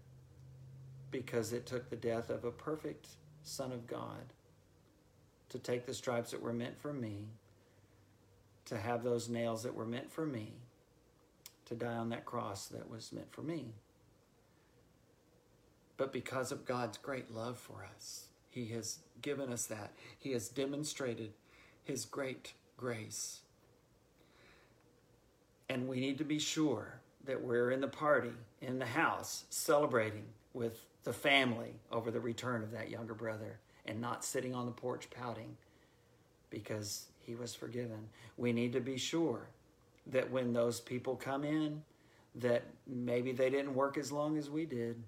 because 1.13 1.53
it 1.53 1.65
took 1.65 1.89
the 1.89 1.95
death 1.95 2.29
of 2.29 2.43
a 2.43 2.51
perfect 2.51 3.07
Son 3.43 3.71
of 3.71 3.87
God 3.87 4.33
to 5.47 5.59
take 5.59 5.85
the 5.85 5.93
stripes 5.93 6.31
that 6.31 6.41
were 6.41 6.51
meant 6.51 6.81
for 6.81 6.91
me, 6.91 7.27
to 8.65 8.77
have 8.77 9.03
those 9.03 9.29
nails 9.29 9.63
that 9.63 9.75
were 9.75 9.85
meant 9.85 10.11
for 10.11 10.25
me, 10.25 10.53
to 11.65 11.75
die 11.75 11.95
on 11.95 12.09
that 12.09 12.25
cross 12.25 12.65
that 12.65 12.89
was 12.89 13.13
meant 13.13 13.31
for 13.31 13.43
me. 13.43 13.67
But 15.95 16.11
because 16.11 16.51
of 16.51 16.65
God's 16.65 16.97
great 16.97 17.33
love 17.33 17.59
for 17.59 17.87
us, 17.95 18.25
He 18.49 18.65
has 18.69 18.97
given 19.21 19.53
us 19.53 19.67
that. 19.67 19.91
He 20.17 20.31
has 20.31 20.49
demonstrated 20.49 21.31
His 21.83 22.05
great 22.05 22.53
grace. 22.75 23.41
And 25.69 25.87
we 25.87 25.99
need 25.99 26.17
to 26.17 26.23
be 26.23 26.39
sure 26.39 26.99
that 27.25 27.43
we're 27.43 27.69
in 27.69 27.81
the 27.81 27.87
party, 27.87 28.33
in 28.61 28.79
the 28.79 28.85
house, 28.85 29.45
celebrating 29.51 30.25
with 30.53 30.79
the 31.03 31.13
family 31.13 31.75
over 31.91 32.11
the 32.11 32.19
return 32.19 32.63
of 32.63 32.71
that 32.71 32.89
younger 32.89 33.13
brother 33.13 33.59
and 33.85 33.99
not 33.99 34.23
sitting 34.23 34.55
on 34.55 34.65
the 34.65 34.71
porch 34.71 35.09
pouting 35.09 35.57
because 36.49 37.07
he 37.19 37.35
was 37.35 37.53
forgiven. 37.53 38.09
We 38.37 38.53
need 38.53 38.73
to 38.73 38.79
be 38.79 38.97
sure 38.97 39.47
that 40.07 40.31
when 40.31 40.53
those 40.53 40.79
people 40.79 41.15
come 41.15 41.43
in, 41.43 41.81
that 42.35 42.63
maybe 42.87 43.31
they 43.31 43.49
didn't 43.49 43.73
work 43.73 43.97
as 43.97 44.11
long 44.11 44.37
as 44.37 44.49
we 44.49 44.65
did, 44.65 45.01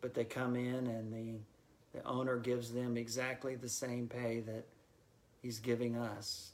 but 0.00 0.14
they 0.14 0.24
come 0.24 0.56
in 0.56 0.86
and 0.86 1.12
the, 1.12 1.98
the 1.98 2.04
owner 2.04 2.38
gives 2.38 2.72
them 2.72 2.96
exactly 2.96 3.54
the 3.54 3.68
same 3.68 4.08
pay 4.08 4.40
that 4.40 4.64
he's 5.40 5.58
giving 5.58 5.96
us. 5.96 6.50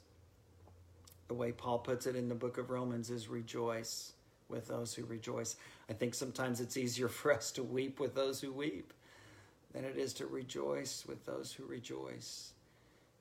The 1.27 1.33
way 1.33 1.51
Paul 1.51 1.79
puts 1.79 2.05
it 2.07 2.15
in 2.15 2.29
the 2.29 2.35
book 2.35 2.57
of 2.57 2.69
Romans 2.69 3.09
is 3.09 3.27
rejoice 3.27 4.13
with 4.49 4.67
those 4.67 4.93
who 4.93 5.05
rejoice. 5.05 5.55
I 5.89 5.93
think 5.93 6.13
sometimes 6.13 6.59
it's 6.59 6.77
easier 6.77 7.07
for 7.09 7.33
us 7.33 7.51
to 7.53 7.63
weep 7.63 7.99
with 7.99 8.15
those 8.15 8.41
who 8.41 8.51
weep 8.51 8.93
than 9.73 9.85
it 9.85 9.97
is 9.97 10.13
to 10.13 10.25
rejoice 10.25 11.05
with 11.07 11.25
those 11.25 11.51
who 11.51 11.65
rejoice. 11.65 12.53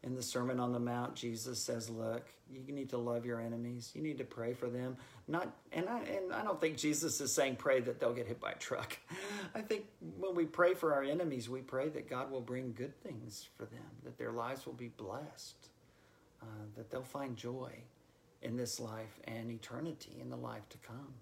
In 0.05 0.14
the 0.14 0.22
Sermon 0.22 0.61
on 0.61 0.72
the 0.72 0.79
Mount, 0.79 1.16
Jesus 1.16 1.61
says, 1.61 1.91
Look, 1.91 2.24
you 2.49 2.72
need 2.72 2.89
to 2.91 2.99
love 2.99 3.26
your 3.26 3.41
enemies. 3.41 3.91
You 3.95 4.01
need 4.01 4.18
to 4.18 4.24
pray 4.24 4.55
for 4.55 4.68
them. 4.68 4.97
Not 5.26 5.53
and 5.72 5.89
I 5.89 5.99
and 6.03 6.33
I 6.33 6.45
don't 6.45 6.61
think 6.61 6.76
Jesus 6.76 7.20
is 7.20 7.33
saying 7.33 7.57
pray 7.57 7.81
that 7.81 7.99
they'll 7.99 8.14
get 8.14 8.29
hit 8.29 8.41
by 8.41 8.53
a 8.53 8.59
truck. 8.59 8.97
I 9.57 9.61
think 9.61 9.87
when 10.18 10.37
we 10.37 10.47
pray 10.47 10.74
for 10.74 10.95
our 10.95 11.03
enemies, 11.03 11.49
we 11.49 11.62
pray 11.62 11.89
that 11.89 12.09
God 12.09 12.31
will 12.31 12.41
bring 12.41 12.72
good 12.74 12.97
things 13.03 13.49
for 13.57 13.64
them, 13.64 13.85
that 14.05 14.16
their 14.18 14.31
lives 14.31 14.66
will 14.66 14.72
be 14.72 14.89
blessed, 14.89 15.68
uh, 16.43 16.47
that 16.76 16.91
they'll 16.91 17.03
find 17.03 17.37
joy 17.37 17.72
in 18.43 18.57
this 18.57 18.78
life 18.78 19.20
and 19.24 19.51
eternity 19.51 20.16
in 20.20 20.30
the 20.30 20.36
life 20.36 20.68
to 20.70 20.78
come. 20.78 21.14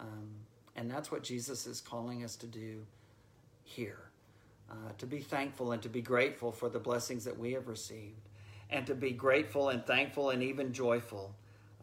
Um, 0.00 0.30
and 0.76 0.90
that's 0.90 1.10
what 1.10 1.22
Jesus 1.22 1.66
is 1.66 1.80
calling 1.80 2.24
us 2.24 2.36
to 2.36 2.46
do 2.46 2.84
here 3.64 4.12
uh, 4.72 4.92
to 4.98 5.06
be 5.06 5.18
thankful 5.20 5.72
and 5.72 5.82
to 5.82 5.88
be 5.88 6.00
grateful 6.00 6.50
for 6.50 6.68
the 6.68 6.78
blessings 6.78 7.24
that 7.24 7.38
we 7.38 7.52
have 7.52 7.68
received, 7.68 8.28
and 8.70 8.86
to 8.86 8.94
be 8.94 9.10
grateful 9.10 9.68
and 9.68 9.84
thankful 9.84 10.30
and 10.30 10.42
even 10.42 10.72
joyful 10.72 11.34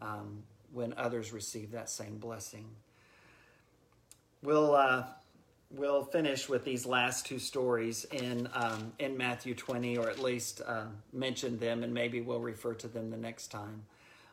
um, 0.02 0.42
when 0.72 0.92
others 0.96 1.32
receive 1.32 1.70
that 1.70 1.88
same 1.88 2.18
blessing. 2.18 2.66
We'll. 4.42 4.74
Uh, 4.74 5.04
we'll 5.72 6.02
finish 6.02 6.48
with 6.48 6.64
these 6.64 6.84
last 6.84 7.24
two 7.26 7.38
stories 7.38 8.04
in 8.06 8.48
um, 8.54 8.92
in 8.98 9.16
Matthew 9.16 9.54
20, 9.54 9.98
or 9.98 10.10
at 10.10 10.18
least 10.18 10.60
uh, 10.66 10.86
mention 11.12 11.58
them, 11.58 11.84
and 11.84 11.94
maybe 11.94 12.20
we'll 12.20 12.40
refer 12.40 12.74
to 12.74 12.88
them 12.88 13.10
the 13.10 13.16
next 13.16 13.52
time. 13.52 13.84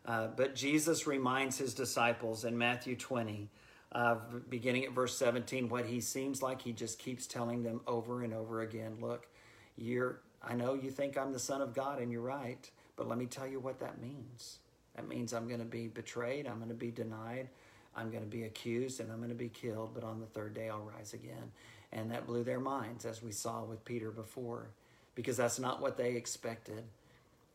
Uh, 0.08 0.28
but 0.28 0.56
Jesus 0.56 1.06
reminds 1.06 1.58
his 1.58 1.74
disciples 1.74 2.46
in 2.46 2.58
Matthew 2.58 2.96
20, 2.96 3.50
uh, 3.92 4.16
beginning 4.48 4.86
at 4.86 4.94
verse 4.94 5.18
17, 5.18 5.68
what 5.68 5.86
he 5.86 6.00
seems 6.00 6.42
like 6.42 6.62
he 6.62 6.72
just 6.72 6.98
keeps 6.98 7.28
telling 7.28 7.62
them 7.62 7.82
over 7.86 8.24
and 8.24 8.34
over 8.34 8.62
again. 8.62 8.98
Look, 9.02 9.28
you're, 9.76 10.22
I 10.42 10.54
know 10.54 10.76
you 10.76 10.92
think 10.92 11.18
I'm 11.18 11.34
the 11.34 11.40
Son 11.40 11.62
of 11.62 11.74
God, 11.74 12.00
and 12.00 12.10
you're 12.10 12.22
right, 12.22 12.70
but 12.96 13.10
let 13.10 13.18
me 13.18 13.26
tell 13.26 13.46
you 13.46 13.60
what 13.60 13.82
that 13.82 14.02
means. 14.02 14.60
That 14.96 15.10
means 15.10 15.34
I'm 15.34 15.48
going 15.48 15.60
to 15.60 15.66
be 15.66 15.88
betrayed, 15.88 16.48
I'm 16.48 16.58
going 16.58 16.70
to 16.70 16.76
be 16.76 16.90
denied, 16.90 17.50
I'm 17.96 18.10
going 18.10 18.24
to 18.24 18.30
be 18.30 18.44
accused, 18.44 19.02
and 19.02 19.12
I'm 19.12 19.18
going 19.18 19.30
to 19.30 19.36
be 19.36 19.50
killed, 19.50 19.92
but 19.94 20.06
on 20.06 20.22
the 20.22 20.26
third 20.26 20.54
day 20.54 20.70
I'll 20.70 20.90
rise 20.98 21.14
again. 21.14 21.52
And 21.92 22.12
that 22.12 22.26
blew 22.26 22.44
their 22.44 22.60
minds, 22.60 23.06
as 23.06 23.22
we 23.22 23.32
saw 23.32 23.64
with 23.64 23.84
Peter 23.84 24.10
before, 24.10 24.70
because 25.16 25.38
that's 25.38 25.60
not 25.60 25.82
what 25.82 25.98
they 25.98 26.16
expected. 26.16 26.84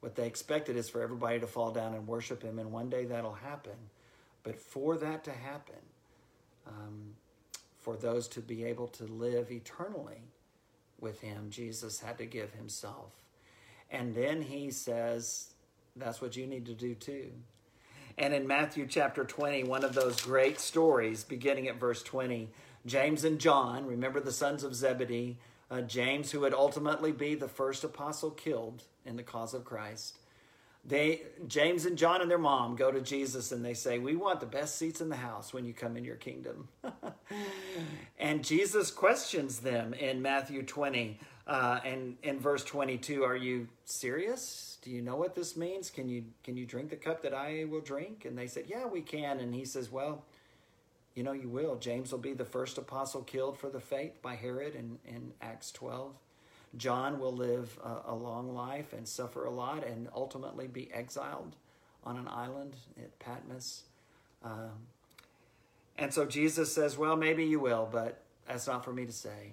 What 0.03 0.17
they 0.17 0.27
expected 0.27 0.77
is 0.77 0.91
for 0.91 1.01
everybody 1.01 1.39
to 1.39 1.47
fall 1.47 1.71
down 1.71 1.95
and 1.95 2.09
worship 2.09 2.43
him, 2.43 2.59
and 2.59 2.73
one 2.73 2.91
day 2.91 3.05
that'll 3.05 3.35
happen. 3.35 3.77
But 4.43 4.59
for 4.59 4.97
that 4.97 5.23
to 5.25 5.31
happen, 5.31 5.77
um, 6.67 7.15
for 7.79 7.97
those 7.97 8.27
to 8.29 8.41
be 8.41 8.65
able 8.65 8.89
to 8.89 9.05
live 9.05 9.53
eternally 9.53 10.25
with 10.99 11.21
him, 11.21 11.51
Jesus 11.51 12.01
had 12.01 12.19
to 12.19 12.27
give 12.27 12.53
himself. 12.53 13.13
And 13.93 14.13
then 14.13 14.43
he 14.43 14.73
says, 14.73 15.51
that's 15.95 16.21
what 16.21 16.37
you 16.37 16.49
need 16.49 16.67
to 16.67 16.75
do 16.75 16.97
too. 16.97 17.31
And 18.19 18.35
in 18.35 18.49
Matthew 18.49 18.89
chapter 18.89 19.25
20, 19.25 19.63
one 19.63 19.85
of 19.85 19.95
those 19.95 20.21
great 20.21 20.59
stories, 20.59 21.23
beginning 21.23 21.69
at 21.69 21.79
verse 21.79 22.03
20, 22.03 22.49
James 22.87 23.23
and 23.23 23.39
John, 23.39 23.87
remember 23.87 24.19
the 24.19 24.33
sons 24.33 24.65
of 24.65 24.75
Zebedee, 24.75 25.39
uh, 25.71 25.83
James, 25.83 26.33
who 26.33 26.41
would 26.41 26.55
ultimately 26.55 27.13
be 27.13 27.37
the 27.37 27.47
first 27.47 27.85
apostle 27.85 28.33
killed 28.33 28.83
in 29.07 29.17
the 29.17 29.23
cause 29.23 29.55
of 29.55 29.65
Christ. 29.65 30.19
They, 30.85 31.23
James 31.47 31.87
and 31.87 31.97
John 31.97 32.23
and 32.23 32.31
their 32.31 32.39
mom 32.39 32.75
go 32.75 32.91
to 32.91 33.01
Jesus 33.01 33.53
and 33.53 33.65
they 33.65 33.75
say, 33.75 33.99
We 33.99 34.17
want 34.17 34.41
the 34.41 34.47
best 34.47 34.77
seats 34.77 35.01
in 35.01 35.09
the 35.09 35.17
house 35.17 35.53
when 35.53 35.65
you 35.65 35.73
come 35.73 35.97
in 35.97 36.05
your 36.05 36.17
kingdom. 36.17 36.69
and 38.19 38.45
Jesus 38.45 38.91
questions 38.91 39.61
them 39.61 39.95
in 39.95 40.21
Matthew 40.21 40.65
20 40.65 41.21
uh, 41.47 41.81
and 41.85 42.17
in 42.25 42.41
verse 42.41 42.65
22 42.65 43.23
Are 43.23 43.37
you 43.37 43.69
serious? 43.85 44.79
Do 44.83 44.91
you 44.91 45.03
know 45.03 45.15
what 45.15 45.37
this 45.37 45.57
means? 45.57 45.89
Can 45.89 46.09
you, 46.09 46.25
can 46.43 46.57
you 46.57 46.67
drink 46.67 46.91
the 46.91 46.97
cup 46.97 47.23
that 47.23 47.33
I 47.33 47.65
will 47.71 47.81
drink? 47.81 48.25
And 48.25 48.37
they 48.37 48.49
said, 48.49 48.65
Yeah, 48.67 48.87
we 48.87 49.03
can. 49.03 49.39
And 49.39 49.55
he 49.55 49.65
says, 49.65 49.89
Well, 49.89 50.25
you 51.15 51.23
know, 51.23 51.33
you 51.33 51.49
will. 51.49 51.77
James 51.77 52.11
will 52.11 52.19
be 52.19 52.33
the 52.33 52.45
first 52.45 52.77
apostle 52.79 53.23
killed 53.23 53.57
for 53.57 53.69
the 53.69 53.81
faith 53.81 54.21
by 54.21 54.35
Herod 54.35 54.75
in, 54.75 54.99
in 55.07 55.33
Acts 55.41 55.71
12. 55.71 56.13
John 56.77 57.19
will 57.19 57.35
live 57.35 57.79
a, 57.85 58.13
a 58.13 58.15
long 58.15 58.55
life 58.55 58.93
and 58.93 59.07
suffer 59.07 59.45
a 59.45 59.51
lot 59.51 59.85
and 59.87 60.09
ultimately 60.15 60.67
be 60.67 60.91
exiled 60.93 61.57
on 62.05 62.17
an 62.17 62.29
island 62.29 62.75
at 62.99 63.19
Patmos. 63.19 63.83
Um, 64.45 64.87
and 65.99 66.13
so 66.13 66.25
Jesus 66.25 66.75
says, 66.75 66.97
Well, 66.97 67.17
maybe 67.17 67.45
you 67.45 67.61
will, 67.61 67.89
but 67.91 68.23
that's 68.47 68.67
not 68.67 68.85
for 68.85 68.93
me 68.93 69.07
to 69.07 69.13
say. 69.13 69.53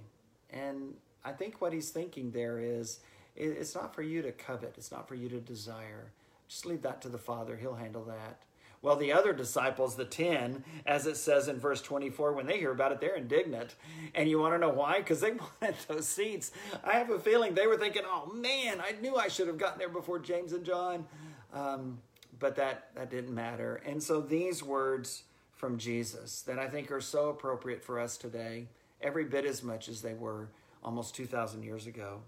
And 0.52 0.96
I 1.24 1.32
think 1.32 1.62
what 1.62 1.74
he's 1.74 1.90
thinking 1.90 2.32
there 2.32 2.60
is 2.60 3.00
it's 3.36 3.76
not 3.76 3.94
for 3.94 4.02
you 4.02 4.22
to 4.22 4.32
covet, 4.32 4.76
it's 4.78 4.92
not 4.92 5.08
for 5.08 5.16
you 5.16 5.30
to 5.30 5.40
desire. 5.40 6.12
Just 6.48 6.66
leave 6.66 6.82
that 6.82 7.02
to 7.04 7.10
the 7.10 7.18
Father, 7.18 7.56
He'll 7.58 7.76
handle 7.76 8.04
that. 8.06 8.40
Well, 8.82 8.96
the 8.96 9.12
other 9.12 9.34
disciples, 9.34 9.96
the 9.96 10.06
10, 10.06 10.64
as 10.86 11.06
it 11.06 11.18
says 11.18 11.50
in 11.50 11.60
verse 11.60 11.82
24, 11.82 12.34
when 12.34 12.46
they 12.46 12.60
hear 12.60 12.72
about 12.72 12.94
it, 12.94 13.02
they're 13.02 13.16
indignant. 13.16 13.76
And 14.16 14.30
you 14.30 14.40
want 14.40 14.54
to 14.54 14.58
know 14.58 14.70
why? 14.70 15.00
Because 15.00 15.20
they 15.20 15.32
wanted 15.62 15.76
those 15.88 16.08
seats. 16.08 16.52
I 16.84 16.94
have 16.94 17.10
a 17.10 17.20
feeling 17.20 17.54
they 17.54 17.68
were 17.68 17.78
thinking, 17.78 18.04
oh 18.06 18.32
man, 18.34 18.80
I 18.80 18.94
knew 19.02 19.18
I 19.18 19.28
should 19.28 19.48
have 19.48 19.58
gotten 19.58 19.80
there 19.80 19.90
before 19.90 20.20
James 20.20 20.54
and 20.54 20.64
John. 20.64 21.06
Um, 21.54 22.00
but 22.40 22.56
that, 22.56 22.92
that 22.96 23.10
didn't 23.10 23.36
matter. 23.36 23.82
And 23.86 24.02
so 24.02 24.22
these 24.22 24.64
words 24.64 25.24
from 25.56 25.78
Jesus 25.78 26.42
that 26.44 26.58
I 26.58 26.68
think 26.68 26.90
are 26.90 27.02
so 27.02 27.30
appropriate 27.30 27.84
for 27.84 28.00
us 28.00 28.18
today, 28.18 28.68
every 29.02 29.26
bit 29.26 29.46
as 29.46 29.62
much 29.62 29.90
as 29.90 30.02
they 30.02 30.14
were 30.14 30.48
almost 30.82 31.16
2,000 31.16 31.64
years 31.64 31.86
ago. 31.86 32.22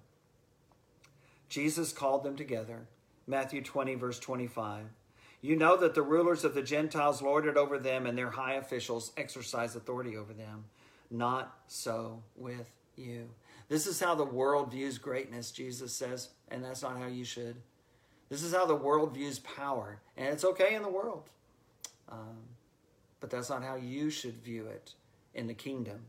Jesus 1.48 1.94
called 1.94 2.24
them 2.24 2.36
together. 2.36 2.88
Matthew 3.26 3.62
20, 3.62 3.96
verse 3.96 4.20
25. 4.20 4.86
You 5.42 5.56
know 5.56 5.76
that 5.78 5.96
the 5.96 6.04
rulers 6.04 6.44
of 6.44 6.54
the 6.54 6.62
Gentiles 6.62 7.22
lord 7.22 7.48
it 7.48 7.58
over 7.58 7.80
them, 7.80 8.06
and 8.06 8.18
their 8.18 8.30
high 8.30 8.54
officials 8.54 9.12
exercise 9.18 9.76
authority 9.76 10.16
over 10.16 10.34
them. 10.34 10.66
Not 11.10 11.58
so 11.68 12.22
with 12.36 12.70
you. 12.96 13.30
This 13.68 13.88
is 13.88 14.00
how 14.00 14.16
the 14.16 14.24
world 14.24 14.72
views 14.72 14.98
greatness, 14.98 15.52
Jesus 15.52 15.94
says, 15.94 16.30
and 16.50 16.64
that's 16.64 16.84
not 16.84 16.98
how 16.98 17.08
you 17.08 17.26
should. 17.26 17.56
This 18.30 18.44
is 18.44 18.54
how 18.54 18.66
the 18.66 18.76
world 18.76 19.14
views 19.14 19.40
power, 19.40 20.00
and 20.16 20.28
it's 20.28 20.46
okay 20.46 20.76
in 20.76 20.84
the 20.84 20.90
world. 20.90 21.30
Um, 22.10 22.38
but 23.20 23.30
that's 23.30 23.50
not 23.50 23.64
how 23.64 23.76
you 23.76 24.10
should 24.10 24.44
view 24.44 24.68
it 24.68 24.94
in 25.34 25.48
the 25.48 25.54
kingdom. 25.54 26.02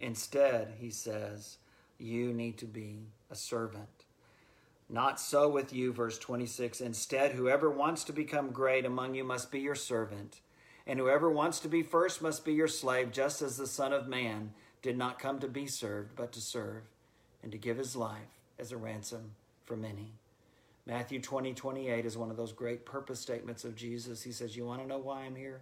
Instead, 0.00 0.74
he 0.78 0.90
says, 0.90 1.58
you 1.98 2.32
need 2.32 2.58
to 2.58 2.66
be 2.66 3.06
a 3.30 3.34
servant. 3.34 3.95
Not 4.88 5.18
so 5.18 5.48
with 5.48 5.72
you, 5.72 5.92
verse 5.92 6.18
26. 6.18 6.80
Instead, 6.80 7.32
whoever 7.32 7.70
wants 7.70 8.04
to 8.04 8.12
become 8.12 8.50
great 8.50 8.84
among 8.84 9.14
you 9.14 9.24
must 9.24 9.50
be 9.50 9.60
your 9.60 9.74
servant, 9.74 10.40
And 10.86 11.00
whoever 11.00 11.28
wants 11.28 11.58
to 11.60 11.68
be 11.68 11.82
first 11.82 12.22
must 12.22 12.44
be 12.44 12.54
your 12.54 12.68
slave, 12.68 13.10
just 13.10 13.42
as 13.42 13.56
the 13.56 13.66
Son 13.66 13.92
of 13.92 14.06
Man 14.06 14.52
did 14.82 14.96
not 14.96 15.18
come 15.18 15.40
to 15.40 15.48
be 15.48 15.66
served, 15.66 16.14
but 16.14 16.30
to 16.32 16.40
serve, 16.40 16.84
and 17.42 17.50
to 17.50 17.58
give 17.58 17.76
his 17.76 17.96
life 17.96 18.38
as 18.56 18.70
a 18.70 18.76
ransom 18.76 19.32
for 19.64 19.76
many. 19.76 20.12
Matthew 20.86 21.20
20, 21.20 21.54
28 21.54 22.06
is 22.06 22.16
one 22.16 22.30
of 22.30 22.36
those 22.36 22.52
great 22.52 22.86
purpose 22.86 23.18
statements 23.18 23.64
of 23.64 23.74
Jesus. 23.74 24.22
He 24.22 24.30
says, 24.30 24.56
You 24.56 24.64
want 24.64 24.80
to 24.80 24.86
know 24.86 24.98
why 24.98 25.22
I'm 25.22 25.34
here? 25.34 25.60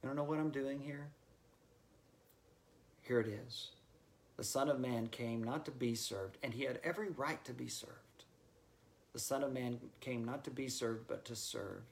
You 0.00 0.08
don't 0.08 0.16
know 0.16 0.22
what 0.22 0.38
I'm 0.38 0.50
doing 0.50 0.78
here? 0.78 1.08
Here 3.02 3.18
it 3.18 3.26
is. 3.26 3.70
The 4.36 4.44
Son 4.44 4.68
of 4.68 4.78
Man 4.78 5.08
came 5.08 5.42
not 5.42 5.64
to 5.64 5.72
be 5.72 5.96
served, 5.96 6.38
and 6.44 6.54
he 6.54 6.62
had 6.62 6.78
every 6.84 7.08
right 7.08 7.44
to 7.44 7.52
be 7.52 7.66
served. 7.66 8.07
The 9.18 9.24
Son 9.24 9.42
of 9.42 9.52
Man 9.52 9.80
came 9.98 10.24
not 10.24 10.44
to 10.44 10.50
be 10.52 10.68
served, 10.68 11.08
but 11.08 11.24
to 11.24 11.34
serve, 11.34 11.82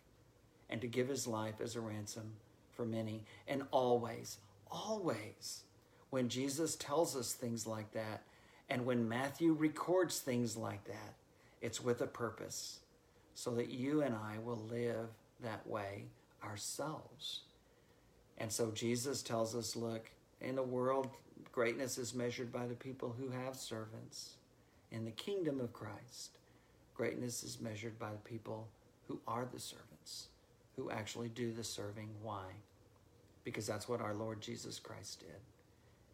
and 0.71 0.81
to 0.81 0.87
give 0.87 1.09
his 1.09 1.27
life 1.27 1.61
as 1.61 1.75
a 1.75 1.81
ransom 1.81 2.35
for 2.71 2.87
many. 2.87 3.25
And 3.49 3.65
always, 3.73 4.39
always, 4.71 5.65
when 6.11 6.29
Jesus 6.29 6.77
tells 6.77 7.17
us 7.17 7.33
things 7.33 7.67
like 7.67 7.91
that, 7.95 8.23
and 8.71 8.87
when 8.87 9.09
Matthew 9.09 9.55
records 9.55 10.21
things 10.21 10.57
like 10.57 10.85
that, 10.85 11.15
it's 11.61 11.83
with 11.83 12.01
a 12.01 12.07
purpose 12.07 12.79
so 13.35 13.51
that 13.57 13.71
you 13.71 14.03
and 14.03 14.15
I 14.15 14.39
will 14.39 14.65
live 14.71 15.09
that 15.43 15.67
way 15.67 16.05
ourselves. 16.45 17.41
And 18.39 18.53
so 18.53 18.71
Jesus 18.71 19.21
tells 19.21 19.57
us 19.57 19.75
look, 19.75 20.13
in 20.41 20.55
the 20.55 20.63
world, 20.63 21.09
greatness 21.51 21.99
is 21.99 22.15
measured 22.15 22.53
by 22.53 22.69
the 22.69 22.77
people 22.77 23.17
who 23.19 23.31
have 23.31 23.57
servants. 23.57 24.37
In 24.93 25.05
the 25.05 25.11
kingdom 25.11 25.59
of 25.59 25.73
Christ, 25.73 26.39
greatness 26.97 27.43
is 27.43 27.61
measured 27.61 27.99
by 27.99 28.11
the 28.11 28.29
people 28.29 28.69
who 29.09 29.21
are 29.29 29.47
the 29.53 29.61
servants, 29.61 30.29
who 30.77 30.91
actually 30.91 31.29
do 31.29 31.53
the 31.53 31.65
serving. 31.65 32.09
Why? 32.23 32.45
Because 33.45 33.67
that's 33.67 33.89
what 33.89 34.01
our 34.01 34.15
Lord 34.15 34.41
Jesus 34.41 34.79
Christ 34.79 35.21
did. 35.21 35.41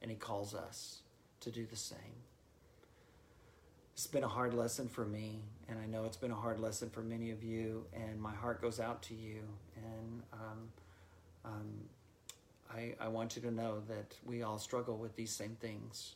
And 0.02 0.10
he 0.10 0.16
calls 0.16 0.54
us 0.54 0.98
to 1.40 1.50
do 1.50 1.66
the 1.66 1.76
same. 1.76 1.98
It's 3.94 4.06
been 4.06 4.24
a 4.24 4.28
hard 4.28 4.54
lesson 4.54 4.88
for 4.88 5.04
me, 5.04 5.40
and 5.68 5.78
I 5.78 5.86
know 5.86 6.04
it's 6.04 6.16
been 6.16 6.30
a 6.32 6.36
hard 6.36 6.58
lesson 6.58 6.90
for 6.90 7.02
many 7.02 7.30
of 7.30 7.44
you, 7.44 7.84
and 7.94 8.20
my 8.20 8.34
heart 8.34 8.60
goes 8.60 8.80
out 8.80 9.02
to 9.02 9.14
you. 9.14 9.40
And 9.76 10.22
um, 10.32 10.68
um, 11.44 11.68
I, 12.74 12.94
I 12.98 13.08
want 13.08 13.36
you 13.36 13.42
to 13.42 13.50
know 13.50 13.82
that 13.88 14.16
we 14.24 14.42
all 14.42 14.58
struggle 14.58 14.96
with 14.96 15.14
these 15.14 15.30
same 15.30 15.56
things. 15.60 16.14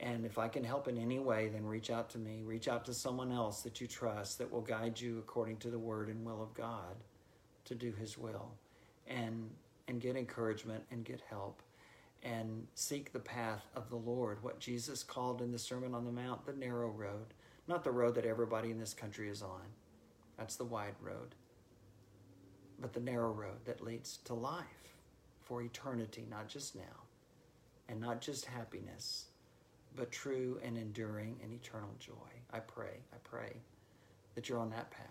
And 0.00 0.24
if 0.24 0.38
I 0.38 0.48
can 0.48 0.62
help 0.62 0.86
in 0.86 0.96
any 0.96 1.18
way, 1.18 1.48
then 1.48 1.66
reach 1.66 1.90
out 1.90 2.10
to 2.10 2.18
me. 2.18 2.42
Reach 2.44 2.68
out 2.68 2.84
to 2.84 2.94
someone 2.94 3.32
else 3.32 3.62
that 3.62 3.80
you 3.80 3.86
trust 3.86 4.38
that 4.38 4.50
will 4.50 4.60
guide 4.60 5.00
you 5.00 5.18
according 5.18 5.56
to 5.58 5.70
the 5.70 5.78
word 5.78 6.08
and 6.08 6.24
will 6.24 6.42
of 6.42 6.54
God 6.54 6.94
to 7.64 7.74
do 7.74 7.92
his 7.92 8.16
will. 8.16 8.52
And 9.08 9.50
and 9.88 10.00
get 10.00 10.16
encouragement 10.16 10.84
and 10.90 11.04
get 11.04 11.22
help 11.28 11.62
and 12.22 12.66
seek 12.74 13.12
the 13.12 13.18
path 13.18 13.64
of 13.74 13.88
the 13.90 13.96
Lord, 13.96 14.42
what 14.42 14.60
Jesus 14.60 15.02
called 15.02 15.40
in 15.40 15.50
the 15.50 15.58
Sermon 15.58 15.94
on 15.94 16.04
the 16.04 16.12
Mount 16.12 16.44
the 16.44 16.52
narrow 16.52 16.90
road, 16.90 17.34
not 17.66 17.84
the 17.84 17.90
road 17.90 18.14
that 18.16 18.26
everybody 18.26 18.70
in 18.70 18.78
this 18.78 18.94
country 18.94 19.28
is 19.28 19.42
on. 19.42 19.62
That's 20.36 20.56
the 20.56 20.64
wide 20.64 20.94
road, 21.00 21.34
but 22.80 22.92
the 22.92 23.00
narrow 23.00 23.32
road 23.32 23.64
that 23.64 23.82
leads 23.82 24.18
to 24.24 24.34
life 24.34 24.64
for 25.42 25.62
eternity, 25.62 26.26
not 26.28 26.48
just 26.48 26.76
now, 26.76 27.06
and 27.88 28.00
not 28.00 28.20
just 28.20 28.44
happiness, 28.44 29.26
but 29.98 30.12
true 30.12 30.60
and 30.64 30.78
enduring 30.78 31.36
and 31.42 31.52
eternal 31.52 31.90
joy. 31.98 32.12
I 32.52 32.60
pray, 32.60 33.00
I 33.12 33.16
pray 33.24 33.56
that 34.36 34.48
you're 34.48 34.60
on 34.60 34.70
that 34.70 34.90
path 34.92 35.04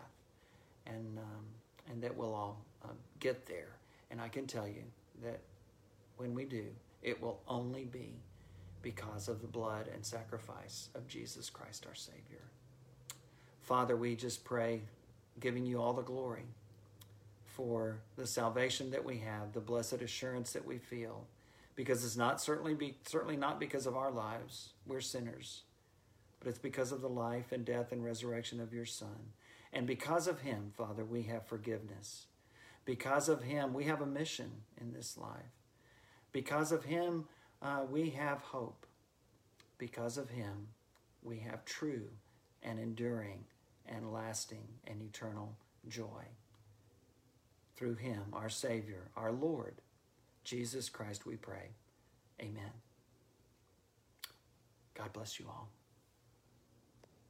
and, 0.85 1.19
um, 1.19 1.45
and 1.91 2.01
that 2.01 2.15
we'll 2.15 2.33
all 2.33 2.63
uh, 2.85 2.93
get 3.19 3.45
there. 3.45 3.75
And 4.09 4.21
I 4.21 4.29
can 4.29 4.47
tell 4.47 4.67
you 4.67 4.83
that 5.23 5.41
when 6.15 6.33
we 6.33 6.45
do, 6.45 6.63
it 7.03 7.21
will 7.21 7.41
only 7.49 7.83
be 7.83 8.13
because 8.81 9.27
of 9.27 9.41
the 9.41 9.47
blood 9.47 9.89
and 9.93 10.05
sacrifice 10.05 10.87
of 10.95 11.05
Jesus 11.07 11.49
Christ 11.49 11.85
our 11.85 11.95
Savior. 11.95 12.45
Father, 13.63 13.97
we 13.97 14.15
just 14.15 14.45
pray, 14.45 14.81
giving 15.41 15.65
you 15.65 15.81
all 15.81 15.91
the 15.91 16.01
glory 16.01 16.45
for 17.43 17.97
the 18.15 18.25
salvation 18.25 18.91
that 18.91 19.03
we 19.03 19.17
have, 19.17 19.51
the 19.51 19.59
blessed 19.59 20.01
assurance 20.01 20.53
that 20.53 20.65
we 20.65 20.77
feel, 20.77 21.25
because 21.77 22.03
it's 22.03 22.17
not 22.17 22.41
certainly 22.41 22.73
be, 22.73 22.97
certainly 23.05 23.37
not 23.37 23.59
because 23.59 23.85
of 23.85 23.95
our 23.95 24.11
lives. 24.11 24.71
We're 24.87 24.99
sinners. 24.99 25.61
But 26.39 26.49
it's 26.49 26.57
because 26.57 26.91
of 26.91 27.01
the 27.01 27.07
life 27.07 27.51
and 27.51 27.63
death 27.63 27.91
and 27.91 28.03
resurrection 28.03 28.59
of 28.59 28.73
your 28.73 28.85
Son. 28.85 29.31
And 29.71 29.85
because 29.85 30.27
of 30.27 30.41
him, 30.41 30.73
Father, 30.75 31.05
we 31.05 31.21
have 31.23 31.45
forgiveness. 31.45 32.25
Because 32.83 33.29
of 33.29 33.43
him, 33.43 33.73
we 33.73 33.83
have 33.83 34.01
a 34.01 34.07
mission 34.07 34.51
in 34.81 34.91
this 34.91 35.17
life. 35.17 35.53
Because 36.31 36.71
of 36.71 36.85
him, 36.85 37.25
uh, 37.61 37.83
we 37.89 38.09
have 38.09 38.41
hope. 38.41 38.87
Because 39.77 40.17
of 40.17 40.29
him, 40.29 40.69
we 41.21 41.39
have 41.39 41.63
true 41.63 42.07
and 42.63 42.79
enduring 42.79 43.43
and 43.85 44.11
lasting 44.11 44.67
and 44.87 45.01
eternal 45.03 45.55
joy. 45.87 46.25
Through 47.75 47.95
him, 47.95 48.23
our 48.33 48.49
Savior, 48.49 49.11
our 49.15 49.31
Lord, 49.31 49.75
Jesus 50.47 50.87
Christ, 50.87 51.25
we 51.25 51.35
pray. 51.35 51.75
Amen. 52.41 52.71
God 54.95 55.11
bless 55.11 55.39
you 55.41 55.45
all. 55.49 55.67